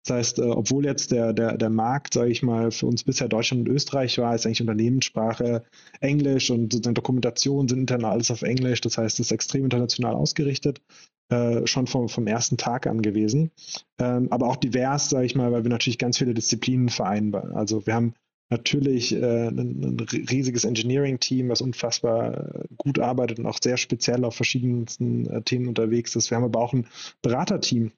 Das 0.08 0.16
heißt, 0.16 0.40
äh, 0.40 0.44
obwohl 0.44 0.86
jetzt 0.86 1.12
der, 1.12 1.34
der, 1.34 1.58
der 1.58 1.70
Markt, 1.70 2.14
sage 2.14 2.32
ich 2.32 2.42
mal, 2.42 2.72
für 2.72 2.86
uns 2.86 3.04
bisher 3.04 3.28
Deutschland 3.28 3.68
und 3.68 3.76
Österreich 3.76 4.18
war, 4.18 4.34
ist 4.34 4.46
eigentlich 4.46 4.62
Unternehmenssprache 4.62 5.64
Englisch 6.00 6.50
und 6.50 6.72
sozusagen 6.72 6.96
Dokumentation 6.96 7.68
sind 7.68 7.80
intern 7.80 8.06
alles 8.06 8.32
auf 8.32 8.42
Englisch. 8.42 8.82
Das 8.82 8.98
heißt, 8.98 9.20
es 9.20 9.28
ist 9.28 9.32
extrem 9.32 9.66
international 9.66 10.16
ausgerichtet, 10.16 10.82
äh, 11.30 11.68
schon 11.68 11.88
vom, 11.88 12.08
vom 12.08 12.26
ersten 12.26 12.58
Tag 12.58 12.88
an 12.88 13.02
gewesen. 13.02 13.52
Ähm, 14.00 14.32
aber 14.32 14.48
auch 14.48 14.56
divers, 14.56 15.10
sage 15.10 15.26
ich 15.26 15.36
mal, 15.36 15.52
weil 15.52 15.64
wir 15.64 15.70
natürlich 15.70 15.98
ganz 15.98 16.18
viele 16.18 16.34
Disziplinen 16.34 16.88
vereinbaren. 16.88 17.52
Also 17.52 17.86
wir 17.86 17.94
haben 17.94 18.14
natürlich 18.50 19.14
äh, 19.14 19.48
ein, 19.48 19.84
ein, 19.84 20.00
riesiges 20.00 20.64
Engineering-Team, 20.64 21.50
was 21.50 21.62
unfassbar 21.62 22.56
äh, 22.56 22.68
gut 22.78 23.00
arbeitet 23.00 23.40
und 23.40 23.46
auch 23.46 23.60
sehr 23.62 23.78
speziell 23.78 24.24
auf 24.24 24.36
verschiedensten 24.36 25.26
äh, 25.28 25.42
Themen 25.42 25.68
unterwegs 25.68 26.16
ist. 26.16 26.30
Wir 26.30 26.38
haben 26.38 26.46
aber 26.46 26.62
auch 26.62 26.74
ein 26.74 26.88
Beraterteam, 27.22 27.92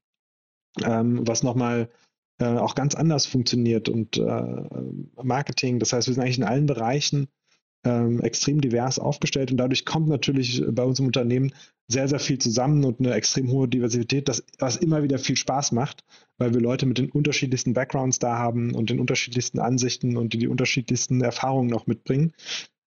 ähm, 0.84 1.28
was 1.28 1.44
nochmal 1.44 1.90
äh, 2.40 2.46
auch 2.46 2.76
ganz 2.76 2.96
anders 2.96 3.26
funktioniert 3.26 3.90
und 3.90 4.18
äh, 4.18 4.64
Marketing. 5.22 5.80
Das 5.80 5.94
heißt, 5.94 6.08
wir 6.08 6.14
sind 6.14 6.24
eigentlich 6.24 6.40
in 6.40 6.44
allen 6.44 6.66
Bereichen 6.66 7.28
ähm, 7.86 8.22
extrem 8.22 8.62
divers 8.62 9.00
aufgestellt 9.00 9.52
und 9.52 9.58
dadurch 9.58 9.86
kommt 9.86 10.08
natürlich 10.08 10.64
bei 10.70 10.84
uns 10.84 11.00
im 11.00 11.08
Unternehmen 11.08 11.54
sehr, 11.90 12.08
sehr 12.08 12.20
viel 12.20 12.38
zusammen 12.38 12.86
und 12.86 13.00
eine 13.00 13.14
extrem 13.16 13.52
hohe 13.52 13.68
Diversität, 13.68 14.30
das, 14.30 14.44
was 14.60 14.78
immer 14.78 15.02
wieder 15.04 15.18
viel 15.18 15.36
Spaß 15.36 15.72
macht, 15.72 16.04
weil 16.38 16.54
wir 16.54 16.62
Leute 16.62 16.86
mit 16.86 17.00
den 17.00 17.12
unterschiedlichsten 17.12 17.74
Backgrounds 17.74 18.20
da 18.20 18.38
haben 18.38 18.76
und 18.76 18.92
den 18.92 19.00
unterschiedlichsten 19.00 19.60
Ansichten 19.60 20.16
und 20.16 20.34
die 20.34 20.38
die 20.38 20.48
unterschiedlichsten 20.48 21.22
Erfahrungen 21.22 21.70
noch 21.70 21.88
mitbringen. 21.88 22.32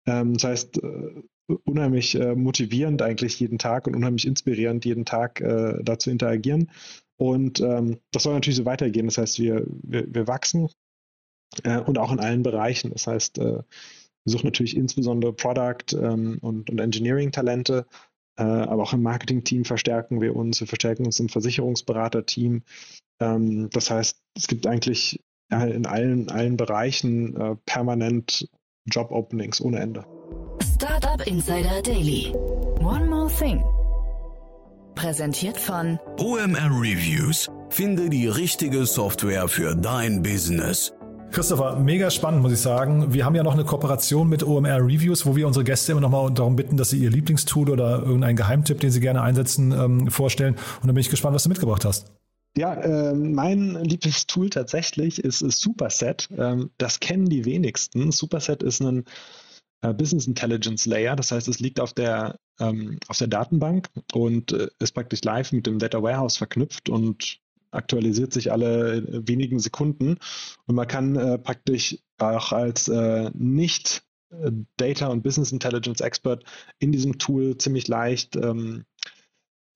Ähm, 0.06 0.34
das 0.34 0.44
heißt, 0.44 0.82
äh, 0.82 1.22
unheimlich 1.64 2.14
äh, 2.14 2.34
motivierend 2.34 3.00
eigentlich 3.00 3.40
jeden 3.40 3.58
Tag 3.58 3.86
und 3.86 3.96
unheimlich 3.96 4.26
inspirierend 4.26 4.84
jeden 4.84 5.06
Tag 5.06 5.40
äh, 5.40 5.82
da 5.82 5.98
zu 5.98 6.10
interagieren. 6.10 6.70
Und 7.16 7.60
ähm, 7.60 7.98
das 8.12 8.22
soll 8.24 8.34
natürlich 8.34 8.56
so 8.56 8.66
weitergehen. 8.66 9.06
Das 9.06 9.18
heißt, 9.18 9.38
wir, 9.38 9.66
wir, 9.66 10.06
wir 10.14 10.26
wachsen 10.26 10.68
äh, 11.64 11.78
und 11.78 11.98
auch 11.98 12.12
in 12.12 12.20
allen 12.20 12.42
Bereichen. 12.42 12.90
Das 12.92 13.06
heißt, 13.06 13.38
äh, 13.38 13.62
wir 14.24 14.32
suchen 14.32 14.46
natürlich 14.46 14.76
insbesondere 14.76 15.32
Product 15.32 15.94
ähm, 15.94 16.38
und, 16.42 16.70
und 16.70 16.78
Engineering-Talente, 16.78 17.86
aber 18.42 18.82
auch 18.82 18.92
im 18.92 19.02
Marketing-Team 19.02 19.64
verstärken 19.64 20.20
wir 20.20 20.36
uns. 20.36 20.60
Wir 20.60 20.66
verstärken 20.66 21.06
uns 21.06 21.20
im 21.20 21.28
Versicherungsberater-Team. 21.28 22.62
Ähm, 23.20 23.70
das 23.70 23.90
heißt, 23.90 24.18
es 24.36 24.46
gibt 24.46 24.66
eigentlich 24.66 25.20
in 25.50 25.84
allen, 25.86 26.30
allen 26.30 26.56
Bereichen 26.56 27.36
äh, 27.36 27.56
permanent 27.66 28.48
Job-Openings 28.86 29.60
ohne 29.60 29.80
Ende. 29.80 30.04
Startup 30.74 31.26
Insider 31.26 31.82
Daily. 31.82 32.32
One 32.80 33.06
more 33.06 33.28
thing. 33.28 33.62
Präsentiert 34.94 35.56
von 35.56 35.98
OMR 36.18 36.70
Reviews. 36.70 37.50
Finde 37.68 38.10
die 38.10 38.26
richtige 38.26 38.86
Software 38.86 39.48
für 39.48 39.74
dein 39.74 40.22
Business. 40.22 40.92
Christopher, 41.30 41.76
mega 41.76 42.10
spannend, 42.10 42.42
muss 42.42 42.52
ich 42.52 42.58
sagen. 42.58 43.12
Wir 43.12 43.24
haben 43.24 43.36
ja 43.36 43.44
noch 43.44 43.54
eine 43.54 43.64
Kooperation 43.64 44.28
mit 44.28 44.42
OMR 44.42 44.78
Reviews, 44.78 45.26
wo 45.26 45.36
wir 45.36 45.46
unsere 45.46 45.64
Gäste 45.64 45.92
immer 45.92 46.00
noch 46.00 46.10
mal 46.10 46.28
darum 46.30 46.56
bitten, 46.56 46.76
dass 46.76 46.90
sie 46.90 46.98
ihr 46.98 47.10
Lieblingstool 47.10 47.70
oder 47.70 48.00
irgendeinen 48.00 48.36
Geheimtipp, 48.36 48.80
den 48.80 48.90
sie 48.90 49.00
gerne 49.00 49.22
einsetzen, 49.22 49.70
ähm, 49.70 50.10
vorstellen. 50.10 50.54
Und 50.82 50.88
da 50.88 50.92
bin 50.92 50.98
ich 50.98 51.08
gespannt, 51.08 51.34
was 51.36 51.44
du 51.44 51.48
mitgebracht 51.48 51.84
hast. 51.84 52.12
Ja, 52.56 52.74
äh, 52.74 53.14
mein 53.14 53.76
Lieblingstool 53.84 54.50
tatsächlich 54.50 55.22
ist, 55.22 55.40
ist 55.40 55.60
Superset. 55.60 56.28
Ähm, 56.36 56.70
das 56.78 56.98
kennen 56.98 57.26
die 57.26 57.44
wenigsten. 57.44 58.10
Superset 58.10 58.64
ist 58.64 58.80
ein 58.80 59.04
äh, 59.82 59.94
Business 59.94 60.26
Intelligence 60.26 60.84
Layer. 60.86 61.14
Das 61.14 61.30
heißt, 61.30 61.46
es 61.46 61.60
liegt 61.60 61.78
auf 61.78 61.92
der, 61.92 62.40
ähm, 62.58 62.98
auf 63.06 63.18
der 63.18 63.28
Datenbank 63.28 63.88
und 64.12 64.52
äh, 64.52 64.66
ist 64.80 64.92
praktisch 64.92 65.22
live 65.22 65.52
mit 65.52 65.66
dem 65.68 65.78
Data 65.78 66.02
Warehouse 66.02 66.38
verknüpft 66.38 66.88
und 66.88 67.38
aktualisiert 67.70 68.32
sich 68.32 68.52
alle 68.52 69.04
wenigen 69.26 69.58
Sekunden. 69.58 70.18
Und 70.66 70.74
man 70.74 70.86
kann 70.86 71.16
äh, 71.16 71.38
praktisch 71.38 71.98
auch 72.18 72.52
als 72.52 72.88
äh, 72.88 73.30
nicht 73.34 74.02
äh, 74.30 74.50
Data 74.76 75.08
und 75.08 75.22
Business 75.22 75.52
Intelligence 75.52 76.00
Expert 76.00 76.44
in 76.78 76.92
diesem 76.92 77.18
Tool 77.18 77.56
ziemlich 77.58 77.88
leicht 77.88 78.36
ähm, 78.36 78.84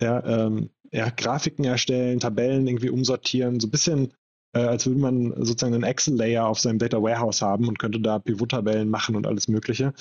ja, 0.00 0.24
ähm, 0.24 0.70
ja, 0.92 1.09
Grafiken 1.11 1.64
erstellen, 1.64 2.20
Tabellen 2.20 2.66
irgendwie 2.66 2.90
umsortieren, 2.90 3.61
so 3.61 3.68
ein 3.68 3.70
bisschen 3.70 4.12
äh, 4.54 4.61
als 4.61 4.87
würde 4.87 5.00
man 5.00 5.35
sozusagen 5.44 5.74
einen 5.74 5.83
Excel-Layer 5.83 6.46
auf 6.46 6.61
seinem 6.61 6.78
Data 6.78 7.02
Warehouse 7.02 7.42
haben 7.42 7.68
und 7.68 7.78
könnte 7.78 8.00
da 8.00 8.18
Pivot-Tabellen 8.18 8.88
machen 8.88 9.16
und 9.16 9.26
alles 9.26 9.48
Mögliche. 9.48 9.92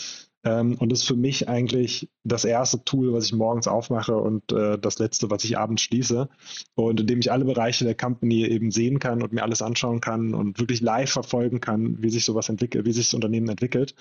Ähm, 0.43 0.75
und 0.75 0.91
das 0.91 0.99
ist 0.99 1.07
für 1.07 1.15
mich 1.15 1.47
eigentlich 1.47 2.09
das 2.23 2.45
erste 2.45 2.83
Tool, 2.83 3.13
was 3.13 3.25
ich 3.25 3.33
morgens 3.33 3.67
aufmache 3.67 4.17
und 4.17 4.51
äh, 4.51 4.77
das 4.77 4.99
letzte, 4.99 5.29
was 5.29 5.43
ich 5.43 5.57
abends 5.57 5.83
schließe. 5.83 6.29
Und 6.75 6.99
in 6.99 7.07
dem 7.07 7.19
ich 7.19 7.31
alle 7.31 7.45
Bereiche 7.45 7.85
der 7.85 7.95
Company 7.95 8.45
eben 8.45 8.71
sehen 8.71 8.99
kann 8.99 9.21
und 9.23 9.33
mir 9.33 9.43
alles 9.43 9.61
anschauen 9.61 10.01
kann 10.01 10.33
und 10.33 10.59
wirklich 10.59 10.81
live 10.81 11.11
verfolgen 11.11 11.61
kann, 11.61 12.01
wie 12.03 12.09
sich 12.09 12.25
sowas 12.25 12.49
entwickelt, 12.49 12.85
wie 12.85 12.93
sich 12.93 13.07
das 13.07 13.13
Unternehmen 13.13 13.49
entwickelt. 13.49 13.95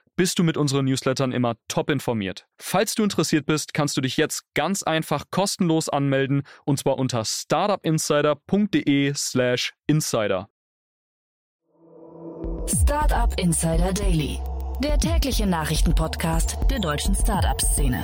bist 0.21 0.37
du 0.37 0.43
mit 0.43 0.55
unseren 0.55 0.85
Newslettern 0.85 1.31
immer 1.31 1.55
top 1.67 1.89
informiert. 1.89 2.45
Falls 2.59 2.93
du 2.93 3.01
interessiert 3.01 3.47
bist, 3.47 3.73
kannst 3.73 3.97
du 3.97 4.01
dich 4.01 4.17
jetzt 4.17 4.43
ganz 4.53 4.83
einfach 4.83 5.25
kostenlos 5.31 5.89
anmelden 5.89 6.43
und 6.63 6.77
zwar 6.77 6.99
unter 6.99 7.25
startupinsider.de/slash 7.25 9.73
insider. 9.87 10.47
Startup 12.67 13.33
Insider 13.39 13.93
Daily, 13.93 14.37
der 14.83 14.99
tägliche 14.99 15.47
Nachrichtenpodcast 15.47 16.55
der 16.69 16.77
deutschen 16.77 17.15
Startup-Szene. 17.15 18.03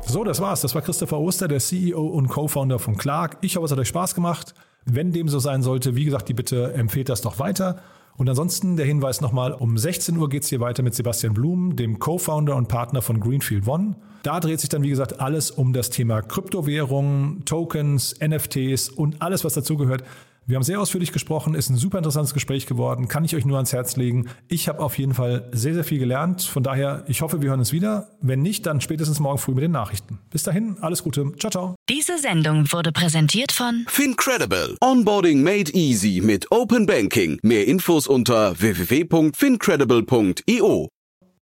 So, 0.00 0.24
das 0.24 0.40
war's. 0.40 0.62
Das 0.62 0.74
war 0.74 0.82
Christopher 0.82 1.20
Oster, 1.20 1.46
der 1.46 1.60
CEO 1.60 2.04
und 2.04 2.26
Co-Founder 2.26 2.80
von 2.80 2.96
Clark. 2.96 3.38
Ich 3.42 3.54
hoffe, 3.54 3.66
es 3.66 3.70
hat 3.70 3.78
euch 3.78 3.86
Spaß 3.86 4.16
gemacht. 4.16 4.54
Wenn 4.86 5.12
dem 5.12 5.28
so 5.28 5.38
sein 5.38 5.62
sollte, 5.62 5.94
wie 5.94 6.04
gesagt, 6.04 6.28
die 6.28 6.34
Bitte 6.34 6.74
empfehlt 6.74 7.08
das 7.08 7.20
doch 7.20 7.38
weiter. 7.38 7.80
Und 8.16 8.28
ansonsten 8.28 8.76
der 8.76 8.86
Hinweis 8.86 9.20
nochmal, 9.20 9.52
um 9.52 9.76
16 9.76 10.16
Uhr 10.16 10.28
geht 10.28 10.44
es 10.44 10.48
hier 10.48 10.60
weiter 10.60 10.82
mit 10.82 10.94
Sebastian 10.94 11.34
Blum, 11.34 11.74
dem 11.74 11.98
Co-Founder 11.98 12.54
und 12.54 12.68
Partner 12.68 13.02
von 13.02 13.18
Greenfield 13.18 13.66
One. 13.66 13.96
Da 14.22 14.40
dreht 14.40 14.60
sich 14.60 14.68
dann, 14.68 14.82
wie 14.82 14.88
gesagt, 14.88 15.20
alles 15.20 15.50
um 15.50 15.72
das 15.72 15.90
Thema 15.90 16.22
Kryptowährungen, 16.22 17.44
Tokens, 17.44 18.14
NFTs 18.20 18.88
und 18.88 19.20
alles, 19.20 19.44
was 19.44 19.54
dazugehört. 19.54 20.04
Wir 20.46 20.56
haben 20.56 20.62
sehr 20.62 20.80
ausführlich 20.80 21.12
gesprochen, 21.12 21.54
ist 21.54 21.68
ein 21.70 21.76
super 21.76 21.98
interessantes 21.98 22.32
Gespräch 22.34 22.66
geworden, 22.66 23.08
kann 23.08 23.24
ich 23.24 23.34
euch 23.34 23.46
nur 23.46 23.56
ans 23.56 23.72
Herz 23.72 23.96
legen. 23.96 24.28
Ich 24.48 24.68
habe 24.68 24.80
auf 24.80 24.98
jeden 24.98 25.14
Fall 25.14 25.48
sehr, 25.52 25.72
sehr 25.74 25.84
viel 25.84 25.98
gelernt. 25.98 26.42
Von 26.42 26.62
daher, 26.62 27.04
ich 27.08 27.22
hoffe, 27.22 27.40
wir 27.40 27.48
hören 27.48 27.60
uns 27.60 27.72
wieder. 27.72 28.10
Wenn 28.20 28.42
nicht, 28.42 28.66
dann 28.66 28.82
spätestens 28.82 29.20
morgen 29.20 29.38
früh 29.38 29.54
mit 29.54 29.64
den 29.64 29.72
Nachrichten. 29.72 30.18
Bis 30.30 30.42
dahin, 30.42 30.76
alles 30.80 31.02
Gute. 31.02 31.32
Ciao, 31.38 31.50
ciao. 31.50 31.74
Diese 31.88 32.18
Sendung 32.18 32.70
wurde 32.72 32.92
präsentiert 32.92 33.52
von 33.52 33.86
Fincredible. 33.88 34.76
Onboarding 34.82 35.42
made 35.42 35.72
easy 35.72 36.20
mit 36.22 36.50
Open 36.50 36.84
Banking. 36.86 37.38
Mehr 37.42 37.66
Infos 37.66 38.06
unter 38.06 38.60
www.fincredible.io. 38.60 40.88